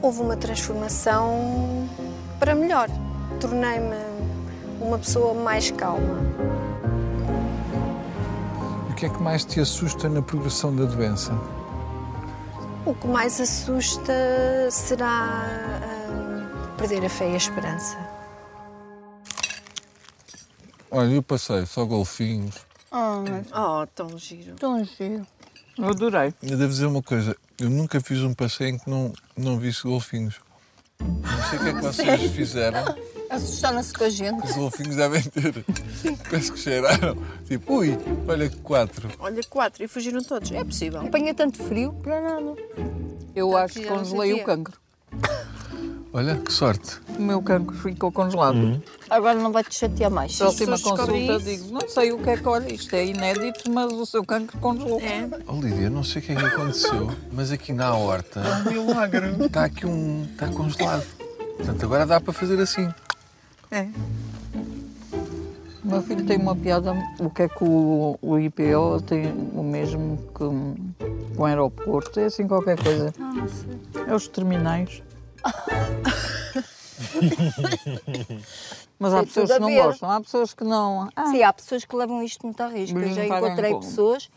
Houve 0.00 0.22
uma 0.22 0.34
transformação 0.34 1.86
para 2.40 2.54
melhor. 2.54 2.88
Tornei-me 3.38 3.94
uma 4.80 4.96
pessoa 4.96 5.34
mais 5.34 5.70
calma. 5.72 6.18
E 8.88 8.92
o 8.92 8.94
que 8.94 9.04
é 9.04 9.08
que 9.10 9.22
mais 9.22 9.44
te 9.44 9.60
assusta 9.60 10.08
na 10.08 10.22
progressão 10.22 10.74
da 10.74 10.86
doença? 10.86 11.38
O 12.86 12.94
que 12.94 13.06
mais 13.06 13.42
assusta 13.42 14.14
será 14.70 15.44
hum, 16.10 16.76
perder 16.78 17.04
a 17.04 17.10
fé 17.10 17.28
e 17.28 17.34
a 17.34 17.36
esperança. 17.36 17.98
Olha, 20.90 21.12
eu 21.12 21.22
passei 21.22 21.66
só 21.66 21.84
golfinhos. 21.84 22.71
Oh, 22.92 23.86
tão 23.94 24.18
giro. 24.18 24.54
Tão 24.56 24.84
giro. 24.84 25.26
Eu 25.78 25.88
adorei. 25.88 26.34
Eu 26.42 26.58
devo 26.58 26.68
dizer 26.68 26.86
uma 26.86 27.02
coisa, 27.02 27.34
eu 27.58 27.70
nunca 27.70 28.00
fiz 28.00 28.20
um 28.22 28.34
passeio 28.34 28.70
em 28.74 28.78
que 28.78 28.90
não, 28.90 29.12
não 29.36 29.58
visse 29.58 29.82
golfinhos. 29.82 30.40
Não 31.00 31.50
sei 31.50 31.58
o 31.58 31.62
que 31.62 31.68
é 31.68 31.72
que 31.72 31.80
vocês 31.80 32.30
fizeram. 32.32 32.84
Assustaram-se 33.30 33.94
com 33.94 34.04
a 34.04 34.10
gente. 34.10 34.44
Os 34.44 34.54
golfinhos 34.54 34.94
devem 34.94 35.22
ter. 35.22 35.64
Penso 36.28 36.52
que 36.52 36.58
cheiraram. 36.58 37.16
Tipo, 37.46 37.78
ui, 37.78 37.98
olha 38.28 38.48
que 38.48 38.58
quatro. 38.58 39.08
Olha, 39.18 39.42
quatro. 39.48 39.82
E 39.82 39.88
fugiram 39.88 40.22
todos. 40.22 40.52
É 40.52 40.62
possível. 40.62 41.00
Apanha 41.00 41.34
tanto 41.34 41.62
frio 41.64 41.94
para 42.02 42.20
nada. 42.20 42.54
Eu 43.34 43.56
acho 43.56 43.80
que 43.80 43.86
congelei 43.86 44.34
o 44.34 44.44
cancro. 44.44 44.78
Olha, 46.14 46.36
que 46.36 46.52
sorte. 46.52 47.00
O 47.18 47.22
meu 47.22 47.40
cancro 47.40 47.74
ficou 47.74 48.12
congelado. 48.12 48.56
Uhum. 48.56 48.80
Agora 49.08 49.34
não 49.38 49.50
vai 49.50 49.64
te 49.64 49.74
chatear 49.74 50.10
mais. 50.10 50.36
Próxima 50.36 50.78
consulta 50.78 51.16
isso- 51.16 51.40
digo, 51.44 51.72
não 51.72 51.88
sei 51.88 52.12
o 52.12 52.18
que 52.18 52.28
é 52.30 52.36
que 52.36 52.46
olha, 52.48 52.70
isto 52.72 52.94
é 52.94 53.06
inédito, 53.06 53.70
mas 53.70 53.90
o 53.92 54.04
seu 54.04 54.22
cancro 54.22 54.58
congelou. 54.58 55.00
É. 55.00 55.26
Oh, 55.46 55.54
Lídia, 55.60 55.88
não 55.88 56.04
sei 56.04 56.20
o 56.20 56.24
que 56.24 56.32
é 56.32 56.36
que 56.36 56.44
aconteceu, 56.44 57.10
mas 57.32 57.50
aqui 57.50 57.72
na 57.72 57.94
horta 57.96 58.42
está 59.46 59.64
aqui 59.64 59.86
um. 59.86 60.24
está 60.32 60.48
congelado. 60.48 61.06
Portanto, 61.56 61.82
agora 61.84 62.04
dá 62.04 62.20
para 62.20 62.32
fazer 62.32 62.60
assim. 62.60 62.88
É. 63.70 63.88
O 65.82 65.88
meu 65.88 66.02
filho 66.02 66.24
tem 66.26 66.36
uma 66.38 66.54
piada, 66.54 66.92
o 67.18 67.30
que 67.30 67.42
é 67.42 67.48
que 67.48 67.64
o, 67.64 68.18
o 68.20 68.38
IPO 68.38 69.00
tem 69.06 69.32
o 69.54 69.62
mesmo 69.62 70.18
que 70.36 70.44
um- 70.44 70.76
com 71.34 71.42
o 71.42 71.44
aeroporto, 71.46 72.20
é 72.20 72.26
assim 72.26 72.46
qualquer 72.46 72.78
coisa. 72.82 73.12
É 74.06 74.14
os 74.14 74.28
terminais. 74.28 75.02
Mas 78.98 79.12
há 79.12 79.16
Tem 79.18 79.26
pessoas 79.26 79.48
tudo 79.48 79.52
a 79.52 79.54
que 79.56 79.60
não 79.60 79.68
ver. 79.68 79.82
gostam, 79.82 80.10
há 80.10 80.20
pessoas 80.20 80.54
que 80.54 80.64
não. 80.64 81.08
Ah, 81.16 81.26
Sim, 81.26 81.42
há 81.42 81.52
pessoas 81.52 81.84
que 81.84 81.96
levam 81.96 82.22
isto 82.22 82.46
muito 82.46 82.60
a 82.62 82.68
risco. 82.68 82.98
Eu 82.98 83.08
já 83.08 83.26
não 83.26 83.36
encontrei 83.36 83.74
pessoas 83.74 84.30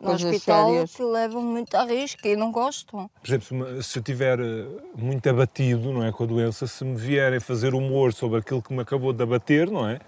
no 0.00 0.06
coisas 0.08 0.24
hospital 0.24 0.66
sérias. 0.66 0.92
que 0.94 1.02
levam 1.02 1.42
muito 1.42 1.74
a 1.76 1.84
risco 1.84 2.26
e 2.26 2.36
não 2.36 2.52
gostam. 2.52 3.10
Por 3.20 3.28
exemplo, 3.28 3.46
se 3.46 3.54
me- 3.54 3.82
se 3.82 3.98
eu 3.98 4.00
estiver 4.00 4.40
eh, 4.40 4.66
muito 4.96 5.28
abatido 5.28 5.92
não 5.92 6.04
é, 6.04 6.12
com 6.12 6.24
a 6.24 6.26
doença, 6.26 6.66
se 6.66 6.84
me 6.84 6.96
vierem 6.96 7.40
fazer 7.40 7.74
humor 7.74 8.12
sobre 8.12 8.38
aquilo 8.38 8.62
que 8.62 8.72
me 8.72 8.80
acabou 8.82 9.12
de 9.12 9.22
abater, 9.22 9.70
não 9.70 9.88
é? 9.88 9.98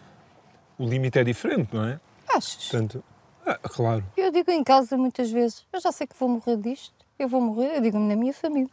O 0.78 0.84
limite 0.86 1.18
é 1.18 1.24
diferente, 1.24 1.74
não 1.74 1.84
é? 1.84 2.00
Achas? 2.28 2.68
Portanto, 2.68 3.02
ah, 3.46 3.58
claro. 3.68 4.04
Eu 4.16 4.30
digo 4.32 4.50
em 4.50 4.64
casa 4.64 4.96
muitas 4.96 5.30
vezes, 5.30 5.64
eu 5.72 5.80
já 5.80 5.92
sei 5.92 6.06
que 6.06 6.16
vou 6.18 6.28
morrer 6.28 6.56
disto, 6.56 6.92
eu 7.18 7.28
vou 7.28 7.40
morrer, 7.40 7.76
eu 7.76 7.80
digo 7.80 7.98
na 7.98 8.16
minha 8.16 8.32
família. 8.32 8.70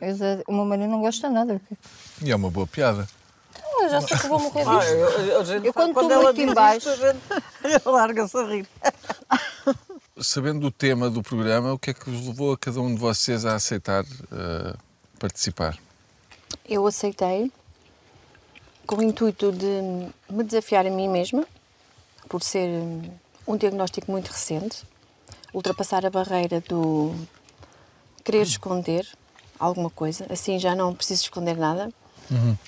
Eu 0.00 0.16
já- 0.16 0.42
o 0.46 0.52
meu 0.52 0.64
marido 0.64 0.88
não 0.88 1.00
gosta 1.00 1.28
nada. 1.28 1.60
E 2.22 2.30
é 2.30 2.36
uma 2.36 2.50
boa 2.50 2.66
piada. 2.66 3.08
Eu 3.80 3.88
já 3.88 4.00
sei 4.02 4.16
que 4.18 4.26
vou 4.28 4.38
morrer 4.38 4.64
Ah, 4.66 4.78
disto. 4.78 4.92
eu, 4.94 5.40
a 5.40 5.44
gente 5.44 5.66
Eu 5.66 5.72
fala- 5.72 5.92
quando 5.94 6.06
estou 6.06 6.12
ela 6.12 6.32
muito 6.32 6.40
em 6.40 6.54
baixo- 6.54 6.88
larga-se 7.86 8.36
a 8.36 8.44
rir. 8.44 8.68
Sabendo 10.20 10.60
do 10.60 10.70
tema 10.70 11.08
do 11.08 11.22
programa, 11.22 11.72
o 11.72 11.78
que 11.78 11.90
é 11.90 11.94
que 11.94 12.08
vos 12.10 12.26
levou 12.26 12.52
a 12.52 12.58
cada 12.58 12.80
um 12.80 12.94
de 12.94 13.00
vocês 13.00 13.46
a 13.46 13.54
aceitar 13.54 14.04
eh, 14.04 14.74
participar? 15.18 15.78
Eu 16.68 16.86
aceitei 16.86 17.50
com 18.86 18.96
o 18.96 19.02
intuito 19.02 19.50
de 19.52 20.10
me 20.28 20.44
desafiar 20.44 20.86
a 20.86 20.90
mim 20.90 21.08
mesma, 21.08 21.46
por 22.28 22.42
ser 22.42 22.68
um 23.46 23.56
diagnóstico 23.56 24.10
muito 24.10 24.28
recente, 24.28 24.82
ultrapassar 25.54 26.04
a 26.04 26.10
barreira 26.10 26.60
do 26.68 27.14
querer 28.22 28.42
esconder 28.42 29.08
alguma 29.60 29.90
coisa, 29.90 30.26
assim 30.30 30.58
já 30.58 30.74
não 30.74 30.94
preciso 30.94 31.22
esconder 31.24 31.56
nada, 31.56 31.92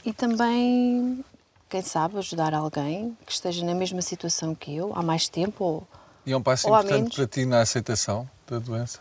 e 0.05 0.13
também, 0.13 1.25
quem 1.69 1.81
sabe, 1.83 2.19
ajudar 2.19 2.53
alguém 2.53 3.17
que 3.25 3.33
esteja 3.33 3.65
na 3.65 3.75
mesma 3.75 4.03
situação 4.03 4.55
que 4.55 4.75
eu, 4.77 4.93
há 4.95 5.03
mais 5.03 5.29
tempo 5.29 5.65
ou 5.65 5.89
E 6.27 6.33
é 6.33 6.37
um 6.37 6.43
passo 6.43 6.69
importante 6.69 6.93
menos. 6.93 7.15
para 7.17 7.27
ti 7.27 7.45
na 7.47 7.61
aceitação 7.61 8.29
da 8.47 8.59
doença? 8.59 8.99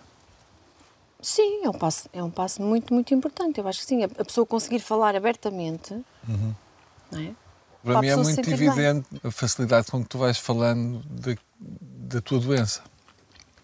Sim, 1.21 1.63
é 1.65 1.69
um 1.69 1.73
passo, 1.73 2.09
é 2.13 2.23
um 2.23 2.29
passo 2.31 2.61
muito, 2.63 2.93
muito 2.93 3.13
importante. 3.13 3.59
Eu 3.59 3.67
acho 3.67 3.79
que 3.81 3.85
sim, 3.85 4.03
a, 4.03 4.07
pessoa 4.09 4.45
conseguir 4.45 4.79
falar 4.79 5.15
abertamente, 5.15 5.93
não 6.27 7.19
é? 7.19 7.33
Para 7.83 7.93
Para 7.93 8.01
mim 8.01 8.07
é 8.07 8.11
se 8.11 8.17
muito 8.23 8.35
sentir 8.35 8.57
bem. 8.57 8.67
evidente 8.67 9.07
a 9.23 9.31
facilidade 9.31 9.87
com 9.91 10.01
que 10.03 10.09
tu 10.09 10.17
vais 10.19 10.37
falando 10.37 11.01
da, 11.09 11.35
da 11.59 12.21
tua 12.21 12.39
doença. 12.39 12.81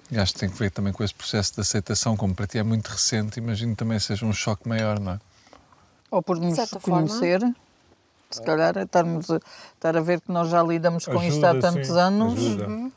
E 0.10 0.18
acho 0.18 0.34
que 0.34 0.40
tem 0.40 0.50
que 0.50 0.58
ver 0.58 0.72
também 0.72 0.94
com 0.94 1.04
esse 1.04 1.14
processo 1.14 1.54
de 1.56 1.62
aceitação, 1.62 2.16
como 2.16 2.34
para 2.34 2.48
ti 2.48 2.58
é 2.58 2.64
muito 2.64 2.88
recente, 2.88 3.40
imagino 3.40 3.76
também 3.76 4.00
seja 4.00 4.26
um 4.26 4.34
choque 4.34 4.68
maior, 4.68 5.00
não 5.00 5.14
é? 5.14 5.20
Ou 6.10 6.22
por 6.22 6.40
nos 6.40 6.56
certa 6.56 6.80
forma. 6.80 7.02
conhecer, 7.06 7.42
se 8.32 8.42
calhar, 8.42 8.78
estarmos 8.78 9.30
a, 9.30 9.40
estar 9.74 9.98
a 9.98 10.02
ver 10.02 10.22
que 10.22 10.32
nós 10.32 10.48
já 10.50 10.64
lidamos 10.64 11.06
com 11.06 11.22
isto 11.22 11.44
há 11.46 11.50
Ajuda, 11.50 11.72
tantos 11.72 11.90
sim, 11.90 12.00
anos. 12.00 12.40
ajuda. 12.40 12.92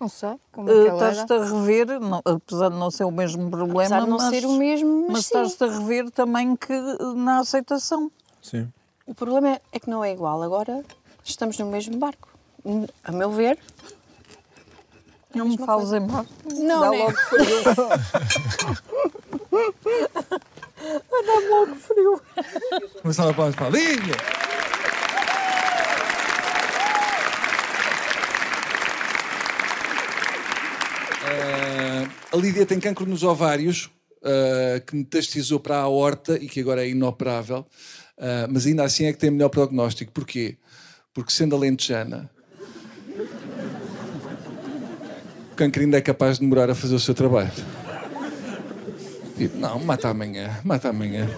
Não 0.00 0.08
sei 0.08 0.34
como 0.50 0.68
é 0.70 0.72
que 0.72 0.78
eh, 0.78 0.86
ela 0.88 1.02
era. 1.04 1.12
Estás-te 1.22 1.32
a 1.34 1.44
rever, 1.44 2.00
não- 2.00 2.22
apesar 2.24 2.70
de 2.70 2.76
não 2.76 2.90
ser 2.90 3.04
o 3.04 3.10
mesmo 3.12 3.48
problema, 3.50 3.96
Apesar 3.98 4.00
de 4.02 4.08
não 4.10 4.16
mas, 4.18 4.28
ser 4.30 4.46
o 4.46 4.52
mesmo, 4.52 5.02
mas, 5.02 5.12
mas 5.12 5.24
estás-te 5.26 5.62
a 5.64 5.66
rever 5.68 6.10
também 6.10 6.56
que 6.56 6.72
na 7.14 7.38
aceitação. 7.38 8.10
Sim. 8.42 8.68
O 9.06 9.14
problema 9.14 9.50
é, 9.50 9.60
é 9.72 9.78
que 9.78 9.88
não 9.90 10.02
é 10.02 10.12
igual. 10.12 10.42
Agora 10.42 10.82
estamos 11.24 11.56
no 11.58 11.66
mesmo 11.66 11.96
barco. 11.98 12.28
A 13.04 13.12
meu 13.12 13.30
ver, 13.30 13.58
Não 15.34 15.48
me 15.48 15.58
fales 15.58 15.92
em 15.92 16.06
baixo. 16.06 16.30
Não, 16.52 16.80
Dá 16.80 16.90
né? 16.90 16.98
logo 16.98 17.16
frio. 17.16 17.64
Dá 21.26 21.34
logo 21.50 21.74
frio. 21.76 22.20
Uma 23.04 23.12
salva 23.12 23.32
de 23.32 23.36
palmas 23.36 23.54
para 23.54 23.66
a 23.66 23.70
Lídia. 23.70 24.16
Eh, 31.26 32.08
a 32.32 32.36
Lídia 32.36 32.66
tem 32.66 32.80
cancro 32.80 33.06
nos 33.06 33.22
ovários, 33.22 33.90
eh, 34.24 34.82
que 34.86 34.96
metastizou 34.96 35.60
para 35.60 35.76
a 35.76 35.82
aorta 35.82 36.36
e 36.36 36.48
que 36.48 36.60
agora 36.60 36.84
é 36.84 36.88
inoperável. 36.88 37.66
Eh, 38.18 38.46
mas 38.50 38.66
ainda 38.66 38.84
assim 38.84 39.04
é 39.04 39.12
que 39.12 39.18
tem 39.18 39.30
melhor 39.30 39.48
prognóstico. 39.48 40.12
Porquê? 40.12 40.56
Porque 41.14 41.32
sendo 41.32 41.56
alentejana, 41.56 42.30
o 45.49 45.49
cancro 45.60 45.82
ainda 45.82 45.98
é 45.98 46.00
capaz 46.00 46.36
de 46.36 46.40
demorar 46.40 46.70
a 46.70 46.74
fazer 46.74 46.94
o 46.94 46.98
seu 46.98 47.12
trabalho. 47.12 47.52
Tipo, 49.36 49.58
não, 49.58 49.78
mata 49.78 50.08
amanhã, 50.08 50.58
mata 50.64 50.88
amanhã. 50.88 51.28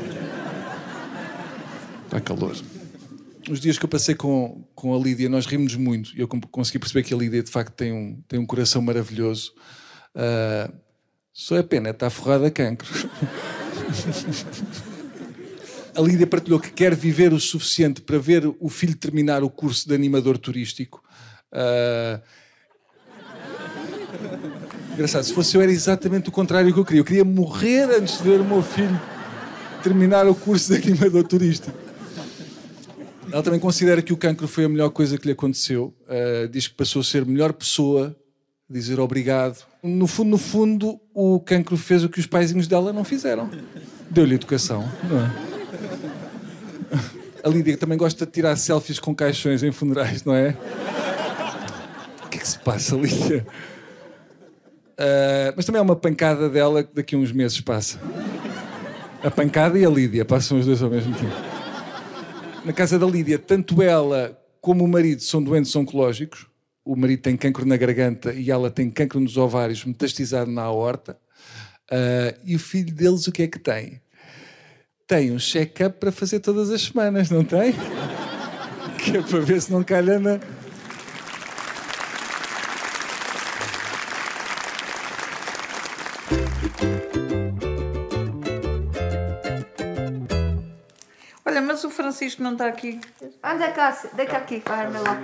Está 2.04 2.20
calor. 2.20 2.56
Os 3.50 3.58
dias 3.58 3.78
que 3.78 3.84
eu 3.84 3.88
passei 3.88 4.14
com, 4.14 4.64
com 4.76 4.94
a 4.94 4.98
Lídia, 4.98 5.28
nós 5.28 5.44
rimos 5.44 5.74
muito 5.74 6.16
e 6.16 6.20
eu 6.20 6.28
consegui 6.28 6.78
perceber 6.78 7.02
que 7.02 7.12
a 7.12 7.16
Lídia 7.16 7.42
de 7.42 7.50
facto 7.50 7.74
tem 7.74 7.92
um, 7.92 8.22
tem 8.28 8.38
um 8.38 8.46
coração 8.46 8.80
maravilhoso. 8.80 9.52
Ah, 10.14 10.70
só 11.32 11.56
é 11.56 11.62
pena, 11.64 11.90
está 11.90 12.08
forrada 12.08 12.46
a 12.46 12.50
cancro. 12.50 12.86
a 15.96 16.00
Lídia 16.00 16.28
partilhou 16.28 16.60
que 16.60 16.70
quer 16.70 16.94
viver 16.94 17.32
o 17.32 17.40
suficiente 17.40 18.00
para 18.00 18.18
ver 18.18 18.46
o 18.60 18.68
filho 18.68 18.94
terminar 18.94 19.42
o 19.42 19.50
curso 19.50 19.88
de 19.88 19.96
animador 19.96 20.38
turístico. 20.38 21.02
Ah, 21.50 22.20
Engraçado, 24.92 25.24
se 25.24 25.32
fosse 25.32 25.56
eu 25.56 25.62
era 25.62 25.72
exatamente 25.72 26.28
o 26.28 26.32
contrário 26.32 26.72
que 26.72 26.78
eu 26.78 26.84
queria. 26.84 27.00
Eu 27.00 27.04
queria 27.04 27.24
morrer 27.24 27.84
antes 27.84 28.18
de 28.18 28.24
ver 28.24 28.40
o 28.40 28.44
meu 28.44 28.62
filho 28.62 29.00
terminar 29.82 30.26
o 30.28 30.34
curso 30.34 30.72
de 30.72 30.88
animador 30.88 31.24
turístico. 31.24 31.76
Ela 33.32 33.42
também 33.42 33.58
considera 33.58 34.02
que 34.02 34.12
o 34.12 34.16
cancro 34.16 34.46
foi 34.46 34.64
a 34.64 34.68
melhor 34.68 34.90
coisa 34.90 35.16
que 35.16 35.26
lhe 35.26 35.32
aconteceu. 35.32 35.94
Uh, 36.02 36.48
diz 36.48 36.68
que 36.68 36.74
passou 36.74 37.00
a 37.00 37.04
ser 37.04 37.24
melhor 37.24 37.52
pessoa, 37.52 38.14
dizer 38.68 39.00
obrigado. 39.00 39.64
No 39.82 40.06
fundo, 40.06 40.30
no 40.30 40.38
fundo, 40.38 41.00
o 41.14 41.40
cancro 41.40 41.76
fez 41.76 42.04
o 42.04 42.08
que 42.08 42.20
os 42.20 42.26
paizinhos 42.26 42.68
dela 42.68 42.92
não 42.92 43.04
fizeram. 43.04 43.50
Deu-lhe 44.10 44.34
educação, 44.34 44.86
não 45.08 45.18
é? 45.18 45.52
A 47.42 47.48
Lídia 47.48 47.76
também 47.76 47.98
gosta 47.98 48.24
de 48.24 48.30
tirar 48.30 48.54
selfies 48.54 49.00
com 49.00 49.14
caixões 49.14 49.62
em 49.62 49.72
funerais, 49.72 50.24
não 50.24 50.34
é? 50.34 50.54
O 52.24 52.28
que 52.28 52.38
é 52.38 52.40
que 52.40 52.48
se 52.48 52.58
passa, 52.58 52.94
Lídia? 52.94 53.44
Uh, 55.02 55.52
mas 55.56 55.64
também 55.64 55.80
é 55.80 55.82
uma 55.82 55.96
pancada 55.96 56.48
dela 56.48 56.84
que 56.84 56.94
daqui 56.94 57.16
a 57.16 57.18
uns 57.18 57.32
meses 57.32 57.60
passa. 57.60 57.98
A 59.20 59.30
pancada 59.32 59.76
e 59.76 59.84
a 59.84 59.90
Lídia 59.90 60.24
passam 60.24 60.60
os 60.60 60.66
dois 60.66 60.80
ao 60.80 60.88
mesmo 60.88 61.12
tempo. 61.12 61.34
Na 62.64 62.72
casa 62.72 63.00
da 63.00 63.06
Lídia, 63.06 63.36
tanto 63.36 63.82
ela 63.82 64.38
como 64.60 64.84
o 64.84 64.88
marido 64.88 65.20
são 65.20 65.42
doentes 65.42 65.74
oncológicos. 65.74 66.46
O 66.84 66.94
marido 66.94 67.20
tem 67.20 67.36
cancro 67.36 67.66
na 67.66 67.76
garganta 67.76 68.32
e 68.32 68.48
ela 68.48 68.70
tem 68.70 68.88
cancro 68.88 69.18
nos 69.18 69.36
ovários, 69.36 69.84
metastizado 69.84 70.52
na 70.52 70.62
aorta. 70.62 71.18
Uh, 71.90 72.38
e 72.44 72.54
o 72.54 72.58
filho 72.60 72.94
deles, 72.94 73.26
o 73.26 73.32
que 73.32 73.42
é 73.42 73.48
que 73.48 73.58
tem? 73.58 74.00
Tem 75.08 75.32
um 75.32 75.38
check-up 75.38 75.98
para 75.98 76.12
fazer 76.12 76.38
todas 76.38 76.70
as 76.70 76.80
semanas, 76.80 77.28
não 77.28 77.44
tem? 77.44 77.74
Que 79.02 79.16
é 79.16 79.20
para 79.20 79.40
ver 79.40 79.60
se 79.60 79.72
não 79.72 79.82
calha 79.82 80.20
na. 80.20 80.38
Mas 91.72 91.84
o 91.84 91.90
Francisco 91.90 92.42
não 92.42 92.52
está 92.52 92.66
aqui. 92.66 93.00
Anda 93.42 93.70
cá, 93.72 93.96
deita 94.12 94.36
aqui, 94.36 94.62
vai-me 94.64 94.98
lá. 94.98 95.18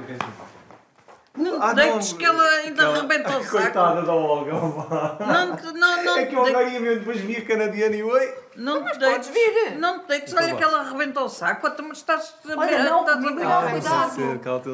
Não 1.37 1.63
Ah, 1.63 1.69
te 1.69 1.75
deites 1.77 2.13
que 2.15 2.25
ela 2.25 2.43
ainda 2.43 2.89
arrebenta 2.89 3.37
o 3.39 3.45
saco. 3.45 3.59
Coitada 3.63 4.03
da 4.03 4.13
Olga. 4.13 4.53
Não, 4.53 5.57
não, 5.73 6.03
não, 6.05 6.19
É 6.19 6.27
que 6.27 6.35
eu 6.35 6.43
deites- 6.43 6.55
agora 6.61 6.69
ia 6.69 6.81
mesmo 6.81 6.99
depois 7.01 7.21
vir 7.21 7.47
canadiano 7.47 7.95
e 7.95 8.03
oi. 8.03 8.35
não 8.57 8.85
te 8.85 8.99
deites. 8.99 9.31
Não 9.79 10.01
te 10.01 10.07
deites, 10.09 10.35
olha 10.35 10.57
que 10.57 10.63
ela 10.65 10.81
arrebenta 10.81 11.21
o 11.21 11.29
saco. 11.29 11.69
Me 11.83 11.93
estás 11.93 12.35
a, 12.45 12.59
Olha, 12.59 12.83
não, 12.83 13.01
estás 13.01 13.19
a 13.19 13.21
comigo 13.21 13.35
brincar. 13.37 13.63
não, 13.63 13.71
cuidado. 13.71 14.11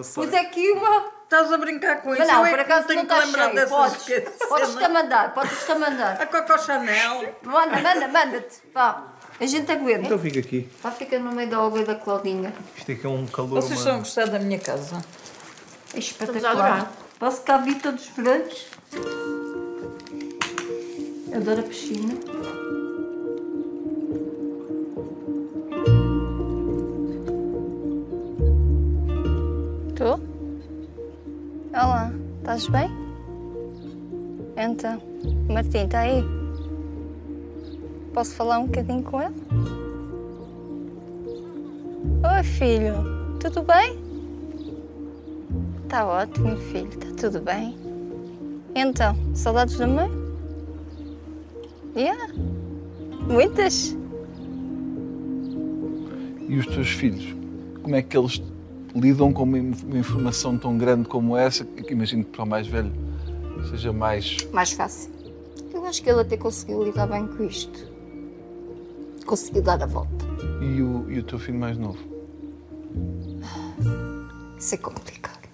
Saco. 0.05 0.15
Pois 0.15 0.33
é 0.33 0.45
que 0.45 0.71
uma. 0.73 1.13
Estás 1.25 1.53
a 1.53 1.59
brincar 1.59 2.01
com 2.03 2.13
isso. 2.15 2.19
Mas 2.21 2.29
não, 2.29 2.41
Eu 2.41 2.47
é 2.47 2.51
por 2.51 2.57
que 2.57 2.73
acaso 2.73 2.87
tenho 2.87 3.01
não 3.01 3.07
que 3.09 3.13
está 3.13 3.25
lembrar 3.27 3.45
cheio. 3.45 3.55
dessas 3.57 4.49
podes-te 4.49 4.85
a 4.85 4.89
mandar, 4.89 5.35
podes-te 5.35 5.73
a 5.73 5.75
mandar. 5.79 6.23
A 6.23 6.27
Coco 6.27 6.59
Chanel. 6.59 7.35
Manda, 7.43 7.77
manda, 7.81 8.09
manda-te. 8.09 8.63
Vá. 8.73 9.03
A 9.41 9.47
gente 9.47 9.71
aguenta. 9.71 10.07
Então 10.07 10.19
fica 10.19 10.39
aqui. 10.39 10.69
Pá, 10.81 10.91
fica 10.91 11.19
no 11.19 11.33
meio 11.33 11.51
da 11.51 11.61
obra 11.61 11.85
da 11.85 11.95
Claudinha. 11.95 12.53
Isto 12.77 12.93
é 12.93 12.95
que 12.95 13.07
é 13.07 13.09
um 13.09 13.27
calor. 13.27 13.61
Vocês 13.61 13.79
estão 13.79 13.97
a 13.97 13.99
gostar 13.99 14.27
da 14.27 14.39
minha 14.39 14.59
casa? 14.59 15.05
É 15.93 15.99
espetacular. 15.99 16.93
Posso 17.19 17.43
cá 17.43 17.59
vir 17.59 17.81
todos 17.81 18.09
os 18.09 18.11
verões? 18.11 18.67
Eu 21.33 21.39
adoro 21.39 21.61
a 21.61 21.63
piscina. 21.65 22.15
Tô? 29.97 30.21
Olá, 31.73 32.13
estás 32.39 32.69
bem? 32.69 32.89
Então, 34.57 35.03
Martim 35.49 35.85
está 35.87 36.01
aí? 36.01 36.44
Posso 38.15 38.35
falar 38.35 38.59
um 38.61 38.67
bocadinho 38.67 39.03
com 39.03 39.21
ele? 39.21 39.35
Oi, 42.37 42.43
filho, 42.45 42.95
tudo 43.41 43.63
bem? 43.63 43.99
Está 45.85 46.07
ótimo, 46.07 46.57
filho, 46.57 46.89
está 46.89 47.29
tudo 47.29 47.41
bem. 47.41 47.77
Então, 48.75 49.17
saudades 49.35 49.77
da 49.79 49.87
mãe? 49.87 50.11
Yeah, 51.97 52.33
muitas. 53.29 53.97
E 56.49 56.57
os 56.57 56.67
teus 56.67 56.89
filhos? 56.91 57.35
Como 57.83 57.95
é 57.97 58.03
que 58.03 58.17
eles 58.17 58.41
lidam 58.95 59.33
com 59.33 59.43
uma 59.43 59.59
in- 59.59 59.75
uma 59.87 59.99
informação 59.99 60.57
tão 60.57 60.77
grande 60.79 61.09
como 61.09 61.37
essa? 61.37 61.65
Que 61.65 61.93
imagino 61.93 62.25
que 62.25 62.31
para 62.31 62.45
o 62.45 62.47
mais 62.49 62.67
velho 62.67 62.93
seja 63.71 63.93
mais. 63.93 64.37
Mais 64.53 64.73
fácil. 64.73 65.11
Eu 65.73 65.85
acho 65.85 66.03
que 66.03 66.11
ele 66.11 66.21
até 66.21 66.37
conseguiu 66.37 66.83
lidar 66.83 67.07
bem 67.07 67.27
com 67.27 67.45
isto. 67.45 67.94
Conseguiu 69.27 69.63
dar 69.63 69.83
a 69.83 69.87
volta. 69.87 70.25
E 70.61 70.83
o, 70.83 71.11
e 71.11 71.19
o 71.19 71.23
teu 71.25 71.39
filho 71.39 71.59
mais 71.59 71.79
novo? 71.79 71.99
Isso 74.59 74.75
é 74.75 74.79
complicado. 74.79 75.49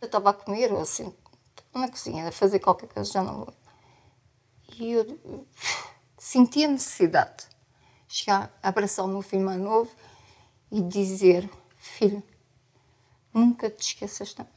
Eu 0.00 0.06
estava 0.06 0.30
a 0.30 0.34
comer, 0.34 0.72
ou 0.72 0.80
assim, 0.80 1.12
na 1.74 1.88
cozinha, 1.88 2.28
a 2.28 2.32
fazer 2.32 2.58
qualquer 2.58 2.88
coisa, 2.88 3.10
já 3.10 3.22
não 3.22 3.44
vou. 3.44 3.54
E 4.78 4.92
eu 4.92 5.18
senti 6.18 6.64
a 6.64 6.68
necessidade 6.68 7.44
de 8.06 8.14
chegar, 8.14 8.56
abraçar 8.62 9.04
o 9.04 9.08
meu 9.08 9.22
filho 9.22 9.44
mais 9.44 9.60
novo 9.60 9.90
e 10.70 10.82
dizer: 10.82 11.48
Filho, 11.78 12.22
nunca 13.32 13.70
te 13.70 13.80
esqueças 13.80 14.34
também. 14.34 14.52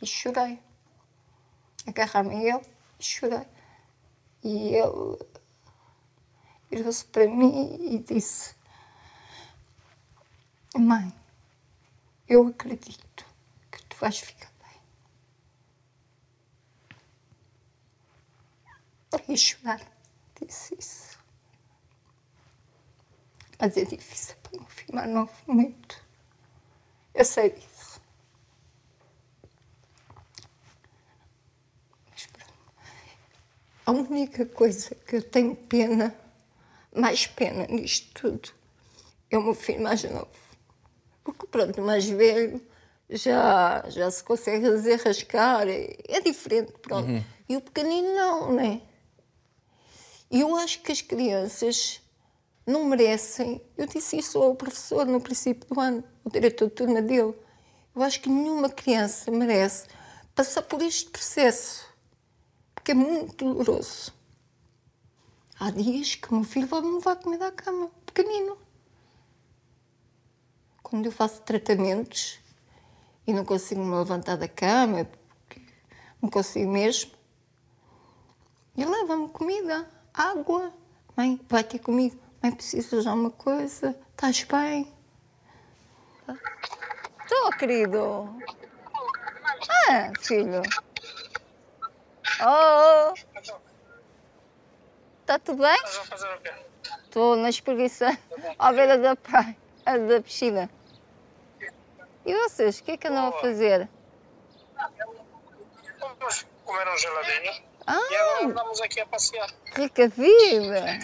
E 0.00 0.06
chorei. 0.06 0.60
Agarrar-me 1.86 2.34
a 2.34 2.56
ele 2.56 2.66
e 2.98 3.04
chorei. 3.04 3.46
E 4.44 4.74
ele 4.74 5.18
virou-se 6.70 7.04
para 7.06 7.26
mim 7.26 7.76
e 7.94 7.98
disse: 7.98 8.54
Mãe, 10.76 11.12
eu 12.28 12.48
acredito 12.48 13.24
que 13.70 13.82
tu 13.86 13.96
vais 13.96 14.18
ficar 14.18 14.50
bem. 14.60 14.80
E 19.28 19.36
chorar, 19.36 19.80
disse 20.40 20.76
isso. 20.78 21.18
Mas 23.58 23.76
é 23.76 23.84
difícil 23.84 24.36
para 24.42 24.60
meu 24.60 24.68
filho 24.68 24.94
mais 24.94 25.10
novo, 25.10 25.32
muito. 25.46 26.04
Eu 27.14 27.24
sei 27.24 27.50
disso. 27.50 28.00
A 33.86 33.92
única 33.92 34.44
coisa 34.44 34.94
que 34.94 35.16
eu 35.16 35.22
tenho 35.22 35.54
pena, 35.54 36.14
mais 36.96 37.26
pena 37.26 37.66
nisto 37.66 38.08
tudo, 38.20 38.48
é 39.30 39.38
o 39.38 39.42
meu 39.42 39.54
filho 39.54 39.82
mais 39.82 40.02
novo. 40.04 40.28
Porque 41.22 41.46
pronto, 41.46 41.80
o 41.80 41.84
mais 41.84 42.08
velho 42.08 42.60
já, 43.10 43.84
já 43.88 44.10
se 44.10 44.22
consegue 44.22 44.68
desenrascar, 44.68 45.68
é, 45.68 45.96
é 46.08 46.20
diferente, 46.20 46.72
pronto. 46.80 47.08
E 47.48 47.56
o 47.56 47.60
pequenino 47.60 48.14
não, 48.14 48.52
né? 48.52 48.80
E 50.30 50.40
eu 50.40 50.56
acho 50.56 50.82
que 50.82 50.90
as 50.90 51.00
crianças 51.00 52.00
não 52.66 52.84
merecem. 52.84 53.60
Eu 53.76 53.86
disse 53.86 54.18
isso 54.18 54.42
ao 54.42 54.54
professor 54.56 55.06
no 55.06 55.20
princípio 55.20 55.68
do 55.72 55.80
ano, 55.80 56.02
o 56.24 56.30
diretor 56.30 56.68
de 56.68 56.74
turma 56.74 57.00
dele. 57.00 57.34
Eu 57.94 58.02
acho 58.02 58.20
que 58.20 58.28
nenhuma 58.28 58.68
criança 58.68 59.30
merece 59.30 59.86
passar 60.34 60.62
por 60.62 60.82
este 60.82 61.08
processo, 61.08 61.86
porque 62.74 62.90
é 62.90 62.94
muito 62.94 63.44
doloroso. 63.44 64.12
Há 65.58 65.70
dias 65.70 66.14
que 66.14 66.30
o 66.30 66.34
meu 66.34 66.44
filho 66.44 66.66
vai 66.66 66.82
me 66.82 66.96
levar 66.96 67.16
comida 67.16 67.48
à 67.48 67.52
cama, 67.52 67.90
pequenino. 68.04 68.58
Quando 70.82 71.06
eu 71.06 71.12
faço 71.12 71.40
tratamentos 71.42 72.38
e 73.26 73.32
não 73.32 73.42
consigo 73.42 73.82
me 73.82 73.96
levantar 73.96 74.36
da 74.36 74.46
cama, 74.46 75.08
não 76.20 76.28
consigo 76.28 76.70
mesmo, 76.70 77.10
ele 78.76 78.90
leva-me 78.90 79.30
comida, 79.30 79.90
água. 80.12 80.70
Mãe, 81.16 81.40
vai 81.48 81.64
ter 81.64 81.78
comigo. 81.78 82.20
Mãe, 82.42 82.52
precisas 82.52 83.04
de 83.04 83.08
alguma 83.08 83.30
coisa? 83.30 83.98
Estás 84.10 84.44
bem? 84.44 84.92
Estou, 87.22 87.50
querido. 87.52 88.28
Ah, 89.88 90.12
filho. 90.20 90.60
Oh! 92.42 93.25
Está 95.26 95.40
tudo 95.40 95.60
bem? 95.60 95.76
Estou 97.02 97.34
na 97.34 97.48
espreguiça 97.50 98.16
à 98.56 98.72
beira 98.72 98.96
da 98.96 99.16
praia, 99.16 99.56
da 99.84 100.22
piscina. 100.22 100.70
E 102.24 102.32
vocês, 102.32 102.78
o 102.78 102.84
que 102.84 102.92
é 102.92 102.96
que 102.96 103.08
andam 103.08 103.26
a 103.26 103.32
fazer? 103.32 103.88
Vamos 105.98 106.46
comer 106.64 106.88
um 106.88 106.96
geladinho 106.96 107.52
e 107.52 107.62
Ah, 107.88 107.94
agora 107.96 108.44
andamos 108.46 108.80
aqui 108.80 109.00
a 109.00 109.06
passear. 109.06 109.50
rica 109.74 110.06
vida! 110.06 111.00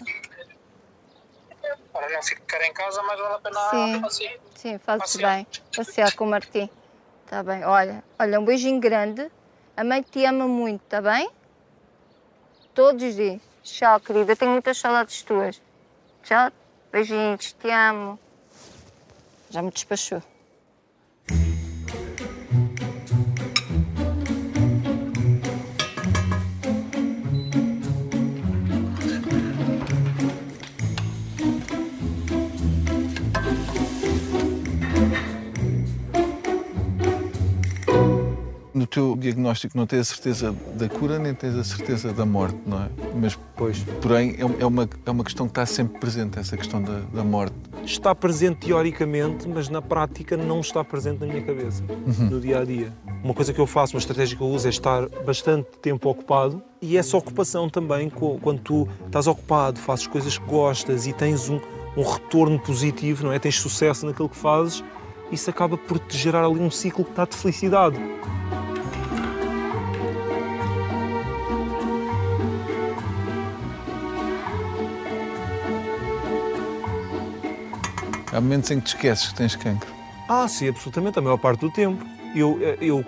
Para 1.93 2.09
não 2.11 2.23
ficar 2.23 2.63
em 2.63 2.73
casa, 2.73 3.03
mas 3.03 3.19
vale 3.19 3.35
a 3.35 3.39
pena 3.41 3.71
Sim. 3.71 4.01
passear. 4.03 4.39
Sim, 4.55 4.79
fazes 4.79 5.17
bem. 5.17 5.47
Passear 5.77 6.15
com 6.15 6.25
o 6.25 6.29
Martim. 6.29 6.71
Está 7.25 7.43
bem. 7.43 7.65
Olha, 7.65 8.05
olha, 8.21 8.39
um 8.39 8.45
beijinho 8.45 8.79
grande. 8.81 9.29
A 9.77 9.83
mãe 9.83 10.01
te 10.01 10.25
ama 10.25 10.47
muito, 10.47 10.83
está 10.85 11.01
bem? 11.01 11.29
Todos 12.73 13.03
os 13.03 13.17
dias. 13.17 13.41
Tchau, 13.63 14.01
querida. 14.01 14.37
Tenho 14.37 14.53
muitas 14.53 14.79
saudades 14.79 15.23
tuas. 15.23 15.61
Tchau. 16.23 16.51
Beijinhos. 16.91 17.53
Te 17.55 17.71
amo. 17.71 18.19
Já 19.51 19.63
me 19.63 19.71
despachou. 19.71 20.23
No 38.83 38.87
teu 38.89 39.17
diagnóstico 39.17 39.79
não 39.79 39.87
tens 39.87 40.01
a 40.01 40.05
certeza 40.05 40.53
da 40.75 40.89
cura 40.89 41.17
nem 41.17 41.33
tens 41.33 41.55
a 41.55 41.63
certeza 41.63 42.13
da 42.13 42.27
morte, 42.27 42.59
não 42.67 42.83
é? 42.83 42.89
Mas, 43.15 43.39
Pois. 43.57 43.79
porém, 44.01 44.35
é 44.37 44.63
é 44.63 44.67
uma, 44.67 44.91
é 45.07 45.11
uma 45.13 45.23
questão 45.23 45.47
que 45.47 45.53
está 45.53 45.65
sempre 45.65 46.01
presente, 46.01 46.37
essa 46.41 46.57
questão 46.57 46.83
da, 46.83 46.99
da 47.15 47.23
morte. 47.23 47.55
Está 47.85 48.13
presente 48.13 48.67
teoricamente, 48.67 49.49
mas 49.49 49.69
na 49.69 49.81
prática 49.81 50.37
não 50.37 50.59
está 50.59 50.83
presente 50.83 51.21
na 51.21 51.27
minha 51.27 51.43
cabeça, 51.43 51.81
no 52.29 52.41
dia 52.41 52.59
a 52.59 52.65
dia. 52.65 52.93
Uma 53.23 53.33
coisa 53.33 53.53
que 53.53 53.61
eu 53.61 53.69
faço, 53.69 53.95
uma 53.95 54.01
estratégia 54.01 54.37
que 54.37 54.43
eu 54.43 54.49
uso 54.49 54.67
é 54.67 54.71
estar 54.71 55.09
bastante 55.25 55.69
tempo 55.81 56.11
ocupado 56.11 56.61
e 56.81 56.97
essa 56.97 57.17
ocupação 57.17 57.71
também, 57.71 58.11
quando 58.11 58.63
tu 58.63 58.89
estás 59.07 59.29
ocupado, 59.29 59.79
fazes 59.79 60.09
coisas 60.09 60.37
que 60.37 60.45
gostas 60.45 61.07
e 61.07 61.13
tens 61.13 61.49
um, 61.49 61.61
um 61.97 62.03
retorno 62.03 62.59
positivo, 62.59 63.27
não 63.27 63.33
é? 63.33 63.39
Tens 63.39 63.61
sucesso 63.61 64.05
naquilo 64.05 64.29
que 64.29 64.37
fazes, 64.37 64.83
isso 65.31 65.49
acaba 65.49 65.79
por 65.79 66.01
te 66.01 66.19
gerar 66.19 66.45
ali 66.45 66.59
um 66.59 66.71
ciclo 66.71 67.05
que 67.05 67.11
está 67.11 67.25
de 67.25 67.37
felicidade. 67.37 67.97
Há 78.33 78.41
momentos 78.41 78.71
em 78.71 78.81
que 78.81 78.87
te 78.87 78.95
esqueces 78.95 79.29
que 79.29 79.35
tens 79.35 79.55
cancro. 79.57 79.93
Ah, 80.29 80.49
sim, 80.49 80.69
absolutamente, 80.69 81.19
a 81.19 81.23
maior 81.23 81.37
parte 81.37 81.61
do 81.61 81.71
tempo. 81.71 82.05
Eu, 82.35 82.59
eu, 82.81 83.05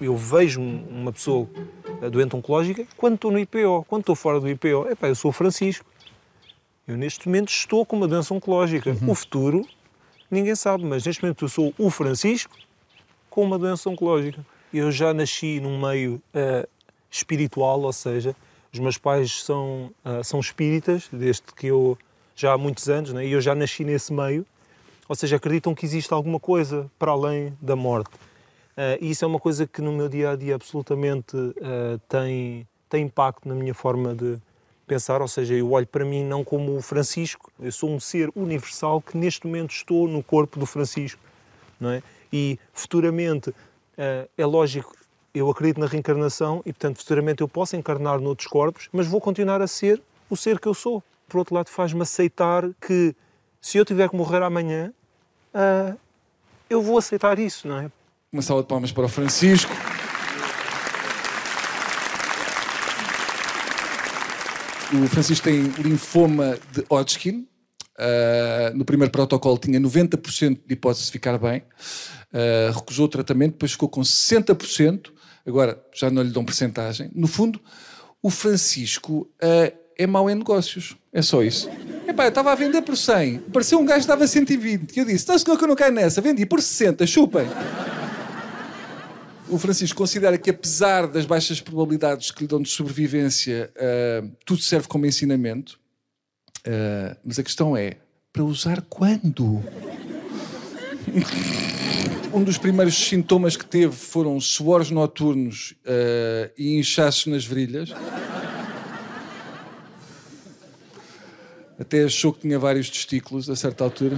eu 0.00 0.16
vejo 0.16 0.60
um- 0.60 0.84
uma 0.90 1.12
pessoa 1.12 1.48
doente 2.10 2.34
oncológica 2.34 2.84
quando 2.96 3.14
estou 3.14 3.30
no 3.30 3.38
IPO. 3.38 3.84
Quando 3.88 4.00
estou 4.02 4.16
fora 4.16 4.40
do 4.40 4.48
IPO, 4.48 4.88
epá, 4.90 5.06
eu 5.08 5.14
sou 5.14 5.28
o 5.30 5.32
Francisco. 5.32 5.86
Eu 6.88 6.96
neste 6.96 7.28
momento 7.28 7.48
estou 7.50 7.86
com 7.86 7.96
uma 7.96 8.08
doença 8.08 8.34
oncológica. 8.34 8.96
O 9.06 9.14
futuro, 9.14 9.66
ninguém 10.30 10.54
sabe, 10.56 10.84
mas 10.84 11.04
neste 11.06 11.22
momento 11.22 11.44
eu 11.44 11.48
sou 11.48 11.72
o 11.78 11.88
Francisco 11.88 12.54
com 13.30 13.42
uma 13.44 13.58
doença 13.58 13.88
oncológica. 13.88 14.44
Eu 14.72 14.90
já 14.90 15.14
nasci 15.14 15.60
num 15.60 15.80
meio 15.80 16.20
eh, 16.34 16.68
espiritual, 17.10 17.80
ou 17.80 17.92
seja, 17.92 18.34
os 18.72 18.80
meus 18.80 18.98
pais 18.98 19.44
são, 19.44 19.92
ah, 20.04 20.22
são 20.24 20.40
espíritas, 20.40 21.08
desde 21.12 21.42
que 21.56 21.68
eu 21.68 21.96
já 22.34 22.52
há 22.52 22.58
muitos 22.58 22.88
anos, 22.88 23.12
né? 23.12 23.24
e 23.24 23.30
eu 23.30 23.40
já 23.40 23.54
nasci 23.54 23.84
nesse 23.84 24.12
meio, 24.12 24.44
ou 25.08 25.14
seja, 25.14 25.36
acreditam 25.36 25.74
que 25.74 25.84
existe 25.84 26.12
alguma 26.12 26.40
coisa 26.40 26.90
para 26.98 27.12
além 27.12 27.56
da 27.60 27.76
morte. 27.76 28.14
Uh, 28.76 28.98
e 29.00 29.10
isso 29.10 29.24
é 29.24 29.28
uma 29.28 29.38
coisa 29.38 29.66
que 29.66 29.80
no 29.80 29.92
meu 29.92 30.08
dia 30.08 30.30
a 30.30 30.36
dia 30.36 30.54
absolutamente 30.54 31.36
uh, 31.36 31.98
tem, 32.08 32.66
tem 32.88 33.04
impacto 33.04 33.48
na 33.48 33.54
minha 33.54 33.74
forma 33.74 34.14
de 34.14 34.38
pensar. 34.86 35.22
Ou 35.22 35.28
seja, 35.28 35.54
eu 35.54 35.70
olho 35.70 35.86
para 35.86 36.04
mim 36.04 36.24
não 36.24 36.42
como 36.42 36.76
o 36.76 36.82
Francisco, 36.82 37.52
eu 37.60 37.70
sou 37.70 37.90
um 37.90 38.00
ser 38.00 38.30
universal 38.34 39.00
que 39.00 39.16
neste 39.16 39.46
momento 39.46 39.70
estou 39.70 40.08
no 40.08 40.22
corpo 40.22 40.58
do 40.58 40.66
Francisco. 40.66 41.20
Não 41.78 41.90
é? 41.90 42.02
E 42.32 42.58
futuramente, 42.72 43.50
uh, 43.50 44.28
é 44.36 44.46
lógico, 44.46 44.92
eu 45.32 45.50
acredito 45.50 45.78
na 45.78 45.86
reencarnação 45.86 46.60
e, 46.64 46.72
portanto, 46.72 46.98
futuramente 46.98 47.42
eu 47.42 47.48
posso 47.48 47.76
encarnar 47.76 48.20
noutros 48.20 48.48
corpos, 48.48 48.88
mas 48.92 49.06
vou 49.06 49.20
continuar 49.20 49.60
a 49.60 49.66
ser 49.66 50.00
o 50.28 50.36
ser 50.36 50.58
que 50.58 50.66
eu 50.66 50.74
sou. 50.74 51.02
Por 51.28 51.38
outro 51.38 51.54
lado, 51.54 51.68
faz-me 51.68 52.02
aceitar 52.02 52.68
que 52.80 53.14
se 53.64 53.78
eu 53.78 53.84
tiver 53.84 54.10
que 54.10 54.14
morrer 54.14 54.42
amanhã, 54.42 54.92
eu 56.68 56.82
vou 56.82 56.98
aceitar 56.98 57.38
isso, 57.38 57.66
não 57.66 57.78
é? 57.78 57.90
Uma 58.30 58.42
salva 58.42 58.62
de 58.62 58.68
palmas 58.68 58.92
para 58.92 59.06
o 59.06 59.08
Francisco. 59.08 59.72
O 64.92 65.08
Francisco 65.08 65.44
tem 65.44 65.62
linfoma 65.78 66.58
de 66.72 66.84
Hodgkin. 66.90 67.48
Uh, 67.98 68.76
no 68.76 68.84
primeiro 68.84 69.10
protocolo 69.10 69.56
tinha 69.56 69.80
90% 69.80 70.60
de 70.66 70.74
hipótese 70.74 71.06
de 71.06 71.12
ficar 71.12 71.38
bem. 71.38 71.62
Uh, 72.34 72.70
recusou 72.70 73.06
o 73.06 73.08
tratamento, 73.08 73.52
depois 73.52 73.72
ficou 73.72 73.88
com 73.88 74.02
60%. 74.02 75.10
Agora 75.46 75.82
já 75.94 76.10
não 76.10 76.22
lhe 76.22 76.30
dão 76.30 76.44
percentagem. 76.44 77.10
No 77.14 77.26
fundo, 77.26 77.58
o 78.22 78.28
Francisco 78.28 79.26
uh, 79.42 79.83
é 79.98 80.06
mau 80.06 80.28
em 80.28 80.34
negócios. 80.34 80.96
É 81.12 81.22
só 81.22 81.42
isso. 81.42 81.68
Epá, 82.06 82.24
eu 82.24 82.28
estava 82.28 82.52
a 82.52 82.54
vender 82.54 82.82
por 82.82 82.96
100. 82.96 83.38
Pareceu 83.52 83.78
um 83.78 83.84
gajo 83.84 84.02
que 84.02 84.08
dava 84.08 84.26
120. 84.26 84.98
Eu 84.98 85.04
disse, 85.04 85.16
está 85.16 85.38
senhor 85.38 85.56
que 85.56 85.64
eu 85.64 85.68
não 85.68 85.76
caio 85.76 85.92
nessa. 85.92 86.20
Vendi 86.20 86.44
por 86.44 86.60
60, 86.60 87.06
chupem 87.06 87.46
o 89.48 89.58
Francisco 89.58 89.96
considera 89.96 90.36
que, 90.38 90.50
apesar 90.50 91.06
das 91.06 91.24
baixas 91.26 91.60
probabilidades 91.60 92.30
que 92.30 92.42
lhe 92.42 92.48
dão 92.48 92.60
de 92.60 92.68
sobrevivência, 92.68 93.70
uh, 93.76 94.30
tudo 94.44 94.62
serve 94.62 94.88
como 94.88 95.06
ensinamento. 95.06 95.78
Uh, 96.66 97.16
mas 97.24 97.38
a 97.38 97.42
questão 97.42 97.76
é: 97.76 97.98
para 98.32 98.42
usar 98.42 98.82
quando? 98.88 99.62
um 102.32 102.42
dos 102.42 102.58
primeiros 102.58 102.96
sintomas 102.96 103.56
que 103.56 103.64
teve 103.64 103.94
foram 103.94 104.40
suores 104.40 104.90
noturnos 104.90 105.76
uh, 105.86 106.50
e 106.58 106.78
inchaços 106.78 107.26
nas 107.26 107.44
virilhas. 107.44 107.90
Até 111.78 112.04
achou 112.04 112.32
que 112.32 112.40
tinha 112.40 112.58
vários 112.58 112.88
testículos 112.88 113.50
a 113.50 113.56
certa 113.56 113.84
altura 113.84 114.16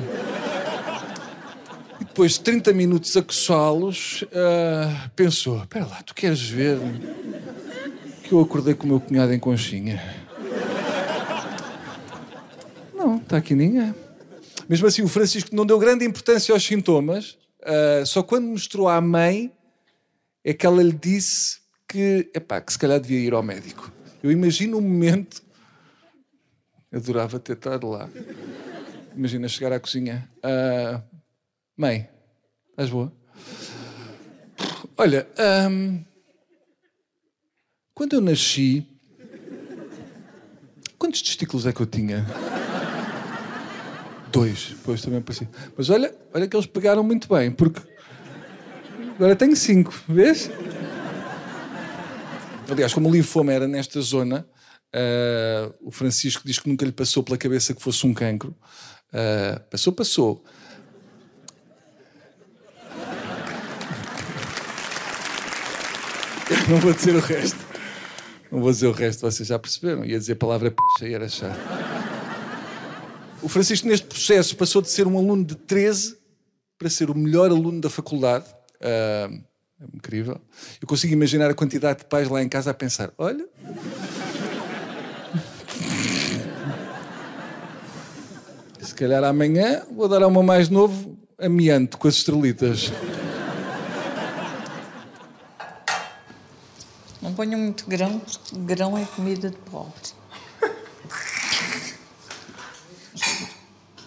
depois 2.16 2.32
de 2.32 2.40
30 2.40 2.72
minutos 2.72 3.14
a 3.14 3.22
coçá-los, 3.22 4.22
uh, 4.22 5.10
pensou: 5.14 5.60
espera 5.60 5.84
lá, 5.84 6.02
tu 6.02 6.14
queres 6.14 6.48
ver 6.48 6.78
que 8.22 8.32
eu 8.32 8.40
acordei 8.40 8.72
com 8.72 8.84
o 8.84 8.86
meu 8.88 9.00
cunhado 9.00 9.34
em 9.34 9.38
conchinha? 9.38 10.02
Não, 12.94 13.16
está 13.16 13.36
aqui 13.36 13.54
ninguém. 13.54 13.94
Mesmo 14.66 14.86
assim, 14.86 15.02
o 15.02 15.08
Francisco 15.08 15.54
não 15.54 15.66
deu 15.66 15.78
grande 15.78 16.06
importância 16.06 16.54
aos 16.54 16.64
sintomas, 16.64 17.36
uh, 17.62 18.06
só 18.06 18.22
quando 18.22 18.46
mostrou 18.46 18.88
à 18.88 18.98
mãe 18.98 19.52
é 20.42 20.54
que 20.54 20.64
ela 20.64 20.82
lhe 20.82 20.92
disse 20.92 21.58
que, 21.86 22.30
epá, 22.34 22.62
que 22.62 22.72
se 22.72 22.78
calhar 22.78 22.98
devia 22.98 23.18
ir 23.18 23.34
ao 23.34 23.42
médico. 23.42 23.92
Eu 24.22 24.30
imagino 24.32 24.78
um 24.78 24.80
momento. 24.80 25.42
Adorava 26.96 27.38
ter 27.38 27.52
estado 27.52 27.90
lá. 27.90 28.08
Imagina 29.14 29.46
chegar 29.48 29.70
à 29.70 29.78
cozinha. 29.78 30.26
Uh, 30.38 31.02
Mãe, 31.76 32.08
estás 32.70 32.88
boa? 32.88 33.12
Olha, 34.96 35.28
hum, 35.70 36.02
quando 37.92 38.14
eu 38.14 38.22
nasci, 38.22 38.86
quantos 40.98 41.20
testículos 41.20 41.66
é 41.66 41.72
que 41.74 41.82
eu 41.82 41.86
tinha? 41.86 42.24
Dois, 44.32 44.74
pois 44.82 45.02
também 45.02 45.20
parecia. 45.20 45.50
Mas 45.76 45.90
olha, 45.90 46.16
olha 46.32 46.48
que 46.48 46.56
eles 46.56 46.66
pegaram 46.66 47.02
muito 47.02 47.28
bem, 47.28 47.50
porque 47.50 47.82
agora 49.16 49.36
tenho 49.36 49.54
cinco, 49.54 49.92
vês? 50.08 50.50
Aliás, 52.70 52.94
como 52.94 53.10
o 53.10 53.12
linfoma 53.12 53.52
era 53.52 53.68
nesta 53.68 54.00
zona, 54.00 54.46
uh, 54.96 55.74
o 55.82 55.90
Francisco 55.90 56.42
diz 56.44 56.58
que 56.58 56.68
nunca 56.68 56.84
lhe 56.84 56.92
passou 56.92 57.22
pela 57.22 57.36
cabeça 57.36 57.74
que 57.74 57.82
fosse 57.82 58.06
um 58.06 58.14
cancro. 58.14 58.56
Uh, 59.12 59.60
passou, 59.70 59.92
passou. 59.92 60.42
Não 66.68 66.78
vou 66.78 66.92
dizer 66.92 67.14
o 67.14 67.20
resto. 67.20 67.58
Não 68.50 68.60
vou 68.60 68.70
dizer 68.70 68.86
o 68.86 68.92
resto, 68.92 69.20
vocês 69.20 69.48
já 69.48 69.58
perceberam. 69.58 70.04
Ia 70.04 70.18
dizer 70.18 70.34
a 70.34 70.36
palavra 70.36 70.70
picha 70.70 71.08
e 71.08 71.14
era 71.14 71.28
chato. 71.28 71.58
O 73.42 73.48
Francisco, 73.48 73.86
neste 73.86 74.06
processo, 74.06 74.56
passou 74.56 74.80
de 74.80 74.88
ser 74.88 75.06
um 75.06 75.18
aluno 75.18 75.44
de 75.44 75.54
13 75.54 76.16
para 76.78 76.88
ser 76.88 77.10
o 77.10 77.14
melhor 77.14 77.50
aluno 77.50 77.80
da 77.80 77.90
faculdade. 77.90 78.46
Uh, 78.80 79.42
é 79.80 79.84
incrível. 79.94 80.40
Eu 80.80 80.88
consigo 80.88 81.12
imaginar 81.12 81.50
a 81.50 81.54
quantidade 81.54 82.00
de 82.00 82.06
pais 82.06 82.28
lá 82.28 82.42
em 82.42 82.48
casa 82.48 82.70
a 82.70 82.74
pensar: 82.74 83.12
olha. 83.18 83.46
Calhar 88.96 89.22
amanhã 89.22 89.82
vou 89.90 90.08
dar 90.08 90.22
a 90.22 90.26
uma 90.26 90.42
mais 90.42 90.68
novo 90.68 91.16
amiante 91.38 91.96
com 91.96 92.08
as 92.08 92.14
estrelitas. 92.14 92.90
Não 97.20 97.34
ponham 97.34 97.60
muito 97.60 97.86
grão, 97.86 98.18
porque 98.18 98.56
grão 98.58 98.96
é 98.96 99.04
comida 99.04 99.50
de 99.50 99.56
pobre. 99.56 99.92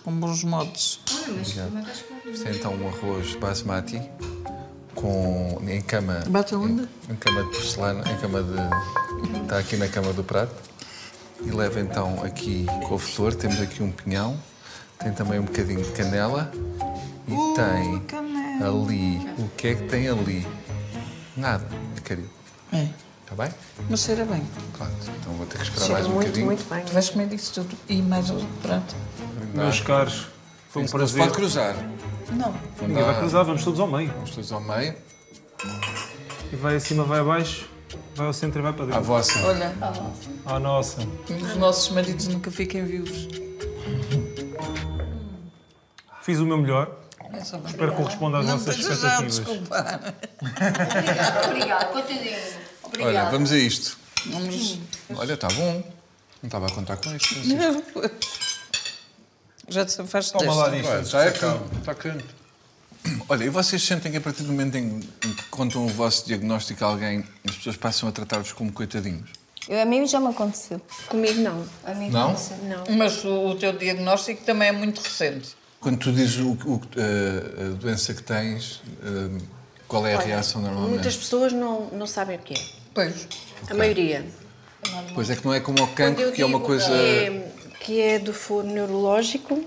Com 0.03 0.11
bons 0.13 0.43
modos. 0.43 1.01
Isto 2.31 2.47
é 2.47 2.51
então 2.51 2.73
um 2.73 2.87
arroz 2.87 3.35
basmati 3.35 4.01
com, 4.95 5.61
em 5.67 5.81
cama. 5.81 6.23
Bate 6.27 6.55
onde? 6.55 6.87
Em, 7.07 7.13
em 7.13 7.15
cama 7.15 7.43
de 7.43 7.49
porcelana, 7.49 8.03
em 8.11 8.17
cama 8.17 8.41
de. 8.41 9.43
Está 9.43 9.59
aqui 9.59 9.77
na 9.77 9.87
cama 9.87 10.13
do 10.13 10.23
prato. 10.23 10.55
E 11.41 11.51
leva 11.51 11.79
então 11.79 12.23
aqui 12.23 12.65
couve-flor, 12.87 13.33
temos 13.33 13.61
aqui 13.61 13.81
um 13.81 13.91
pinhão, 13.91 14.37
tem 15.01 15.11
também 15.13 15.39
um 15.39 15.43
bocadinho 15.43 15.81
de 15.83 15.91
canela 15.91 16.51
e 17.27 17.33
uh, 17.33 17.53
tem 17.53 17.99
canela. 18.01 18.67
ali. 18.85 19.17
O 19.37 19.47
que 19.55 19.67
é 19.69 19.75
que 19.75 19.83
tem 19.83 20.07
ali? 20.09 20.45
Nada, 21.37 21.65
querido. 22.03 22.29
É. 22.73 22.87
Está 23.23 23.43
bem? 23.43 23.53
Mas 23.89 23.99
cheira 24.01 24.25
bem. 24.25 24.41
Pronto, 24.77 24.91
então 25.19 25.33
vou 25.33 25.45
ter 25.45 25.57
que 25.59 25.63
esperar 25.63 25.85
Cheira 25.85 25.93
mais 26.01 26.07
um 26.07 26.09
muito, 26.11 26.25
bocadinho. 26.25 26.45
muito 26.47 26.69
bem. 26.69 26.83
Tu 26.85 26.91
vais 26.93 27.09
comer 27.09 27.27
disso 27.27 27.53
tudo 27.53 27.75
e 27.87 28.01
mais 28.01 28.29
outro 28.29 28.47
prato. 28.61 28.95
Meus 29.53 29.79
caros, 29.81 30.27
foi 30.69 30.81
um 30.81 30.85
Isso 30.85 30.95
prazer. 30.95 31.21
pode 31.23 31.33
cruzar. 31.33 31.75
Não. 32.31 32.53
Ninguém 32.81 33.03
vai 33.03 33.17
cruzar, 33.19 33.45
vamos 33.45 33.63
todos 33.63 33.79
ao 33.79 33.87
meio. 33.87 34.11
Vamos 34.13 34.31
todos 34.31 34.51
ao 34.51 34.61
meio. 34.61 34.95
E 36.51 36.55
vai 36.55 36.75
acima, 36.75 37.03
vai 37.03 37.19
abaixo, 37.19 37.69
vai 38.15 38.25
ao 38.27 38.33
centro 38.33 38.59
e 38.59 38.63
vai 38.63 38.73
para 38.73 38.83
À 38.83 38.87
dentro. 38.87 39.03
vossa. 39.03 39.39
Olha, 39.47 39.73
À 40.45 40.59
nossa. 40.59 41.01
os 41.29 41.55
nossos 41.57 41.89
maridos 41.93 42.27
nunca 42.27 42.49
fiquem 42.51 42.83
vivos. 42.83 43.27
Fiz 46.21 46.39
o 46.39 46.45
meu 46.45 46.57
melhor. 46.57 46.95
Espero 47.65 47.91
que 47.91 47.97
corresponda 47.97 48.39
às 48.39 48.45
Não 48.45 48.57
vossas 48.57 48.75
estejas 48.77 48.99
já 49.01 49.07
expectativas. 49.25 49.35
desculpar. 49.35 50.13
Obrigada, 51.47 51.85
coitadinho. 51.85 52.37
Obrigada. 52.83 53.19
Olha, 53.19 53.29
vamos 53.31 53.51
a 53.51 53.57
isto. 53.57 53.97
Vamos. 54.27 54.79
Olha, 55.15 55.33
está 55.33 55.47
bom. 55.49 55.73
Não 56.41 56.47
estava 56.47 56.67
a 56.67 56.71
contar 56.71 56.97
com 56.97 57.15
isto. 57.15 57.35
Não. 57.47 57.83
Já 59.67 59.85
te 59.85 60.01
afaste 60.01 60.33
Toma 60.33 60.53
lá 60.55 60.69
disto. 60.69 60.89
Olha, 60.89 61.03
já 61.03 61.23
é. 61.25 61.27
Está 61.29 61.93
quente. 61.93 62.25
Olha, 63.29 63.43
e 63.45 63.49
vocês 63.49 63.81
sentem 63.81 64.11
que 64.11 64.17
a 64.17 64.21
partir 64.21 64.43
do 64.43 64.51
momento 64.51 64.75
em 64.75 64.99
que 64.99 65.43
contam 65.51 65.85
o 65.85 65.89
vosso 65.89 66.25
diagnóstico 66.25 66.83
a 66.83 66.87
alguém, 66.87 67.23
as 67.47 67.55
pessoas 67.55 67.77
passam 67.77 68.09
a 68.09 68.11
tratar-vos 68.11 68.51
como 68.53 68.71
coitadinhos? 68.71 69.29
Eu, 69.67 69.81
a 69.81 69.85
mim 69.85 70.07
já 70.07 70.19
me 70.19 70.27
aconteceu. 70.27 70.81
Comigo 71.07 71.39
não. 71.41 71.63
A 71.85 71.93
mim 71.93 72.09
Não? 72.09 72.29
aconteceu. 72.31 72.57
Não. 72.63 72.95
Mas 72.97 73.23
o, 73.23 73.49
o 73.49 73.55
teu 73.55 73.71
diagnóstico 73.73 74.43
também 74.43 74.69
é 74.69 74.71
muito 74.71 74.99
recente. 74.99 75.55
Quando 75.79 75.97
tu 75.97 76.11
dizes 76.11 76.37
o, 76.39 76.51
o- 76.51 76.81
a, 76.97 77.65
a 77.67 77.69
doença 77.75 78.13
que 78.13 78.21
tens, 78.23 78.81
eh, 79.01 79.41
qual 79.87 80.05
é 80.05 80.13
a 80.15 80.17
Olha, 80.17 80.27
reação 80.27 80.61
normalmente? 80.61 80.93
Muitas 80.95 81.15
pessoas 81.15 81.53
não, 81.53 81.87
não 81.91 82.05
sabem 82.05 82.35
o 82.37 82.39
que 82.39 82.53
é. 82.53 82.61
Pois. 82.93 83.27
A 83.69 83.73
maioria. 83.73 84.25
Pois 85.13 85.29
é 85.29 85.35
que 85.35 85.45
não 85.45 85.53
é 85.53 85.59
como 85.59 85.81
o 85.83 85.87
cancro, 85.89 86.31
que 86.31 86.41
é 86.41 86.45
uma 86.45 86.59
coisa... 86.59 86.87
Que 86.87 86.93
é, 86.93 87.51
que 87.79 88.01
é 88.01 88.19
do 88.19 88.33
foro 88.33 88.67
neurológico, 88.67 89.63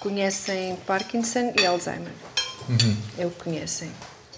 conhecem 0.00 0.76
Parkinson 0.86 1.52
e 1.58 1.64
Alzheimer. 1.66 2.12
Uhum. 2.68 2.96
É 3.18 3.26
o 3.26 3.30
que 3.30 3.44
conhecem. 3.44 3.90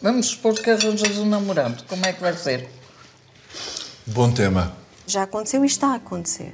Vamos 0.03 0.27
supor 0.27 0.55
que 0.55 0.71
arranjas 0.71 1.17
um 1.19 1.27
namorado. 1.27 1.85
Como 1.85 2.05
é 2.05 2.13
que 2.13 2.21
vai 2.21 2.35
ser? 2.37 2.69
Bom 4.07 4.31
tema. 4.31 4.77
Já 5.07 5.23
aconteceu 5.23 5.63
e 5.65 5.67
está 5.67 5.89
a 5.89 5.95
acontecer. 5.97 6.53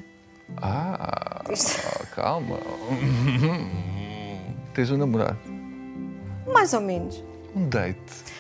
Ah, 0.63 1.43
Isto- 1.53 2.07
calma. 2.15 2.59
Tens 4.75 4.91
um 4.91 4.97
namorado. 4.97 5.39
Mais 6.47 6.73
ou 6.73 6.81
menos. 6.81 7.23
Um 7.55 7.69
date. 7.69 7.99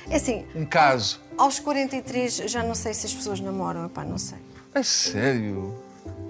É 0.08 0.16
assim, 0.16 0.44
Um 0.54 0.64
caso. 0.64 1.20
aos 1.36 1.58
43 1.58 2.36
já 2.46 2.62
não 2.62 2.74
sei 2.74 2.94
se 2.94 3.06
as 3.06 3.14
pessoas 3.14 3.40
namoram, 3.40 3.86
epá, 3.86 4.04
não 4.04 4.18
sei. 4.18 4.38
É 4.74 4.82
sério? 4.82 5.74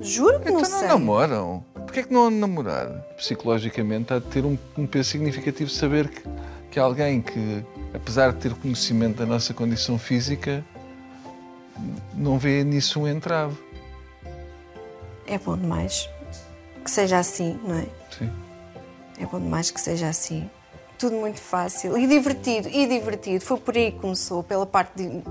Juro 0.00 0.40
que 0.40 0.50
não 0.50 0.60
então 0.60 0.70
não 0.70 0.78
sei. 0.78 0.88
namoram. 0.88 1.64
Porquê 1.74 2.00
é 2.00 2.02
que 2.04 2.12
não 2.12 2.26
há 2.26 2.30
de 2.30 2.36
namorar? 2.36 2.88
Psicologicamente 3.16 4.12
há 4.14 4.18
de 4.18 4.26
ter 4.26 4.44
um, 4.46 4.56
um 4.78 4.86
peso 4.86 5.10
significativo 5.10 5.68
saber 5.70 6.08
que, 6.08 6.22
que 6.70 6.78
alguém 6.80 7.20
que, 7.20 7.64
apesar 7.92 8.32
de 8.32 8.38
ter 8.38 8.54
conhecimento 8.54 9.18
da 9.18 9.26
nossa 9.26 9.52
condição 9.52 9.98
física, 9.98 10.64
não 12.14 12.38
vê 12.38 12.64
nisso 12.64 13.00
um 13.00 13.08
entrave. 13.08 13.56
É 15.26 15.38
bom 15.38 15.56
demais 15.56 16.08
que 16.84 16.90
seja 16.90 17.18
assim, 17.18 17.58
não 17.62 17.76
é? 17.76 17.86
Sim. 18.18 18.30
É 19.20 19.26
bom 19.26 19.38
demais 19.38 19.70
que 19.70 19.80
seja 19.80 20.08
assim. 20.08 20.48
Tudo 20.98 21.16
muito 21.16 21.40
fácil 21.40 21.96
e 21.96 22.06
divertido, 22.06 22.68
e 22.68 22.86
divertido. 22.86 23.42
Foi 23.44 23.56
por 23.58 23.74
aí 23.74 23.90
que 23.92 23.98
começou, 24.00 24.42
pela 24.42 24.66
parte 24.66 24.92
di- 24.96 25.22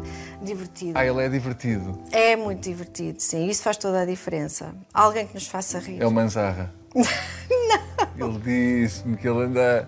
divertida. 0.42 1.00
Ah, 1.00 1.06
ele 1.06 1.22
é 1.24 1.30
divertido. 1.30 2.00
É 2.12 2.36
muito 2.36 2.62
divertido, 2.64 3.22
sim. 3.22 3.48
Isso 3.48 3.62
faz 3.62 3.78
toda 3.78 4.02
a 4.02 4.06
diferença. 4.06 4.74
Alguém 4.94 5.28
que 5.28 5.36
nos 5.36 5.46
faça 5.48 5.78
rir. 5.80 6.02
É 6.02 6.08
o 6.08 6.12
Manzarra. 6.12 6.74
Ele 8.18 8.40
disse-me 8.40 9.16
que 9.16 9.28
ele 9.28 9.44
anda. 9.44 9.88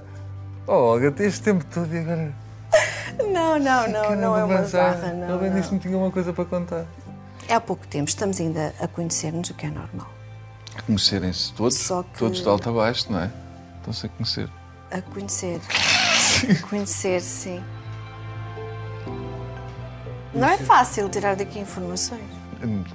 Oh, 0.67 0.71
Olga, 0.73 1.13
este 1.19 1.41
tempo 1.41 1.65
todo 1.65 1.93
e 1.93 1.97
agora. 1.99 2.33
Não, 3.29 3.59
não, 3.59 3.87
não, 3.89 4.15
não 4.15 4.37
é 4.37 4.43
uma 4.43 4.63
zarra, 4.63 5.11
não. 5.13 5.37
Ele 5.39 5.49
não. 5.49 5.59
disse-me 5.59 5.79
que 5.79 5.87
tinha 5.87 5.97
uma 5.97 6.11
coisa 6.11 6.31
para 6.31 6.45
contar. 6.45 6.85
É 7.49 7.55
há 7.55 7.59
pouco 7.59 7.85
tempo, 7.87 8.07
estamos 8.07 8.39
ainda 8.39 8.73
a 8.79 8.87
conhecer-nos, 8.87 9.49
o 9.49 9.53
que 9.53 9.65
é 9.65 9.69
normal. 9.69 10.07
Conhecerem-se 10.85 11.51
todos, 11.53 11.77
que- 11.77 12.19
todos 12.19 12.41
de 12.41 12.47
alto 12.47 12.69
a 12.69 12.71
baixo, 12.73 13.11
não 13.11 13.19
é? 13.21 13.31
Estão-se 13.81 14.05
a 14.05 14.09
conhecer. 14.09 14.49
A 14.91 15.01
conhecer. 15.01 15.59
conhecer, 16.69 17.19
sim. 17.19 17.63
Não 20.33 20.47
é 20.47 20.57
fácil 20.57 21.09
tirar 21.09 21.35
daqui 21.35 21.59
informações. 21.59 22.21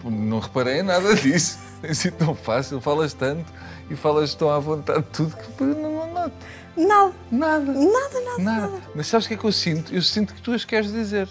Não 0.05 0.39
reparei 0.39 0.81
em 0.81 0.83
nada 0.85 1.15
disso. 1.15 1.59
Tem 1.83 1.93
sido 1.93 2.17
tão 2.17 2.35
fácil, 2.35 2.81
falas 2.81 3.13
tanto 3.13 3.53
e 3.91 3.97
falas 3.97 4.35
tão 4.35 4.49
à 4.49 4.59
vontade 4.59 5.03
de 5.03 5.11
tudo 5.11 5.37
que 5.37 5.65
não, 5.65 5.93
não 5.93 6.15
noto. 6.15 6.37
Nada. 6.77 7.13
Nada. 7.31 7.73
Nada, 7.73 8.21
nada, 8.21 8.39
Nada. 8.39 8.83
Mas 8.95 9.09
sabes 9.09 9.27
o 9.27 9.29
que 9.29 9.35
é 9.35 9.37
que 9.37 9.45
eu 9.45 9.53
sinto? 9.53 9.93
Eu 9.93 10.03
sinto 10.03 10.35
que 10.35 10.41
tu 10.41 10.53
as 10.53 10.65
queres 10.65 10.93
dizer. 10.93 11.29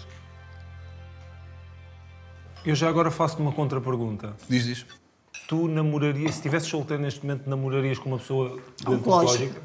Eu 2.64 2.74
já 2.74 2.88
agora 2.88 3.10
faço-te 3.10 3.40
uma 3.40 3.52
contra-pergunta. 3.52 4.36
Diz, 4.48 4.64
diz. 4.64 4.86
Tu 5.46 5.68
namorarias, 5.68 6.32
se 6.32 6.38
estivesses 6.38 6.68
solteiro 6.68 7.02
neste 7.02 7.24
momento, 7.24 7.48
namorarias 7.48 7.98
com 7.98 8.08
uma 8.08 8.18
pessoa 8.18 8.60
doente 8.82 9.00
Oncológica. 9.00 9.60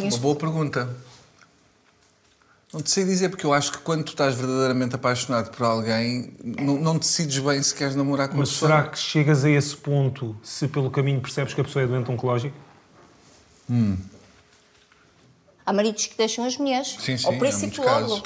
Uma 0.00 0.18
boa 0.18 0.36
pergunta. 0.36 0.96
Não 2.72 2.82
te 2.82 2.90
sei 2.90 3.04
dizer, 3.04 3.28
porque 3.28 3.46
eu 3.46 3.52
acho 3.52 3.70
que 3.70 3.78
quando 3.78 4.02
tu 4.02 4.08
estás 4.08 4.34
verdadeiramente 4.34 4.96
apaixonado 4.96 5.50
por 5.50 5.64
alguém, 5.64 6.34
não, 6.42 6.76
não 6.76 6.98
decides 6.98 7.38
bem 7.38 7.62
se 7.62 7.72
queres 7.72 7.94
namorar 7.94 8.28
com 8.28 8.34
a 8.34 8.38
Mas 8.38 8.50
pessoa. 8.50 8.68
será 8.68 8.88
que 8.88 8.98
chegas 8.98 9.44
a 9.44 9.50
esse 9.50 9.76
ponto 9.76 10.36
se 10.42 10.66
pelo 10.66 10.90
caminho 10.90 11.20
percebes 11.20 11.54
que 11.54 11.60
a 11.60 11.64
pessoa 11.64 11.84
é 11.84 11.86
doente 11.86 12.10
oncológica? 12.10 12.54
Há 15.66 15.72
maridos 15.72 16.06
que 16.06 16.16
deixam 16.16 16.44
as 16.44 16.56
mulheres. 16.56 16.96
Sim, 16.98 17.16
sim, 17.16 17.26
ao 17.26 17.34
princípio 17.38 17.84
logo. 17.84 18.22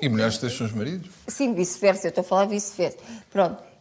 E 0.00 0.08
mulheres 0.08 0.34
que 0.34 0.42
deixam 0.42 0.66
os 0.66 0.72
maridos. 0.72 1.08
Sim, 1.28 1.54
vice-versa. 1.54 2.06
Eu 2.06 2.10
estou 2.10 2.22
a 2.22 2.24
falar 2.24 2.46
vice-versa. 2.46 2.98
Pronto. 3.30 3.71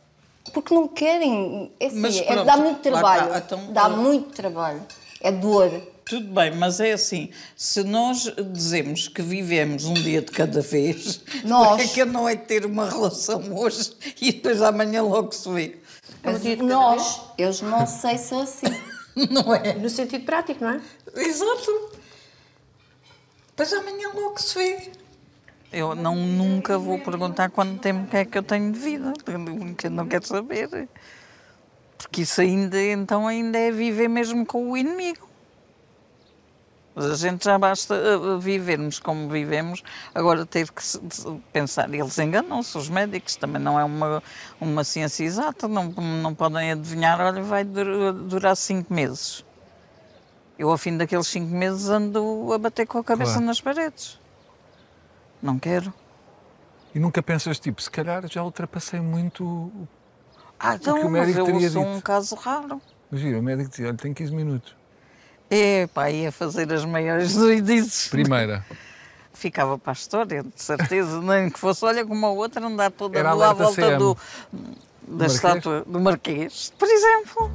Porque 0.54 0.74
não 0.74 0.88
querem. 0.88 1.72
É 1.80 1.88
assim, 1.88 2.00
Mas 2.00 2.18
é- 2.18 2.44
dá 2.44 2.58
muito 2.58 2.82
trabalho. 2.82 3.24
está, 3.26 3.38
então- 3.40 3.74
dá 3.74 3.90
muito 3.90 4.30
trabalho. 4.34 4.82
É 5.22 5.32
dor. 5.32 5.70
Tudo 6.06 6.28
bem, 6.34 6.52
mas 6.56 6.80
é 6.82 6.92
assim, 6.92 7.30
se 7.56 7.84
nós 7.84 8.30
dizemos 8.52 9.08
que 9.08 9.22
vivemos 9.22 9.86
um 9.86 9.94
dia 9.94 10.22
de 10.22 10.32
cada 10.32 10.60
vez, 10.60 11.22
Nós. 11.46 11.84
porque 11.84 12.02
é 12.02 12.06
que 12.06 12.12
não 12.12 12.28
é 12.28 12.36
ter 12.36 12.66
uma 12.66 12.90
relação 12.90 13.42
hoje 13.58 13.92
e 14.20 14.32
depois 14.34 14.62
amanhã 14.62 15.02
logo 15.04 15.32
se 15.32 15.48
vê? 15.50 15.78
Mas 16.24 16.44
nós, 16.58 17.22
eu 17.38 17.52
não 17.64 17.86
sei 17.88 18.18
se 18.18 18.30
sou 18.30 18.42
assim. 18.42 18.66
Não 19.30 19.54
é? 19.54 19.74
No 19.74 19.90
sentido 19.90 20.24
prático, 20.24 20.64
não 20.64 20.72
é? 20.72 20.82
Exato. 21.18 21.92
Depois 23.50 23.74
amanhã 23.74 24.10
logo 24.14 24.40
se 24.42 24.56
vê. 24.58 24.90
Eu 25.72 25.96
não, 25.96 26.16
nunca 26.16 26.78
vou 26.78 27.00
perguntar 27.00 27.50
quanto 27.50 27.80
tempo 27.80 28.14
é 28.16 28.26
que 28.26 28.38
eu 28.38 28.44
tenho 28.44 28.72
de 28.74 28.80
vida, 28.80 29.14
eu 29.84 29.90
não 29.90 30.06
quero 30.08 30.28
saber. 30.28 30.90
Porque 31.98 32.24
isso 32.24 32.42
ainda, 32.42 32.82
então, 32.82 33.26
ainda 33.28 33.58
é 33.58 33.72
viver 33.72 34.10
mesmo 34.10 34.46
com 34.46 34.72
o 34.72 34.76
inimigo. 34.76 35.30
Mas 36.94 37.06
a 37.06 37.16
gente 37.16 37.46
já 37.46 37.58
basta 37.58 37.96
uh, 37.96 38.38
vivermos 38.38 39.00
como 39.00 39.30
vivemos, 39.30 39.82
agora 40.14 40.46
ter 40.46 40.70
que 40.70 40.82
pensar. 41.54 41.92
Eles 41.94 42.20
enganam-se, 42.20 42.78
os 42.78 42.90
médicos, 42.90 43.38
também 43.38 43.62
não 43.62 43.80
é 43.80 43.84
uma, 43.86 44.22
uma 44.60 44.84
ciência 44.84 45.24
exata, 45.24 45.70
não, 45.70 45.86
não 45.86 46.36
podem 46.36 46.70
adivinhar, 46.74 47.22
olha, 47.22 47.42
vai 47.42 47.64
dur- 47.64 48.12
durar 48.12 48.58
cinco 48.58 48.94
meses. 48.94 49.46
Eu, 50.60 50.70
ao 50.70 50.78
fim 50.78 50.98
daqueles 50.98 51.28
cinco 51.28 51.56
meses, 51.56 51.88
ando 51.88 52.52
a 52.52 52.58
bater 52.58 52.86
com 52.86 52.98
a 52.98 53.04
cabeça 53.06 53.34
Claro. 53.34 53.46
nas 53.46 53.62
paredes. 53.62 54.20
Não 55.42 55.58
quero. 55.60 55.94
E 56.94 57.00
nunca 57.00 57.24
pensas, 57.24 57.60
tipo, 57.60 57.82
se 57.82 57.90
calhar 57.90 58.28
já 58.28 58.44
ultrapassei 58.44 59.00
muito. 59.00 59.44
o- 59.44 59.88
Ah, 60.60 60.78
que 60.78 60.90
o 60.90 60.98
então, 60.98 61.04
mas 61.10 61.12
médico 61.12 61.40
eu 61.40 61.46
teria 61.46 61.70
sou 61.70 61.84
dito. 61.84 61.96
um 61.96 62.02
caso 62.02 62.36
raro. 62.36 62.82
Imagina, 63.12 63.40
o 63.40 63.42
médico 63.44 63.70
dizia: 63.70 63.88
olha, 63.88 63.98
tem 63.98 64.14
15 64.14 64.34
minutos. 64.36 64.76
Epá, 65.50 66.10
ia 66.12 66.32
fazer 66.32 66.72
as 66.72 66.86
maiores 66.86 67.34
doidices. 67.36 68.08
Primeira. 68.10 68.66
Ficava 69.34 69.78
para 69.78 69.92
a 69.92 69.94
história, 69.94 70.44
de 70.44 70.62
certeza. 70.62 71.20
Nem 71.24 71.50
que 71.50 71.58
fosse, 71.60 71.84
olha, 71.86 72.06
como 72.06 72.26
a 72.26 72.30
outra, 72.30 72.66
andar 72.66 72.92
toda 72.92 73.18
Era 73.18 73.34
lá 73.34 73.50
à 73.52 73.54
volta 73.54 73.74
CM. 73.82 73.98
do, 73.98 74.18
da 75.08 75.18
Marquês? 75.18 75.34
estátua 75.34 75.84
do 75.88 76.00
Marquês, 76.00 76.74
por 76.78 76.88
exemplo. 76.88 77.52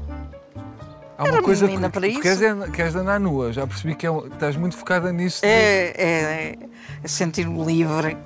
Há 1.19 1.23
uma 1.25 1.29
Era 1.35 1.43
coisa 1.43 1.67
menina 1.67 1.89
que 1.89 1.95
para 1.95 2.07
isso. 2.09 2.21
Queres, 2.21 2.43
é- 2.43 2.71
queres 2.71 2.95
andar 2.95 3.19
nua. 3.21 3.51
Já 3.53 3.67
percebi 3.67 3.95
que 3.95 4.07
é 4.07 4.11
estás 4.27 4.57
muito 4.57 4.77
focada 4.77 5.11
nisso. 5.13 5.41
de- 5.43 5.47
É, 5.49 5.95
é, 5.97 6.59
é 7.03 7.09
sentir-me 7.09 7.65
livre. 7.65 8.17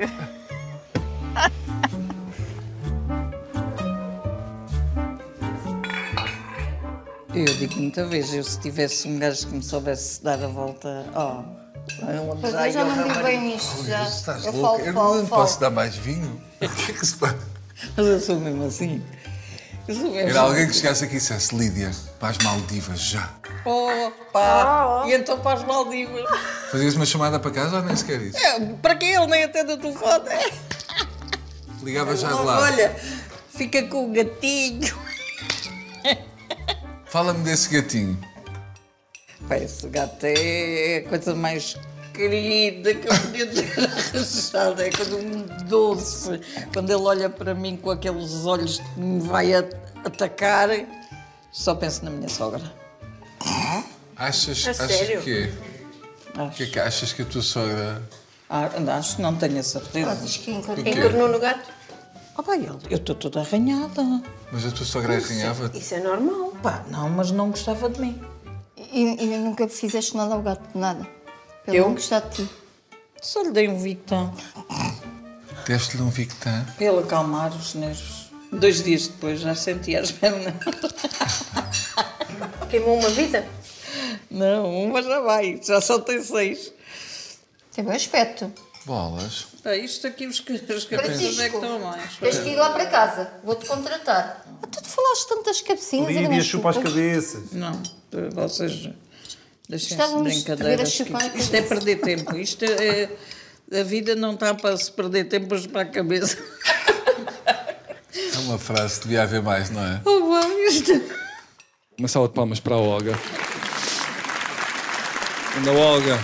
Eu 7.33 7.45
digo 7.45 7.77
muita 7.77 8.05
vez, 8.07 8.35
eu 8.35 8.43
se 8.43 8.59
tivesse 8.59 9.07
um 9.07 9.19
gajo 9.19 9.47
que 9.47 9.55
me 9.55 9.63
soubesse 9.63 10.23
dar 10.23 10.43
a 10.43 10.49
volta, 10.49 11.07
oh, 11.15 11.43
Mas 12.43 12.53
eu 12.53 12.53
já 12.53 12.69
ia 12.69 12.85
não 12.85 13.09
digo 13.09 13.23
bem 13.23 13.41
nisto. 13.41 13.85
Já. 13.85 14.03
Estás 14.03 14.45
eu 14.45 14.53
louca? 14.53 14.79
falo, 14.79 14.85
eu 14.85 14.93
não 14.93 15.27
falo. 15.27 15.43
posso 15.43 15.61
dar 15.61 15.71
mais 15.71 15.95
vinho. 15.97 16.41
O 16.61 16.69
que 16.69 16.93
é 16.93 16.95
que 16.95 17.07
se 17.07 17.17
passa? 17.17 17.39
Mas 17.97 18.07
eu 18.07 18.21
sou 18.21 18.39
mesmo 18.39 18.67
assim. 18.67 19.03
Eu 19.89 19.95
sou 19.95 20.11
mesmo 20.11 20.29
Era 20.29 20.41
alguém 20.41 20.67
que 20.67 20.75
chegasse 20.75 21.05
aqui 21.05 21.15
e 21.15 21.19
dissesse: 21.19 21.55
Lídia, 21.57 21.91
para 22.19 22.29
as 22.29 22.39
Maldivas 22.39 23.01
já. 23.01 23.31
Opa! 23.65 25.05
E 25.07 25.15
então 25.15 25.39
para 25.41 25.59
as 25.59 25.65
Maldivas. 25.65 26.25
Fazias 26.71 26.95
uma 26.95 27.07
chamada 27.07 27.39
para 27.39 27.51
casa 27.51 27.77
ou 27.77 27.83
nem 27.83 27.97
sequer 27.97 28.21
isso? 28.23 28.39
É, 28.39 28.61
para 28.81 28.95
que 28.95 29.07
ele 29.07 29.27
nem 29.27 29.45
atende 29.45 29.73
o 29.73 29.77
telefone? 29.77 30.29
Ligava 31.83 32.17
já 32.17 32.29
de 32.29 32.43
lá. 32.43 32.61
Olha, 32.61 32.97
fica 33.51 33.83
com 33.85 34.11
o 34.11 34.13
gatinho. 34.13 34.99
Fala-me 37.07 37.43
desse 37.43 37.69
gatinho. 37.69 38.19
Pá, 39.49 39.57
esse 39.57 39.89
gato 39.89 40.25
é 40.25 41.03
a 41.05 41.09
coisa 41.09 41.35
mais 41.35 41.77
querida 42.15 42.95
que 42.95 43.09
eu 43.09 43.21
podia 43.21 43.47
ter 43.47 43.81
arranjado. 43.81 44.83
É 44.83 44.91
coisa 44.91 45.17
muito 45.19 45.65
doce. 45.65 46.41
Quando 46.73 46.91
ele 46.91 47.03
olha 47.03 47.31
para 47.31 47.55
mim 47.55 47.77
com 47.77 47.91
aqueles 47.91 48.45
olhos 48.45 48.79
que 48.79 49.01
me 49.01 49.21
vai 49.21 49.53
atacar, 49.55 50.69
só 51.51 51.75
penso 51.75 52.05
na 52.05 52.11
minha 52.11 52.29
sogra. 52.29 52.80
Achas, 54.17 54.67
A 54.67 54.71
achas 54.71 54.91
sério? 54.91 55.23
que 55.23 55.51
Acho. 56.37 56.57
que 56.57 56.63
é 56.63 56.67
que 56.67 56.79
achas 56.81 57.13
que 57.13 57.23
a 57.23 57.25
tua 57.25 57.43
sogra. 57.43 58.03
Ah, 58.49 58.69
acho, 58.99 59.21
não 59.23 59.37
tenho 59.37 59.59
a 59.59 59.63
certeza. 59.63 60.17
Diz 60.17 60.37
que? 60.37 60.51
Encornou 60.51 61.29
no 61.29 61.39
gato? 61.39 61.71
Ah, 62.37 62.43
pá, 62.43 62.57
eu 62.57 62.79
eu 62.91 62.97
estou 62.97 63.15
toda 63.15 63.41
arranhada. 63.41 64.03
Mas 64.53 64.67
a 64.67 64.71
tua 64.71 64.87
sogra 64.87 65.17
arranhava-te? 65.17 65.79
Isso 65.79 65.95
é 65.95 66.01
normal. 66.01 66.53
Pá, 66.63 66.85
não, 66.89 67.09
mas 67.11 67.31
não 67.31 67.51
gostava 67.51 67.89
de 67.89 68.01
mim. 68.01 68.21
E, 68.77 69.03
e 69.25 69.27
nunca 69.39 69.69
fizeste 69.69 70.17
nada 70.17 70.35
ao 70.35 70.43
gato, 70.43 70.77
nada. 70.77 71.07
Pelo 71.65 71.77
Eu? 71.77 71.85
não 71.87 71.95
gostar 71.95 72.21
de 72.21 72.37
ti. 72.45 72.51
Só 73.23 73.43
lhe 73.43 73.51
dei 73.53 73.69
um 73.69 73.79
Victan 73.79 74.33
Deste-lhe 75.67 76.03
um 76.03 76.09
Victan? 76.09 76.65
para 76.77 76.87
ele 76.87 76.99
acalmar 77.01 77.55
os 77.55 77.75
nervos. 77.75 78.31
Dois 78.53 78.83
dias 78.83 79.07
depois 79.09 79.41
já 79.41 79.55
sentia 79.55 80.01
as 80.01 80.11
pernas. 80.11 80.55
Queimou 82.71 82.99
uma 82.99 83.09
vida? 83.11 83.47
Não, 84.31 84.71
uma 84.85 85.03
já 85.03 85.21
vai, 85.21 85.61
já 85.63 85.81
só 85.81 85.99
tem 85.99 86.23
seis. 86.23 86.73
Tem 87.75 87.85
bom 87.85 87.93
aspecto. 87.93 88.53
Bolas. 88.87 89.47
Ah, 89.65 89.77
isto 89.77 90.07
aqui, 90.07 90.27
os, 90.27 90.43
as 90.75 90.85
cabeças 90.85 91.39
é 91.39 91.49
que 91.51 91.57
estão 91.57 91.79
mais. 91.81 92.17
Tens 92.17 92.39
que 92.39 92.49
ir 92.51 92.57
lá 92.57 92.71
para 92.71 92.87
casa. 92.87 93.31
Vou-te 93.45 93.67
contratar. 93.67 94.45
Ah, 94.63 94.67
Tu 94.67 94.83
te 94.83 94.89
falaste 94.89 95.29
tantas 95.29 95.61
cabecinhas 95.61 96.07
e 96.07 96.13
Lídia 96.13 96.23
também 96.29 96.43
chupa 96.43 96.71
as 96.71 96.77
chupas. 96.77 96.93
cabeças. 96.93 97.53
Não, 97.53 97.83
vocês 98.33 98.89
deixem-se 99.69 99.95
de 99.97 100.03
Estávamos 100.03 100.21
a 100.21 100.25
ver 100.25 100.31
a 100.31 100.35
brincadeiras. 100.35 100.91
que 100.91 100.97
chupar 101.05 101.23
a 101.23 101.27
Isto, 101.37 101.55
é 101.55 101.63
perder 101.63 102.01
tempo. 102.01 102.37
Isto 102.37 102.65
é, 102.65 103.11
a 103.81 103.83
vida 103.85 104.15
não 104.17 104.35
está 104.35 104.55
para 104.55 104.77
se 104.77 104.91
perder 104.91 105.25
tempo 105.25 105.55
a 105.55 105.69
para 105.69 105.83
a 105.83 105.87
cabeça. 105.87 106.39
É 107.47 108.39
uma 108.41 108.59
frase 108.59 109.01
que 109.01 109.07
devia 109.09 109.23
haver 109.23 109.43
mais, 109.43 109.71
não 109.71 109.85
é? 109.85 110.01
Oh, 110.05 110.21
bom, 110.21 110.51
isto... 110.69 110.93
Uma 112.01 112.09
salva 112.09 112.29
de 112.29 112.35
palmas 112.35 112.59
para 112.59 112.77
a 112.77 112.79
Olga. 112.79 113.13
Anda, 115.59 115.71
Olga. 115.73 116.19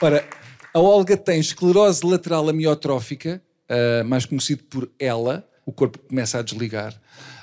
Ora, 0.00 0.26
a 0.72 0.80
Olga 0.80 1.14
tem 1.14 1.38
esclerose 1.38 2.06
lateral 2.06 2.48
amiotrófica, 2.48 3.42
ah, 3.68 4.02
mais 4.04 4.24
conhecido 4.24 4.64
por 4.64 4.90
ela. 4.98 5.46
O 5.66 5.72
corpo 5.72 5.98
começa 5.98 6.38
a 6.38 6.42
desligar. 6.42 6.98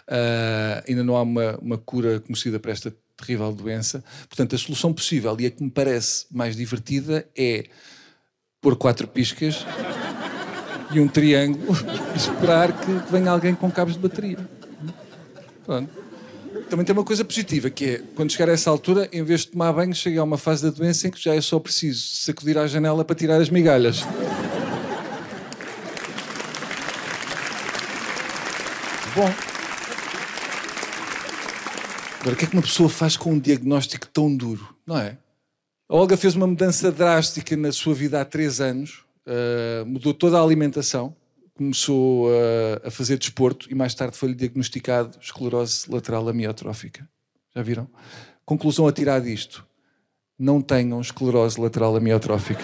Ah, 0.07 0.83
ainda 0.89 1.03
não 1.03 1.15
há 1.15 1.21
uma, 1.21 1.59
uma 1.61 1.77
cura 1.77 2.19
conhecida 2.19 2.59
para 2.59 2.71
esta 2.71 2.91
terrível 3.15 3.53
doença. 3.53 4.03
Portanto, 4.27 4.55
a 4.55 4.57
solução 4.57 4.91
possível 4.91 5.37
e 5.39 5.45
a 5.45 5.51
que 5.51 5.61
me 5.61 5.69
parece 5.69 6.25
mais 6.31 6.55
divertida 6.55 7.29
é 7.37 7.65
pôr 8.59 8.75
quatro 8.75 9.07
piscas 9.07 9.63
e 10.97 11.01
um 11.01 11.07
triângulo 11.07 11.75
e 12.13 12.17
esperar 12.17 12.71
que 12.71 12.91
venha 13.11 13.31
alguém 13.31 13.55
com 13.55 13.69
cabos 13.71 13.93
de 13.93 13.99
bateria. 13.99 14.37
Pronto. 15.65 15.89
Também 16.69 16.85
tem 16.85 16.93
uma 16.93 17.03
coisa 17.03 17.23
positiva, 17.23 17.69
que 17.69 17.85
é, 17.85 18.01
quando 18.15 18.31
chegar 18.31 18.49
a 18.49 18.53
essa 18.53 18.69
altura, 18.69 19.07
em 19.11 19.23
vez 19.23 19.41
de 19.41 19.47
tomar 19.47 19.71
banho, 19.73 19.93
chega 19.93 20.21
a 20.21 20.23
uma 20.23 20.37
fase 20.37 20.63
da 20.63 20.69
doença 20.69 21.07
em 21.07 21.11
que 21.11 21.21
já 21.21 21.35
é 21.35 21.41
só 21.41 21.59
preciso 21.59 22.01
sacudir 22.17 22.57
à 22.57 22.65
janela 22.67 23.03
para 23.05 23.15
tirar 23.15 23.39
as 23.39 23.49
migalhas. 23.49 24.01
Bom. 29.15 29.31
Agora, 32.21 32.33
o 32.33 32.37
que 32.37 32.45
é 32.45 32.47
que 32.47 32.55
uma 32.55 32.61
pessoa 32.61 32.89
faz 32.89 33.17
com 33.17 33.33
um 33.33 33.39
diagnóstico 33.39 34.07
tão 34.07 34.35
duro, 34.35 34.75
não 34.87 34.97
é? 34.97 35.17
A 35.89 35.95
Olga 35.95 36.17
fez 36.17 36.35
uma 36.35 36.47
mudança 36.47 36.91
drástica 36.91 37.55
na 37.55 37.71
sua 37.71 37.93
vida 37.93 38.19
há 38.19 38.25
três 38.25 38.59
anos, 38.59 39.03
uh, 39.27 39.85
mudou 39.85 40.13
toda 40.13 40.37
a 40.37 40.43
alimentação, 40.43 41.15
começou 41.53 42.27
uh, 42.27 42.87
a 42.87 42.91
fazer 42.91 43.17
desporto 43.17 43.71
e 43.71 43.75
mais 43.75 43.93
tarde 43.93 44.17
foi-lhe 44.17 44.35
diagnosticado 44.35 45.17
esclerose 45.21 45.85
lateral 45.89 46.27
amiotrófica. 46.27 47.07
Já 47.55 47.61
viram? 47.61 47.87
Conclusão 48.45 48.87
a 48.87 48.91
tirar 48.91 49.21
disto: 49.21 49.65
não 50.37 50.61
tenham 50.61 50.99
esclerose 50.99 51.59
lateral 51.59 51.95
amiotrófica. 51.95 52.63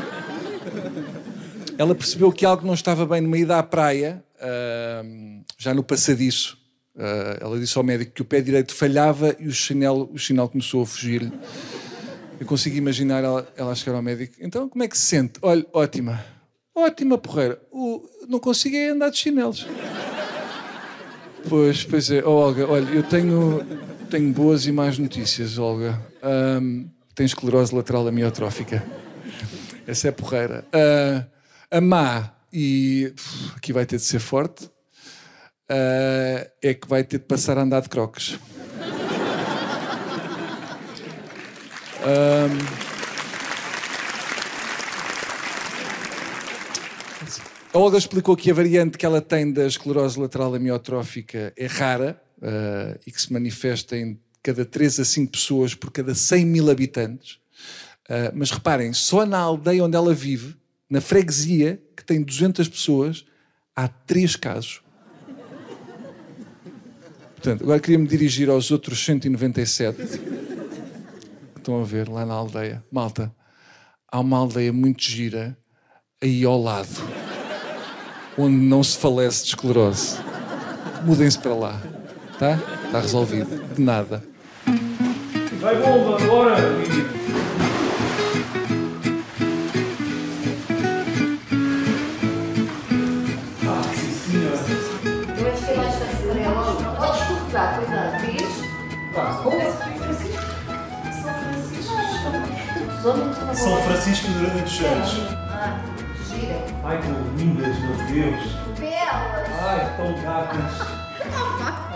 Ela 1.78 1.96
percebeu 1.96 2.32
que 2.32 2.46
algo 2.46 2.66
não 2.68 2.74
estava 2.74 3.06
bem 3.06 3.22
numa 3.22 3.38
ida 3.38 3.58
à 3.58 3.64
praia, 3.64 4.24
uh, 4.36 5.44
já 5.58 5.74
no 5.74 5.84
passadiço. 5.84 6.58
Uh, 6.96 7.40
ela 7.40 7.58
disse 7.58 7.78
ao 7.78 7.84
médico 7.84 8.12
que 8.12 8.22
o 8.22 8.26
pé 8.26 8.42
direito 8.42 8.74
falhava 8.74 9.34
e 9.40 9.48
o 9.48 9.54
chinelo, 9.54 10.10
o 10.12 10.18
chinelo 10.18 10.50
começou 10.50 10.82
a 10.82 10.86
fugir-lhe. 10.86 11.32
Eu 12.38 12.46
consigo 12.46 12.76
imaginar 12.76 13.24
ela, 13.24 13.48
ela 13.56 13.72
a 13.72 13.76
chegar 13.76 13.96
ao 13.96 14.02
médico. 14.02 14.36
Então, 14.42 14.68
como 14.68 14.84
é 14.84 14.88
que 14.88 14.98
se 14.98 15.06
sente? 15.06 15.40
Olha, 15.42 15.66
ótima. 15.72 16.20
Ótima, 16.80 17.18
porreira. 17.18 17.62
O, 17.72 18.02
não 18.28 18.40
consigo 18.40 18.76
é 18.76 18.90
andar 18.90 19.10
de 19.10 19.18
chinelos. 19.18 19.68
Pois, 21.48 21.84
pois 21.84 22.10
é. 22.10 22.24
Oh, 22.26 22.32
Olga, 22.32 22.68
olha, 22.68 22.90
eu 22.90 23.04
tenho, 23.04 23.66
tenho 24.10 24.32
boas 24.32 24.66
e 24.66 24.72
más 24.72 24.98
notícias, 24.98 25.58
Olga. 25.58 26.00
Ahm, 26.22 26.88
tem 27.16 27.26
esclerose 27.26 27.76
lateral 27.76 28.08
amiotrófica. 28.08 28.84
Essa 29.86 30.08
é 30.08 30.12
porreira. 30.12 30.66
Ah, 30.72 31.26
a 31.72 31.82
má, 31.82 32.32
e 32.52 33.14
uf, 33.16 33.56
aqui 33.58 33.74
vai 33.74 33.86
ter 33.86 33.98
de 33.98 34.04
ser 34.04 34.20
forte, 34.20 34.70
ah, 35.70 36.48
é 36.62 36.74
que 36.74 36.88
vai 36.88 37.04
ter 37.04 37.18
de 37.18 37.26
passar 37.26 37.58
a 37.58 37.62
andar 37.62 37.82
de 37.82 37.90
croques. 37.90 38.40
Ahm, 42.02 42.89
A 47.72 47.78
Olga 47.78 48.00
explicou 48.00 48.36
que 48.36 48.50
a 48.50 48.54
variante 48.54 48.98
que 48.98 49.06
ela 49.06 49.22
tem 49.22 49.52
da 49.52 49.68
esclerose 49.68 50.20
lateral 50.20 50.56
amiotrófica 50.56 51.54
é 51.56 51.68
rara 51.68 52.20
ah, 52.42 52.98
e 53.06 53.12
que 53.12 53.22
se 53.22 53.32
manifesta 53.32 53.96
em 53.96 54.20
cada 54.42 54.66
3 54.66 55.02
a 55.02 55.06
5 55.06 55.32
pessoas 55.32 55.76
por 55.76 55.92
cada 55.92 56.16
100 56.16 56.46
mil 56.48 56.72
habitantes. 56.72 57.40
Ah, 58.10 58.32
mas 58.34 58.50
reparem, 58.50 58.92
só 58.92 59.24
na 59.24 59.38
aldeia 59.38 59.84
onde 59.84 59.96
ela 59.96 60.16
vive, 60.16 60.56
na 60.90 61.00
freguesia, 61.00 61.80
que 61.96 62.04
tem 62.04 62.24
200 62.24 62.68
pessoas, 62.68 63.24
há 63.76 63.88
3 63.88 64.36
casos. 64.36 64.82
Portanto, 67.36 67.64
agora 67.64 67.80
queria 67.80 68.00
me 68.00 68.08
dirigir 68.08 68.50
aos 68.50 68.72
outros 68.72 69.06
197 69.06 69.96
que 71.54 71.60
estão 71.60 71.80
a 71.80 71.86
ver 71.86 72.10
lá 72.10 72.26
na 72.26 72.34
aldeia. 72.34 72.84
Malta, 72.92 73.34
há 74.12 74.20
uma 74.20 74.40
aldeia 74.40 74.74
muito 74.74 75.04
gira 75.04 75.56
aí 76.22 76.44
ao 76.44 76.60
lado, 76.60 76.90
onde 78.40 78.56
não 78.56 78.82
se 78.82 78.98
falece 78.98 79.44
de 79.44 79.50
esclerose. 79.50 80.18
Mudem-se 81.04 81.38
para 81.38 81.54
lá, 81.54 81.82
tá? 82.40 82.58
Está 82.86 83.02
resolvido. 83.02 83.74
De 83.76 83.82
nada. 83.82 84.24
Vai 85.60 85.76
bomba, 85.76 86.18
bora! 86.26 86.56
Ah, 93.68 93.84
sim 93.94 94.32
senhora. 94.32 94.58
Mas 95.44 95.60
que 95.60 95.76
mais 95.76 95.96
fácil 95.96 96.28
para 96.30 96.40
ela. 96.40 96.96
Podes 96.96 97.24
cortar, 97.28 97.78
cuidado, 97.78 98.26
diz? 98.26 98.70
São 103.54 103.78
Francisco 103.84 104.28
de 104.28 104.34
Grande 104.40 104.64
gira. 106.40 106.66
Ai, 106.84 107.00
tão 107.02 107.36
lindas, 107.38 107.80
meu 107.80 107.96
Deus. 108.08 108.42
Belas. 108.80 109.50
Ai, 109.62 109.98
tão 109.98 110.22
gatas. 110.22 110.74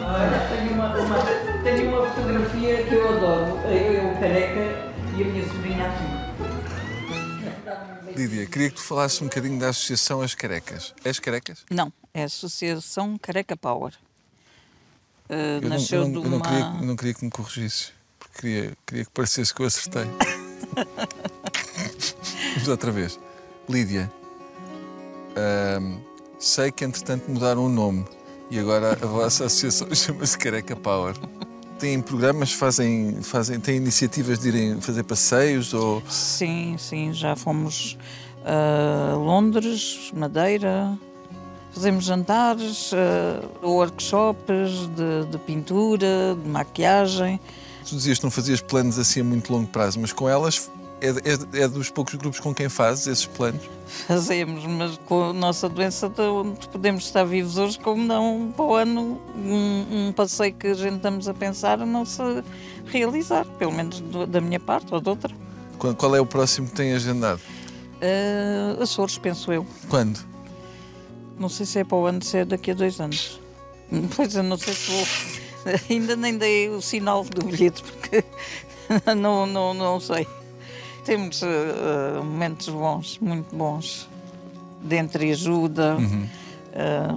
Ai, 0.06 0.28
Tenho 0.50 0.74
uma, 0.74 0.88
uma- 1.00 1.24
tenho 1.64 1.90
uma 1.90 2.02
fotografia 2.10 2.84
que 2.84 2.94
eu 2.94 3.10
adoro. 3.18 3.58
Eu, 3.68 3.94
eu 3.94 4.14
careca 4.20 4.64
e 5.18 5.24
a 5.24 5.26
minha 5.26 5.44
sobrinha 5.48 5.88
assim. 5.90 6.12
Lídia, 8.16 8.46
queria 8.46 8.70
que 8.70 8.76
tu 8.76 8.82
falasses 8.82 9.20
um 9.22 9.26
bocadinho 9.26 9.60
da 9.60 9.70
Associação 9.70 10.22
As 10.22 10.36
Carecas. 10.36 10.94
És 11.04 11.18
carecas? 11.20 11.66
Não, 11.72 11.92
é 12.14 12.22
a 12.22 12.26
Associação 12.26 13.18
Careca 13.18 13.58
Power. 13.58 13.92
Uh, 15.30 15.34
Eu 15.34 15.62
não, 15.62 15.70
nasceu 15.70 16.02
eu 16.02 16.08
não- 16.08 16.12
de 16.12 16.18
eu 16.18 16.24
não 16.30 16.38
uma. 16.38 16.46
queria, 16.46 16.66
eu 16.82 16.86
não 16.86 16.96
queria 16.96 17.14
que 17.16 17.26
me 17.26 17.32
corrigisse, 17.32 17.92
porque 18.20 18.40
queria, 18.42 18.72
queria 18.86 19.06
que 19.06 19.12
parecesse 19.12 19.52
que 19.54 19.62
eu 19.62 19.66
acertei. 19.66 20.04
Vamos 22.54 22.68
outra 22.68 22.92
vez. 22.92 23.20
Lídia, 23.68 24.12
sei 26.40 26.72
que 26.72 26.84
entretanto 26.84 27.30
mudaram 27.30 27.66
o 27.66 27.70
nome 27.70 28.06
e 28.50 28.60
agora 28.60 28.94
a 28.94 29.06
vossa 29.06 29.46
associação 29.46 29.94
chama-se 29.94 30.38
Careca 30.38 30.76
Power. 30.76 31.16
Têm 31.80 32.00
programas, 32.00 32.54
fazem, 32.54 33.22
fazem, 33.22 33.60
têm 33.60 33.78
iniciativas 33.78 34.40
de 34.40 34.48
irem 34.50 34.82
fazer 34.82 35.04
passeios 35.04 35.74
ou. 35.74 36.02
Sim, 36.10 36.76
sim, 36.78 37.12
já 37.12 37.36
fomos 37.36 37.98
a 38.46 39.16
Londres, 39.16 40.12
Madeira. 40.16 40.98
Fazemos 41.74 42.06
jantares, 42.06 42.92
uh, 42.92 43.68
workshops 43.68 44.88
de, 44.96 45.26
de 45.32 45.38
pintura, 45.40 46.38
de 46.42 46.48
maquiagem. 46.48 47.40
Tu 47.84 47.96
dizias 47.96 48.20
que 48.20 48.24
não 48.24 48.32
fazias 48.32 48.62
planos 48.62 49.00
assim 49.00 49.22
a 49.22 49.24
muito 49.24 49.52
longo 49.52 49.68
prazo, 49.68 50.00
mas 50.00 50.14
com 50.14 50.30
elas 50.30 50.70
é, 51.04 51.60
é- 51.60 51.64
é 51.64 51.68
dos 51.68 51.90
poucos 51.90 52.16
grupos 52.16 52.40
com 52.40 52.54
quem 52.54 52.70
fazes 52.70 53.08
esses 53.08 53.26
planos. 53.26 53.62
Fazemos, 54.08 54.66
mas 54.66 54.98
com 55.06 55.30
a 55.30 55.34
nossa 55.34 55.68
doença 55.70 56.10
podemos 56.72 57.06
estar 57.06 57.24
vivos 57.26 57.58
hoje 57.58 57.78
como 57.80 58.04
não 58.04 58.52
para 58.56 58.66
o 58.66 58.74
ano 58.76 59.22
um, 59.36 60.08
um 60.08 60.12
passeio 60.14 60.54
que 60.54 60.68
a 60.68 60.74
gente 60.74 60.96
estamos 60.96 61.28
a 61.28 61.34
pensar 61.34 61.78
não 61.80 62.06
se 62.06 62.22
realizar, 62.86 63.46
pelo 63.60 63.72
menos 63.74 64.00
do- 64.00 64.26
da 64.26 64.40
minha 64.42 64.60
parte 64.60 64.94
ou 64.94 65.02
de 65.02 65.10
outra. 65.10 65.34
Qual, 65.78 65.94
qual 65.96 66.16
é 66.16 66.22
o 66.22 66.26
próximo 66.26 66.68
que 66.68 66.74
têm 66.74 66.94
agendado? 66.94 67.42
Uh, 68.02 68.82
Açores, 68.82 69.18
penso 69.18 69.52
eu. 69.52 69.66
Quando? 69.90 70.20
Não 71.38 71.50
sei 71.50 71.66
se 71.66 71.80
é 71.80 71.84
para 71.84 71.98
o 71.98 72.06
ano, 72.06 72.24
se 72.24 72.38
é 72.38 72.46
daqui 72.46 72.72
a 72.72 72.74
dois 72.74 73.00
anos. 73.00 73.40
Pois 74.16 74.34
eu 74.36 74.44
não 74.44 74.58
sei 74.58 74.74
se 74.74 74.92
vou. 74.92 75.06
Ainda 75.90 76.16
nem 76.16 76.38
dei 76.38 76.68
o 76.70 76.82
sinal 76.82 77.24
do 77.24 77.46
bilhete 77.46 77.84
porque 77.84 78.24
não, 79.16 79.46
não, 79.46 79.74
não 79.74 80.00
sei. 80.00 80.28
Temos 81.06 81.42
eh, 81.44 82.22
momentos 82.24 82.70
bons, 82.70 83.20
muito 83.20 83.56
bons, 83.56 84.08
de 84.82 84.98
entreajuda. 84.98 85.98
Eh, 86.74 87.08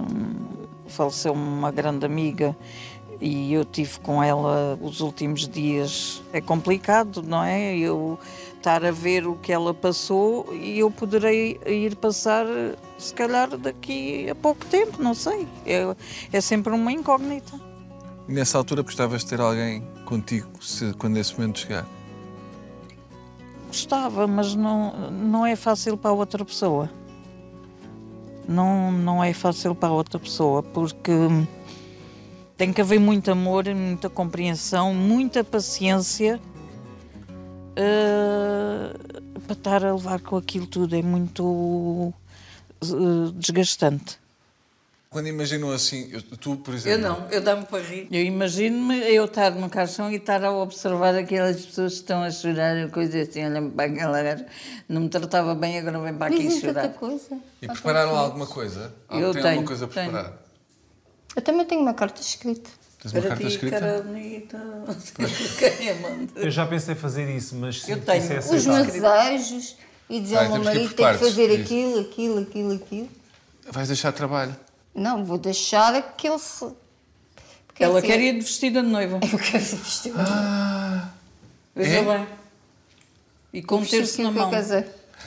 faleceu 0.87 1.33
uma 1.33 1.71
grande 1.71 2.05
amiga 2.05 2.55
E 3.19 3.51
eu 3.53 3.65
tive 3.65 3.99
com 3.99 4.21
ela 4.21 4.77
os 4.81 5.01
últimos 5.01 5.47
dias. 5.47 6.21
É 6.31 6.39
complicado, 6.39 7.23
não 7.23 7.43
é? 7.43 7.75
Eu 7.75 8.19
estar 8.55 8.85
a 8.85 8.91
ver 8.91 9.25
o 9.25 9.35
que 9.35 9.51
ela 9.51 9.73
passou 9.73 10.53
e 10.53 10.79
eu 10.79 10.91
poderei 10.91 11.59
ir 11.65 11.95
passar, 11.95 12.45
se 12.97 13.13
calhar, 13.13 13.57
daqui 13.57 14.29
a 14.29 14.35
pouco 14.35 14.65
tempo, 14.65 15.01
não 15.01 15.13
sei. 15.13 15.47
É, 15.65 15.95
é 16.31 16.41
sempre 16.41 16.73
uma 16.73 16.91
incógnita. 16.91 17.59
Nessa 18.27 18.57
altura 18.57 18.83
gostavas 18.83 19.23
de 19.23 19.29
ter 19.29 19.39
alguém 19.39 19.81
contigo 20.05 20.49
se, 20.61 20.93
quando 20.93 21.17
esse 21.17 21.33
momento 21.33 21.59
chegar? 21.59 21.87
Gostava, 23.67 24.25
mas 24.27 24.55
não, 24.55 25.11
não 25.11 25.45
é 25.45 25.55
fácil 25.55 25.97
para 25.97 26.11
outra 26.11 26.43
pessoa. 26.43 26.89
Não, 28.47 28.91
não 28.91 29.23
é 29.23 29.33
fácil 29.33 29.75
para 29.75 29.91
outra 29.91 30.17
pessoa, 30.17 30.63
porque 30.63 31.11
tem 32.55 32.71
que 32.71 32.79
haver 32.79 32.99
muito 32.99 33.29
amor, 33.29 33.65
muita 33.75 34.09
compreensão, 34.09 34.93
muita 34.93 35.43
paciência 35.43 36.39
uh, 37.73 39.41
para 39.41 39.53
estar 39.53 39.85
a 39.85 39.93
levar 39.93 40.21
com 40.21 40.37
aquilo 40.37 40.65
tudo. 40.65 40.95
É 40.95 41.01
muito 41.01 41.43
uh, 41.43 42.13
desgastante. 43.35 44.17
Quando 45.09 45.27
imaginam 45.27 45.71
assim, 45.71 46.09
eu, 46.11 46.21
tu, 46.21 46.57
por 46.57 46.73
exemplo. 46.73 46.99
Eu 46.99 47.09
não, 47.09 47.29
eu 47.29 47.39
dá-me 47.41 47.65
para 47.65 47.81
rir. 47.81 48.07
Eu 48.11 48.21
imagino-me 48.23 48.99
eu 49.13 49.23
estar 49.25 49.51
no 49.51 49.69
caixão 49.69 50.11
e 50.11 50.15
estar 50.17 50.43
a 50.43 50.51
observar 50.51 51.15
aquelas 51.15 51.65
pessoas 51.65 51.93
que 51.93 51.99
estão 51.99 52.23
a 52.23 52.29
chorar, 52.29 52.89
coisa 52.91 53.21
assim, 53.21 53.45
olha-me 53.45 53.71
para 53.71 53.85
aquela 53.89 54.21
gaja, 54.21 54.45
não 54.89 55.01
me 55.01 55.09
tratava 55.09 55.55
bem, 55.55 55.79
agora 55.79 55.99
vem 55.99 56.13
para 56.13 56.27
aqui 56.27 56.43
Dizem 56.47 56.59
chorar. 56.59 56.81
tanta 56.83 56.97
coisa. 56.99 57.39
E 57.61 57.67
prepararam 57.67 58.17
alguma 58.17 58.45
coisa? 58.45 58.93
Eu 59.09 59.31
Tem 59.31 59.41
tenho, 59.41 59.47
alguma 59.47 59.67
coisa 59.67 59.87
tenho. 59.87 60.09
preparada? 60.11 60.39
Eu 61.35 61.41
também 61.41 61.65
tenho 61.65 61.81
uma 61.81 61.93
carta 61.93 62.21
escrita. 62.21 62.69
Tens 63.01 63.11
uma 63.13 63.21
Para 63.21 63.29
carta 63.29 63.43
ti, 63.45 63.49
escrita? 63.53 63.79
cara 63.79 64.01
bonita. 64.01 64.57
Quem 65.77 65.89
a 65.89 65.95
manda? 65.95 66.31
Eu 66.35 66.51
já 66.51 66.65
pensei 66.65 66.93
em 66.95 66.97
fazer 66.97 67.29
isso, 67.33 67.55
mas 67.55 67.81
sinto 67.81 67.99
que 68.01 68.05
tenho. 68.07 68.33
é 68.33 68.39
Os 68.39 68.65
meus 68.65 68.87
desejos 68.87 69.77
e 70.09 70.19
dizer 70.19 70.35
Vai, 70.35 70.45
ao 70.47 70.51
meu 70.53 70.63
marido 70.63 70.93
tem 70.93 71.07
que 71.13 71.17
fazer 71.17 71.47
diz. 71.49 71.61
aquilo, 71.65 71.99
aquilo, 72.01 72.39
aquilo, 72.41 72.73
aquilo. 72.73 73.09
Vais 73.71 73.87
deixar 73.87 74.11
trabalho. 74.11 74.55
Não, 74.97 75.23
vou 75.23 75.37
deixar 75.37 76.15
que 76.17 76.27
ele 76.27 76.39
se. 76.39 76.65
Porque 77.67 77.83
Ela 77.83 77.99
assim, 77.99 78.07
quer 78.07 78.19
ir 78.19 78.33
vestida 78.41 78.81
de 78.81 78.87
noiva. 78.89 79.19
Eu 79.31 79.37
quero 79.37 79.63
ser 79.63 79.75
vestida. 79.77 80.23
Veja 81.75 81.97
É? 81.99 82.03
bem. 82.03 82.27
E 83.53 83.61
com 83.61 83.83
terço 83.85 84.21
na 84.23 84.31
que 84.31 84.39
mão. 84.39 84.51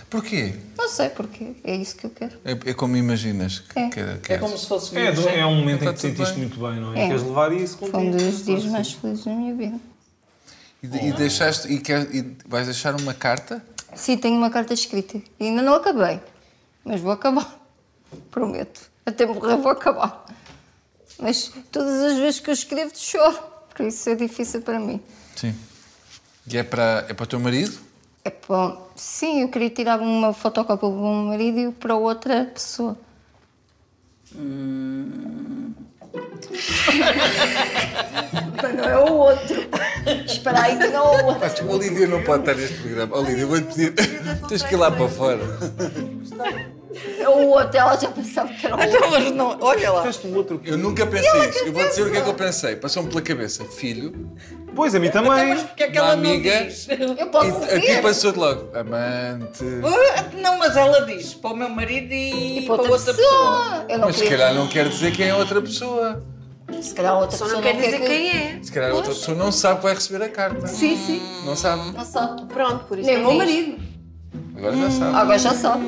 Porquê? 0.08 0.54
Não 0.76 0.88
sei 0.88 1.08
porquê. 1.08 1.52
É 1.62 1.74
isso 1.74 1.96
que 1.96 2.04
eu 2.06 2.10
quero. 2.10 2.36
É, 2.44 2.52
é 2.70 2.74
como 2.74 2.96
imaginas 2.96 3.60
que 3.60 3.78
É. 3.78 3.88
que- 3.88 4.00
É 4.00 4.16
queres. 4.18 4.42
como 4.42 4.58
se 4.58 4.66
fosse 4.66 4.96
É, 4.96 5.12
do- 5.12 5.28
é 5.28 5.46
um 5.46 5.54
momento 5.56 5.84
em 5.84 5.88
que 5.88 5.94
te 5.94 6.00
sentiste 6.00 6.34
bem. 6.34 6.42
muito 6.46 6.58
bem, 6.60 6.80
não 6.80 6.94
é? 6.94 7.04
É. 7.04 7.06
Queres 7.08 7.22
levar 7.22 7.52
isso 7.52 7.78
Foi 7.78 7.88
um 7.88 7.92
contigo. 7.92 8.16
dos 8.16 8.44
dias 8.44 8.64
mais 8.66 8.92
felizes 8.92 9.24
da 9.24 9.32
minha 9.32 9.54
vida. 9.54 9.78
E, 10.82 10.86
de- 10.88 10.98
e 11.06 11.12
deixaste 11.12 11.72
e, 11.72 11.78
quer, 11.80 12.12
e 12.14 12.36
vais 12.46 12.66
deixar 12.66 12.94
uma 13.00 13.14
carta? 13.14 13.64
Sim, 13.94 14.16
tenho 14.16 14.36
uma 14.36 14.50
carta 14.50 14.74
escrita. 14.74 15.18
E 15.38 15.44
ainda 15.46 15.62
não 15.62 15.74
acabei. 15.74 16.20
Mas 16.84 17.00
vou 17.00 17.12
acabar. 17.12 17.56
Prometo. 18.30 18.89
Até 19.04 19.26
morrer 19.26 19.56
vou 19.56 19.70
acabar. 19.70 20.24
Mas 21.18 21.52
todas 21.70 22.12
as 22.12 22.18
vezes 22.18 22.40
que 22.40 22.50
eu 22.50 22.54
escrevo, 22.54 22.92
choro. 22.94 23.38
Por 23.74 23.86
isso 23.86 24.08
é 24.10 24.14
difícil 24.14 24.62
para 24.62 24.78
mim. 24.78 25.00
Sim. 25.36 25.54
E 26.46 26.56
é 26.56 26.62
para, 26.62 27.06
é 27.08 27.14
para 27.14 27.24
o 27.24 27.26
teu 27.26 27.40
marido? 27.40 27.78
É 28.24 28.30
para... 28.30 28.76
Sim, 28.96 29.42
eu 29.42 29.48
queria 29.48 29.70
tirar 29.70 30.00
uma 30.00 30.32
fotocópia 30.32 30.88
do 30.88 30.94
meu 30.94 31.12
marido 31.28 31.58
e 31.58 31.72
para 31.72 31.94
outra 31.94 32.44
pessoa. 32.46 32.96
Mas 38.62 38.74
não 38.74 38.84
é 38.84 38.98
o 38.98 39.12
outro. 39.14 39.68
Espera 40.26 40.62
aí 40.62 40.76
que 40.78 40.88
não 40.88 41.14
é 41.14 41.22
o 41.22 41.26
outro. 41.26 41.44
Acho 41.44 41.64
que 41.64 41.70
a 41.70 41.72
Lídia 41.76 42.06
não 42.08 42.22
pode 42.22 42.42
estar 42.42 42.54
neste 42.54 42.78
programa. 42.80 43.16
Lídia, 43.18 43.46
vou-te 43.46 43.66
pedir. 43.66 43.94
Tens 44.48 44.62
que 44.62 44.74
ir 44.74 44.76
lá 44.76 44.90
para 44.90 45.08
fora. 45.08 45.40
É 47.18 47.28
o 47.28 47.48
outro. 47.50 47.76
Ela 47.78 47.96
já 47.96 48.08
pensava 48.10 48.48
que 48.52 48.66
era 48.66 48.76
o 48.76 48.80
outro. 48.80 49.10
Mas 49.10 49.30
não, 49.32 49.56
olha 49.60 49.90
lá. 49.92 50.02
Fizeste 50.02 50.26
um 50.26 50.34
outro. 50.36 50.60
Eu 50.64 50.76
nunca 50.78 51.06
pensei 51.06 51.48
isso. 51.48 51.58
Eu 51.66 51.72
vou 51.72 51.88
dizer 51.88 52.02
o 52.02 52.10
que 52.10 52.16
é 52.16 52.20
que 52.20 52.28
eu 52.28 52.34
pensei. 52.34 52.76
Passou-me 52.76 53.08
pela 53.08 53.22
cabeça. 53.22 53.64
Filho, 53.64 54.30
Pois, 54.74 54.94
a 54.94 55.00
mim 55.00 55.10
também. 55.10 55.56
Porque 55.56 55.82
é 55.82 55.90
que 55.90 55.98
uma 55.98 56.06
ela 56.12 56.16
não 56.16 56.30
amiga. 56.30 56.64
diz? 56.64 56.86
Eu 57.18 57.26
posso 57.26 57.48
E 57.64 57.64
aqui 57.64 57.80
dizer. 57.80 58.02
passou 58.02 58.32
de 58.32 58.38
logo. 58.38 58.68
Amante. 58.76 59.64
Não, 60.40 60.58
mas 60.58 60.76
ela 60.76 61.00
diz 61.06 61.34
para 61.34 61.50
o 61.50 61.56
meu 61.56 61.68
marido 61.68 62.12
e, 62.12 62.60
E 62.60 62.66
para 62.66 62.74
outra 62.82 63.12
pessoa. 63.14 63.84
Eu 63.88 63.98
não 63.98 64.06
Mas 64.06 64.16
se 64.16 64.22
queria- 64.22 64.38
calhar 64.38 64.54
não 64.54 64.68
quer 64.68 64.88
dizer 64.88 65.10
quem 65.12 65.28
é 65.28 65.34
outra 65.34 65.60
pessoa. 65.60 66.22
Se 66.80 66.94
calhar 66.94 67.12
a 67.14 67.18
outra 67.18 67.36
Só 67.36 67.46
pessoa 67.46 67.60
não 67.62 67.68
quer 67.68 67.80
dizer 67.82 67.98
que- 68.00 68.06
quem 68.06 68.28
é. 68.30 68.58
Se 68.62 68.70
calhar 68.70 68.90
a 68.92 68.94
outra 68.94 69.12
pessoa 69.12 69.36
não 69.36 69.50
sabe 69.50 69.76
que 69.78 69.82
vai 69.82 69.94
receber 69.94 70.24
a 70.24 70.28
carta. 70.28 70.66
Sim, 70.68 70.96
sim. 71.04 71.20
Não 71.44 71.56
sabe. 71.56 71.90
Não 71.90 72.04
sabe. 72.04 72.44
Pronto, 72.46 72.84
por 72.84 72.96
isso 72.96 73.08
Nem 73.08 73.18
o 73.18 73.22
não 73.22 73.34
meu 73.34 73.44
diz. 73.46 73.56
marido. 73.66 73.82
Agora 74.56 74.76
já 74.76 74.90
sabe. 74.90 75.16
Agora 75.16 75.38
já 75.38 75.54
sabe. 75.54 75.84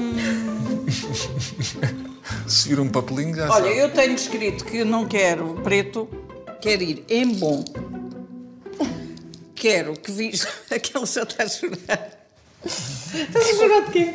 Se 2.46 2.68
vir 2.68 2.78
um 2.80 2.88
papelinho, 2.88 3.34
já 3.34 3.50
Olha, 3.50 3.64
sabe. 3.64 3.78
eu 3.78 3.90
tenho 3.92 4.14
escrito 4.14 4.64
que 4.64 4.84
não 4.84 5.06
quero 5.06 5.54
preto, 5.62 6.08
quero 6.60 6.82
ir 6.82 7.04
em 7.08 7.28
bom. 7.34 7.64
Quero 9.54 9.94
que 9.94 10.10
viste. 10.10 10.46
Aquela 10.74 11.06
já 11.06 11.22
está 11.22 11.44
a 11.44 11.48
chorar. 11.48 12.10
Estás 12.64 13.50
a 13.50 13.54
chorar 13.54 13.80
de 13.86 13.92
quê? 13.92 14.14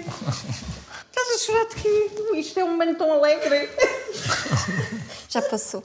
Estás 1.09 1.35
a 1.35 1.45
chorar 1.45 1.65
de 1.65 1.75
quê? 1.75 2.09
Isto 2.35 2.59
é 2.59 2.63
um 2.63 2.69
momento 2.69 2.97
tão 2.97 3.11
alegre. 3.11 3.69
Já 5.29 5.41
passou. 5.41 5.83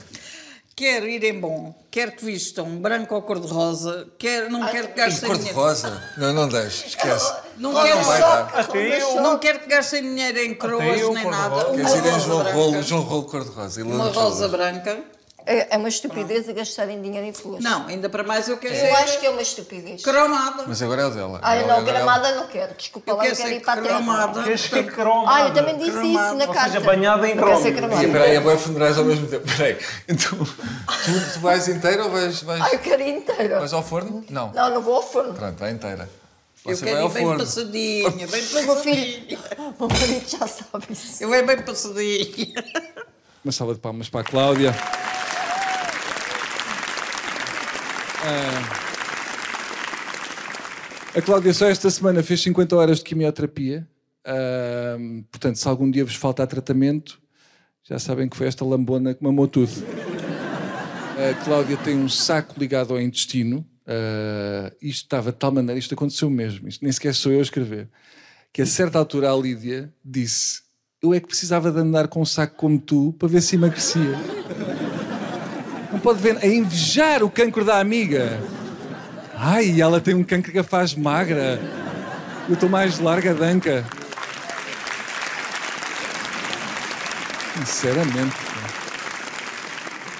Quero 0.76 1.08
ir 1.08 1.22
em 1.24 1.38
bom. 1.38 1.74
Quero 1.90 2.12
que 2.12 2.24
vistam 2.24 2.76
branco 2.76 3.14
ou 3.14 3.22
cor-de-rosa. 3.22 4.08
Quero, 4.18 4.50
não 4.50 4.66
quero 4.68 4.88
que 4.88 4.94
gastem 4.94 5.28
cor 5.28 5.36
de 5.36 5.44
dinheiro. 5.44 5.60
rosa? 5.60 6.02
Não, 6.16 6.32
não 6.32 6.48
deixe. 6.48 6.86
Esquece. 6.86 7.32
Não 7.56 7.76
Ah, 7.76 7.82
quero 7.84 8.00
não. 8.00 9.22
Não 9.22 9.38
quero 9.38 9.58
que 9.60 9.68
gastem 9.68 10.02
dinheiro 10.02 10.38
em 10.38 10.54
coroas 10.54 11.00
eu, 11.00 11.12
nem 11.12 11.26
nada. 11.28 11.64
Quer 11.66 11.84
dizer, 11.84 11.98
em 12.06 12.10
rosa 12.10 12.18
João. 12.20 12.52
Rolo, 12.52 12.82
João 12.82 13.02
Rolo 13.02 13.22
cor-de-rosa. 13.24 13.80
e 13.80 13.82
Uma 13.82 14.08
rosa 14.08 14.48
branca. 14.48 14.98
É 15.44 15.74
é 15.74 15.76
uma 15.76 15.88
estupidez 15.88 16.48
a 16.48 16.52
gastarem 16.52 17.02
dinheiro 17.02 17.26
em 17.26 17.32
flores. 17.32 17.64
Não, 17.64 17.88
ainda 17.88 18.08
para 18.08 18.22
mais 18.22 18.46
eu 18.48 18.56
quero 18.58 18.74
Eu 18.74 18.80
ser 18.80 18.90
acho 18.92 19.18
que 19.18 19.26
é 19.26 19.30
uma 19.30 19.42
estupidez. 19.42 20.00
cromada. 20.00 20.62
Mas 20.68 20.80
agora 20.80 21.02
é 21.02 21.06
o 21.06 21.10
dela. 21.10 21.40
Ai, 21.42 21.58
Ela- 21.58 21.66
não, 21.66 21.78
agora 21.80 21.98
ela- 21.98 22.12
gramada 22.14 22.34
não 22.36 22.46
quero. 22.46 22.74
Desculpa 22.74 23.10
Eu 23.10 23.16
lá, 23.16 23.22
quero 23.24 23.36
quero 23.36 23.50
ir 23.50 23.60
para 23.60 23.72
a 23.72 23.82
terra. 23.82 23.96
cromada. 23.96 24.42
Queres 24.44 24.66
que 24.68 24.82
cromada? 24.84 25.30
Ah, 25.36 25.48
eu 25.48 25.52
também 25.54 25.76
disse 25.78 25.90
isso 25.98 26.34
na 26.36 26.44
Ou 26.46 26.54
carta. 26.54 26.62
seja, 26.70 26.80
banhada 26.80 27.28
em 27.28 27.36
cromada. 27.36 27.68
Espera 27.68 28.24
aí, 28.24 28.36
é 28.36 28.40
boa 28.40 28.56
funerais 28.56 28.96
ao 28.96 29.04
mesmo 29.04 29.26
tempo. 29.26 29.44
Espera 29.50 29.68
aí. 29.70 29.78
Então, 30.08 30.38
tu, 30.38 31.32
tu 31.34 31.40
vais 31.40 31.66
inteira 31.66 32.04
ou 32.04 32.10
vais, 32.10 32.40
vais, 32.44 32.62
Ah, 32.62 32.68
eu 32.72 32.78
quero 32.78 33.02
ir 33.02 33.08
inteira. 33.16 33.58
vais 33.58 33.72
ao 33.72 33.82
forno? 33.82 34.24
Não. 34.30 34.52
Não, 34.52 34.70
não 34.70 34.80
vou 34.80 34.94
ao 34.94 35.02
forno. 35.02 35.34
Pronto, 35.34 35.58
vai 35.58 35.72
inteira. 35.72 36.08
Eu 36.64 36.76
Você 36.76 36.84
quero 36.84 36.96
vai 36.96 37.06
ir 37.06 37.12
bem 37.14 37.22
forno. 37.24 37.38
passadinha, 37.40 38.10
bem 38.26 38.26
Mas 38.28 38.52
meu 38.52 38.76
filho, 38.76 39.36
passadinha. 39.38 39.74
o 39.78 39.86
meu 39.86 39.88
marido 39.88 40.28
já 40.28 40.46
sabe 40.46 40.84
isso. 40.90 41.22
Eu 41.24 41.34
é 41.34 41.42
bem 41.42 41.62
passadinha. 41.62 42.64
Uma 43.44 43.50
salva 43.52 43.74
de 43.74 43.80
palmas 43.80 44.08
para 44.08 44.20
a 44.20 44.24
Cláudia. 44.24 44.72
Ah, 48.24 48.78
a 51.18 51.22
Cláudia 51.22 51.52
só 51.52 51.66
esta 51.66 51.90
semana 51.90 52.22
fez 52.22 52.40
50 52.42 52.76
horas 52.76 52.98
de 52.98 53.04
quimioterapia. 53.04 53.86
Ah, 54.24 54.96
portanto, 55.30 55.56
se 55.56 55.66
algum 55.68 55.90
dia 55.90 56.04
vos 56.04 56.14
faltar 56.14 56.46
tratamento, 56.46 57.20
já 57.82 57.98
sabem 57.98 58.28
que 58.28 58.36
foi 58.36 58.46
esta 58.46 58.64
lambona 58.64 59.12
que 59.14 59.22
mamou 59.24 59.48
tudo. 59.48 59.72
A 61.18 61.44
Cláudia 61.44 61.76
tem 61.78 61.96
um 61.96 62.08
saco 62.08 62.54
ligado 62.58 62.92
ao 62.94 63.00
intestino. 63.00 63.66
Ah, 63.86 64.72
isto 64.80 65.04
estava 65.04 65.32
de 65.32 65.38
tal 65.38 65.52
maneira, 65.52 65.78
isto 65.78 65.94
aconteceu 65.94 66.30
mesmo, 66.30 66.68
isto 66.68 66.82
nem 66.82 66.92
sequer 66.92 67.14
sou 67.14 67.32
eu 67.32 67.40
a 67.40 67.42
escrever, 67.42 67.88
que 68.52 68.62
a 68.62 68.66
certa 68.66 68.98
altura 68.98 69.32
a 69.32 69.36
Lídia 69.36 69.92
disse: 70.04 70.62
Eu 71.02 71.12
é 71.12 71.20
que 71.20 71.26
precisava 71.26 71.70
de 71.70 71.78
andar 71.78 72.08
com 72.08 72.22
um 72.22 72.26
saco 72.26 72.56
como 72.56 72.78
tu 72.78 73.14
para 73.18 73.28
ver 73.28 73.42
se 73.42 73.56
emagrecia. 73.56 74.18
Não 75.90 76.00
pode 76.00 76.20
ver, 76.20 76.38
a 76.38 76.46
invejar 76.46 77.22
o 77.22 77.30
cancro 77.30 77.64
da 77.64 77.78
amiga. 77.78 78.40
Ai, 79.34 79.80
ela 79.80 80.00
tem 80.00 80.14
um 80.14 80.24
cancro 80.24 80.52
que 80.52 80.58
a 80.58 80.64
faz 80.64 80.94
magra. 80.94 81.60
Eu 82.48 82.54
estou 82.54 82.68
mais 82.68 82.98
larga 82.98 83.34
danca. 83.34 83.84
Sinceramente. 87.56 88.51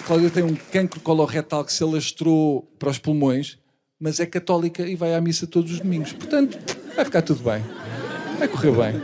Cláudia 0.06 0.30
tem 0.30 0.42
um 0.42 0.54
cancro 0.54 1.00
coloretal 1.00 1.64
que 1.64 1.72
se 1.72 1.82
alastrou 1.82 2.62
para 2.78 2.90
os 2.90 2.98
pulmões, 2.98 3.58
mas 3.98 4.18
é 4.20 4.26
católica 4.26 4.82
e 4.82 4.96
vai 4.96 5.14
à 5.14 5.20
missa 5.20 5.46
todos 5.46 5.72
os 5.72 5.80
domingos. 5.80 6.12
Portanto, 6.12 6.58
vai 6.94 7.04
ficar 7.04 7.22
tudo 7.22 7.42
bem. 7.42 7.62
Vai 8.38 8.48
correr 8.48 8.72
bem. 8.72 9.02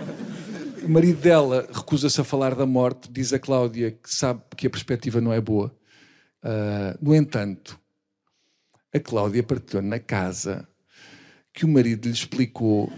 O 0.83 0.89
marido 0.89 1.21
dela 1.21 1.69
recusa-se 1.73 2.21
a 2.21 2.25
falar 2.25 2.55
da 2.55 2.67
morte, 2.67 3.11
diz 3.11 3.33
a 3.33 3.39
Cláudia 3.39 3.93
que 3.93 4.13
sabe 4.13 4.43
que 4.57 4.67
a 4.67 4.71
perspectiva 4.71 5.21
não 5.21 5.33
é 5.33 5.41
boa. 5.41 5.73
Ah, 6.43 6.97
no 7.01 7.15
entanto, 7.15 7.79
a 8.95 8.99
Cláudia 8.99 9.43
partilhou 9.43 9.83
na 9.83 9.99
casa 9.99 10.67
que 11.53 11.65
o 11.65 11.69
marido 11.69 12.07
lhe 12.07 12.15
explicou 12.15 12.93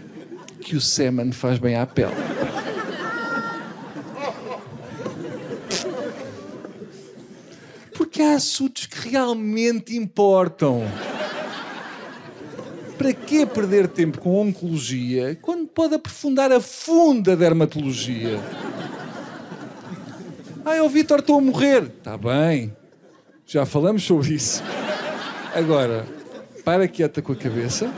que 0.61 0.75
o 0.75 0.81
sêmen 0.81 1.31
faz 1.31 1.59
bem 1.59 1.75
à 1.75 1.85
pele. 1.85 2.13
Porque 8.21 8.33
há 8.33 8.35
assuntos 8.35 8.85
que 8.85 9.09
realmente 9.09 9.97
importam. 9.97 10.83
Para 12.95 13.13
que 13.13 13.47
perder 13.47 13.87
tempo 13.87 14.19
com 14.19 14.39
oncologia 14.39 15.35
quando 15.41 15.65
pode 15.65 15.95
aprofundar 15.95 16.51
a 16.51 16.61
funda 16.61 17.35
dermatologia? 17.35 18.39
Ai, 20.63 20.79
ó 20.81 20.87
Vitor, 20.87 21.19
estou 21.19 21.39
a 21.39 21.41
morrer. 21.41 21.91
Está 21.97 22.15
bem. 22.15 22.71
Já 23.47 23.65
falamos 23.65 24.03
sobre 24.03 24.35
isso. 24.35 24.61
Agora, 25.55 26.05
para 26.63 26.87
quieta 26.87 27.23
com 27.23 27.31
a 27.31 27.35
cabeça. 27.35 27.91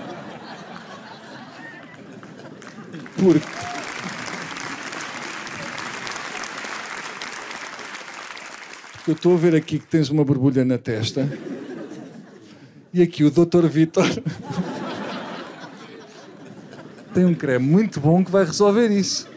Porque. 3.17 3.72
Eu 9.07 9.13
estou 9.13 9.33
a 9.33 9.37
ver 9.37 9.55
aqui 9.55 9.79
que 9.79 9.85
tens 9.87 10.09
uma 10.09 10.23
borbulha 10.23 10.63
na 10.63 10.77
testa. 10.77 11.27
E 12.93 13.01
aqui 13.01 13.23
o 13.23 13.31
Dr. 13.31 13.65
Vitor 13.67 14.05
tem 17.13 17.25
um 17.25 17.33
creme 17.33 17.65
muito 17.65 17.99
bom 17.99 18.23
que 18.23 18.31
vai 18.31 18.45
resolver 18.45 18.89
isso. 18.89 19.27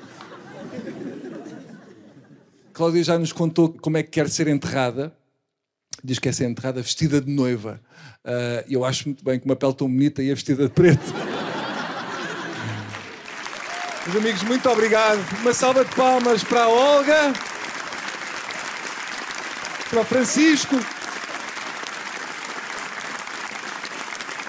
Cláudia 2.73 3.03
já 3.03 3.19
nos 3.19 3.33
contou 3.33 3.71
como 3.81 3.97
é 3.97 4.03
que 4.03 4.11
quer 4.11 4.29
ser 4.29 4.49
enterrada. 4.49 5.13
Diz 6.05 6.19
que 6.19 6.25
quer 6.29 6.35
ser 6.35 6.45
enterrada 6.49 6.83
vestida 6.83 7.21
de 7.21 7.31
noiva. 7.31 7.81
Ah, 8.25 8.65
E 8.69 8.75
eu 8.75 8.85
acho 8.85 9.09
muito 9.09 9.25
bem 9.25 9.39
que 9.41 9.47
uma 9.47 9.57
pele 9.57 9.75
tão 9.75 9.89
bonita 9.89 10.23
e 10.23 10.31
é 10.31 10.35
vestida 10.35 10.65
de 10.65 10.71
preto. 10.71 11.15
Meus 14.07 14.17
amigos, 14.19 14.43
muito 14.45 14.69
obrigado. 14.69 15.19
Uma 15.41 15.53
salva 15.53 15.85
de 15.85 15.95
palmas 15.95 16.45
para 16.45 16.65
a 16.65 16.69
Olga, 16.69 17.33
para 19.97 20.03
o 20.03 20.05
Francisco, 20.05 20.77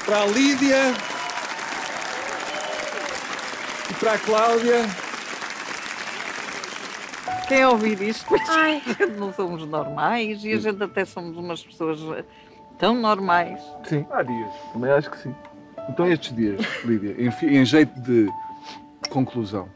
para 0.05 0.23
a 0.23 0.25
Lídia 0.25 0.93
e 3.89 3.93
para 3.93 4.11
a 4.11 4.17
Cláudia. 4.19 4.81
Quem 7.47 7.65
ouvir 7.65 8.01
isto, 8.01 8.35
Ai. 8.49 8.83
não 9.17 9.31
somos 9.31 9.65
normais 9.65 10.43
e 10.43 10.51
a 10.51 10.57
gente 10.57 10.83
até 10.83 11.05
somos 11.05 11.37
umas 11.37 11.63
pessoas 11.63 12.01
tão 12.77 12.95
normais. 12.95 13.61
Sim. 13.85 14.05
Há 14.11 14.23
dias. 14.23 14.53
Também 14.73 14.91
acho 14.91 15.09
que 15.09 15.17
sim. 15.17 15.33
Então 15.87 16.05
estes 16.11 16.35
dias, 16.35 16.59
Lídia, 16.83 17.15
em, 17.17 17.29
em 17.57 17.63
jeito 17.63 17.97
de 18.01 18.27
conclusão. 19.09 19.69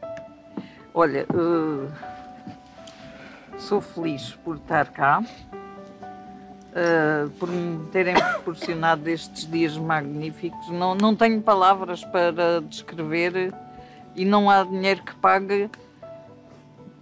Olha, 0.92 1.20
eh, 1.20 1.88
sou 3.56 3.80
feliz 3.80 4.32
por 4.44 4.56
estar 4.56 4.90
cá, 4.90 5.22
eh, 6.74 7.28
por 7.38 7.50
me 7.50 7.86
terem 7.90 8.14
proporcionado 8.14 9.06
estes 9.10 9.46
dias 9.50 9.76
magníficos. 9.76 10.70
Não, 10.70 10.94
não 10.94 11.14
tenho 11.14 11.40
palavras 11.42 12.02
para 12.02 12.62
descrever 12.62 13.52
e 14.16 14.24
não 14.24 14.48
há 14.48 14.64
dinheiro 14.64 15.02
que 15.02 15.14
pague 15.16 15.68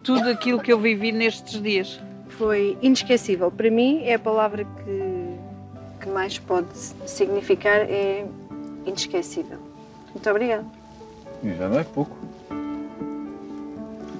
tudo 0.03 0.29
aquilo 0.29 0.59
que 0.59 0.73
eu 0.73 0.79
vivi 0.81 1.13
nestes 1.13 1.63
dias. 1.63 2.01
Foi 2.31 2.77
inesquecível. 2.83 3.49
Para 3.49 3.71
mim, 3.71 4.03
é 4.03 4.15
a 4.15 4.19
palavra 4.19 4.65
que, 4.65 5.39
que 6.01 6.09
mais 6.09 6.37
pode 6.37 6.77
significar 6.77 7.83
é 7.83 8.27
inesquecível. 8.85 9.59
Muito 10.13 10.29
obrigada. 10.29 10.65
E 11.45 11.55
já 11.55 11.69
não 11.69 11.79
é 11.79 11.85
pouco. 11.85 12.17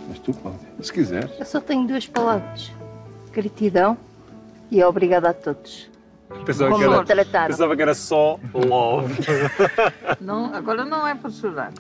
Mas 0.09 0.19
tu, 0.21 0.33
Cláudia, 0.33 0.69
se 0.81 0.93
quiseres. 0.93 1.31
Eu 1.41 1.45
só 1.45 1.61
tenho 1.61 1.89
duas 1.89 2.07
palavras: 2.07 2.71
gratidão 3.33 3.99
e 4.71 4.83
obrigada 4.85 5.31
a 5.31 5.35
todos. 5.35 5.91
Pensava 6.45 6.71
Como 6.71 6.83
que, 6.83 6.89
me 6.89 6.95
era, 6.95 7.05
trataram. 7.05 7.47
pensava 7.49 7.75
que 7.77 7.83
era 7.83 7.95
só 7.95 8.39
love. 8.55 9.15
Não, 10.21 10.55
agora 10.55 10.85
não 10.85 11.05
é 11.07 11.15
para 11.15 11.29
chorar. 11.31 11.73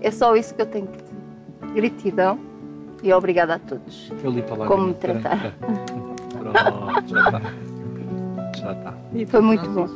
É 0.00 0.10
só 0.10 0.34
isso 0.34 0.52
que 0.54 0.62
eu 0.62 0.66
tenho 0.66 0.88
que 0.88 0.98
dizer. 0.98 1.12
Gratidão 1.74 2.40
e 3.04 3.12
obrigada 3.12 3.54
a 3.54 3.58
todos. 3.60 4.12
Eu 4.22 4.30
li 4.32 4.42
para 4.42 4.56
lá. 4.56 4.66
Como 4.66 4.88
me 4.88 4.94
trataram. 4.94 5.52
Pronto, 6.38 7.08
já 7.08 7.20
está. 7.24 7.40
Já 8.58 8.72
está. 8.72 8.94
Foi 9.28 9.40
muito 9.40 9.68
bom. 9.70 9.86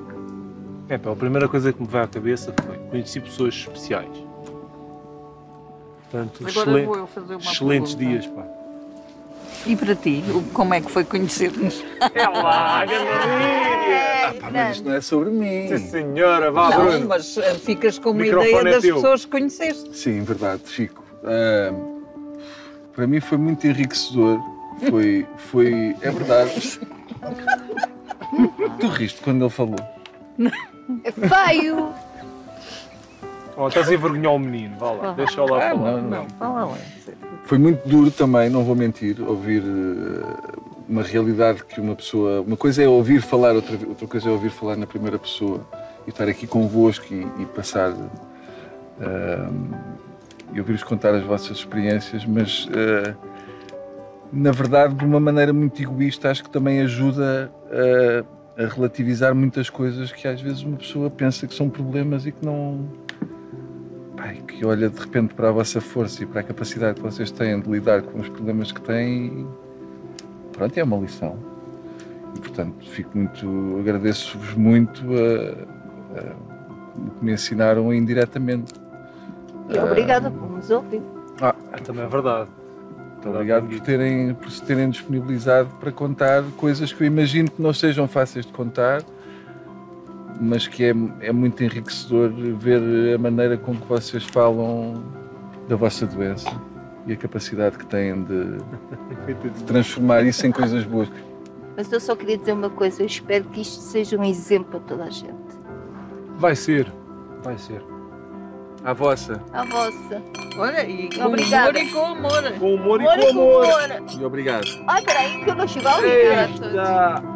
É, 0.89 0.97
pá, 0.97 1.11
a 1.11 1.17
primeira 1.17 1.49
coisa 1.49 1.73
que 1.73 1.81
me 1.83 1.89
veio 1.89 2.05
à 2.05 2.07
cabeça 2.07 2.55
foi 2.65 2.77
conheci 2.89 3.21
pessoas 3.21 3.55
especiais. 3.55 4.17
Portanto, 6.11 6.37
Agora 6.47 6.51
excelente- 6.61 6.87
vou 6.87 6.97
eu 6.99 7.07
fazer 7.09 7.35
uma 7.35 7.41
excelentes 7.43 7.95
pergunta. 7.97 8.21
dias, 8.21 8.33
pá. 8.33 8.47
E 9.67 9.75
para 9.75 9.95
ti, 9.97 10.23
como 10.53 10.75
é 10.75 10.81
que 10.81 10.91
foi 10.91 11.05
conhecer-nos? 11.05 11.85
É 12.15 12.29
lá, 12.29 12.85
grande 12.85 13.09
Ah, 14.43 14.51
mas 14.53 14.77
isto 14.77 14.89
não 14.89 14.95
é 14.97 15.01
sobre 15.01 15.31
mim. 15.31 15.67
Sim, 15.69 15.79
senhora, 15.91 16.51
vá, 16.53 16.71
Não, 16.71 16.85
Bruno. 16.87 17.09
mas 17.09 17.37
eh, 17.37 17.55
ficas 17.55 17.99
com 17.99 18.11
O 18.11 18.13
uma 18.13 18.23
microfone 18.23 18.51
ideia 18.53 18.69
é 18.69 18.73
das 18.75 18.83
teu. 18.83 18.95
pessoas 18.97 19.25
que 19.25 19.31
conheceste. 19.33 19.97
Sim, 19.97 20.23
verdade, 20.23 20.63
fico. 20.65 21.03
Ah, 21.25 21.73
para 22.95 23.07
mim 23.09 23.19
foi 23.21 23.39
muito 23.39 23.67
enriquecedor. 23.67 24.41
Foi, 24.89 25.27
foi, 25.37 25.97
é 26.01 26.11
verdade. 26.11 26.81
tu 28.79 28.87
riste 28.89 29.21
quando 29.23 29.43
ele 29.45 29.51
falou. 29.51 29.77
É 31.03 31.11
feio! 31.11 31.93
Oh, 33.57 33.69
estás 33.69 33.89
a 33.89 33.95
envergonhar 33.95 34.35
o 34.35 34.39
menino, 34.39 34.77
vá 34.79 34.91
lá, 34.91 35.13
deixa 35.15 35.41
eu 35.41 35.47
lá 35.47 35.57
Ah, 35.59 35.71
falar. 35.71 35.93
não, 35.93 36.03
não. 36.03 36.27
Fala 36.39 36.65
lá. 36.67 36.79
Foi 37.45 37.57
muito 37.59 37.89
duro 37.89 38.11
também, 38.11 38.51
não 38.51 38.63
vou 38.65 38.75
mentir, 38.77 39.17
ouvir 39.27 39.63
eh, 39.63 40.57
uma 40.89 41.03
realidade 41.03 41.65
que 41.65 41.81
uma 41.81 41.95
pessoa. 41.95 42.43
Uma 42.43 42.57
coisa 42.57 42.83
é 42.83 42.89
ouvir 42.89 43.23
falar, 43.23 43.55
outra, 43.55 43.79
outra 43.89 44.07
coisa 44.07 44.29
é 44.29 44.33
ouvir 44.33 44.51
falar 44.51 44.77
na 44.77 44.87
primeira 44.87 45.19
pessoa 45.19 45.61
e 46.07 46.11
estar 46.11 46.29
aqui 46.29 46.47
convosco 46.47 47.07
e, 47.15 47.27
e 47.41 47.47
passar. 47.47 47.93
eh, 49.01 49.49
e 50.53 50.61
ouvir-vos 50.61 50.85
contar 50.85 51.13
as 51.15 51.25
vossas 51.25 51.57
experiências, 51.59 52.25
mas 52.25 52.69
eh, 52.73 53.15
na 54.33 54.53
verdade, 54.53 54.95
de 54.95 55.05
uma 55.05 55.19
maneira 55.19 55.53
muito 55.53 55.81
egoísta, 55.83 56.31
acho 56.31 56.45
que 56.45 56.51
também 56.51 56.81
ajuda 56.81 57.51
a, 58.59 58.63
a 58.63 58.67
relativizar 58.69 59.35
muitas 59.35 59.69
coisas 59.71 60.13
que 60.13 60.27
às 60.29 60.41
vezes 60.41 60.63
uma 60.63 60.77
pessoa 60.77 61.09
pensa 61.11 61.47
que 61.47 61.55
são 61.55 61.69
problemas 61.71 62.27
e 62.27 62.33
que 62.33 62.45
não. 62.45 62.85
Pai, 64.27 64.43
que 64.49 64.67
olha 64.67 64.91
de 64.91 64.99
repente 64.99 65.35
para 65.35 65.51
a 65.51 65.53
vossa 65.53 65.81
força 65.81 66.25
e 66.25 66.27
para 66.27 66.41
a 66.41 66.43
capacidade 66.43 66.97
que 66.97 67.03
vocês 67.03 67.31
têm 67.31 67.61
de 67.61 67.71
lidar 67.71 68.03
com 68.03 68.19
os 68.19 68.29
problemas 68.29 68.73
que 68.73 68.81
têm 68.81 69.47
pronto, 70.53 70.77
é 70.77 70.83
uma 70.83 70.97
lição. 70.97 71.37
E 72.35 72.41
portanto 72.41 72.75
fico 72.91 73.17
muito, 73.17 73.77
agradeço-vos 73.79 74.55
muito 74.55 75.01
a- 75.15 76.19
a- 76.19 76.35
o 77.07 77.11
que 77.11 77.25
me 77.25 77.33
ensinaram 77.35 77.95
indiretamente. 77.95 78.73
E 79.73 79.79
obrigada 79.79 80.29
por 80.29 80.51
nos 80.51 80.69
ouvir. 80.71 81.03
Ah, 81.41 81.55
Também 81.85 82.05
é 82.05 82.09
verdade. 82.09 82.49
muito 83.13 83.29
obrigado 83.29 83.69
por, 83.69 83.81
terem, 83.81 84.35
por 84.35 84.51
se 84.51 84.61
terem 84.63 84.91
disponibilizado 84.91 85.69
para 85.79 85.93
contar 85.93 86.43
coisas 86.57 86.93
que 86.93 87.01
eu 87.05 87.07
imagino 87.07 87.49
que 87.49 87.63
não 87.63 87.73
sejam 87.73 88.09
fáceis 88.09 88.45
de 88.45 88.53
contar, 88.53 89.03
mas 90.41 90.67
que 90.67 90.85
é, 90.85 90.95
é 91.21 91.33
muito 91.33 91.63
enriquecedor 91.63 92.31
ver 92.59 93.15
a 93.15 93.19
maneira 93.19 93.57
com 93.57 93.75
que 93.75 93.87
vocês 93.87 94.25
falam 94.25 95.03
da 95.69 95.77
vossa 95.77 96.07
doença 96.07 96.51
e 97.07 97.13
a 97.13 97.17
capacidade 97.17 97.79
que 97.79 97.87
têm 97.87 98.23
de, 98.25 98.59
de 99.51 99.65
transformar 99.65 100.23
isso 100.23 100.47
em 100.47 100.53
coisas 100.53 100.85
boas. 100.85 101.09
Mas 101.77 101.93
eu 101.93 102.01
só 102.01 102.17
queria 102.17 102.39
dizer 102.39 102.53
uma 102.53 102.71
coisa: 102.71 103.03
eu 103.03 103.07
espero 103.07 103.45
que 103.45 103.61
isto 103.61 103.81
seja 103.81 104.17
um 104.19 104.25
exemplo 104.25 104.81
para 104.81 104.81
toda 104.81 105.05
a 105.05 105.11
gente. 105.11 105.35
Vai 106.39 106.57
ser, 106.57 106.91
vai 107.43 107.57
ser. 107.59 107.83
A 108.85 108.93
vossa. 108.93 109.43
A 109.53 109.65
vossa. 109.65 110.23
Olha, 110.59 110.89
e 110.89 111.09
com 111.15 111.25
Obrigada. 111.25 111.71
humor 111.71 111.83
e 111.83 111.91
com 111.91 112.05
amor. 112.07 112.53
Com 112.59 112.75
humor 112.75 113.01
e 113.01 113.05
com 113.05 113.29
amor. 113.31 113.67
E 114.19 114.25
obrigado. 114.25 114.67
Ai, 114.87 115.03
peraí, 115.03 115.45
que 115.45 115.51
eu 115.51 115.55
não 115.55 115.67
chego 115.67 115.89
ali. 115.89 116.09
Eita. 116.09 117.36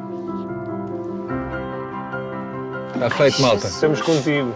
Está 3.02 3.16
feito, 3.16 3.40
malta. 3.40 3.66
Estamos 3.66 4.02
contigo. 4.02 4.54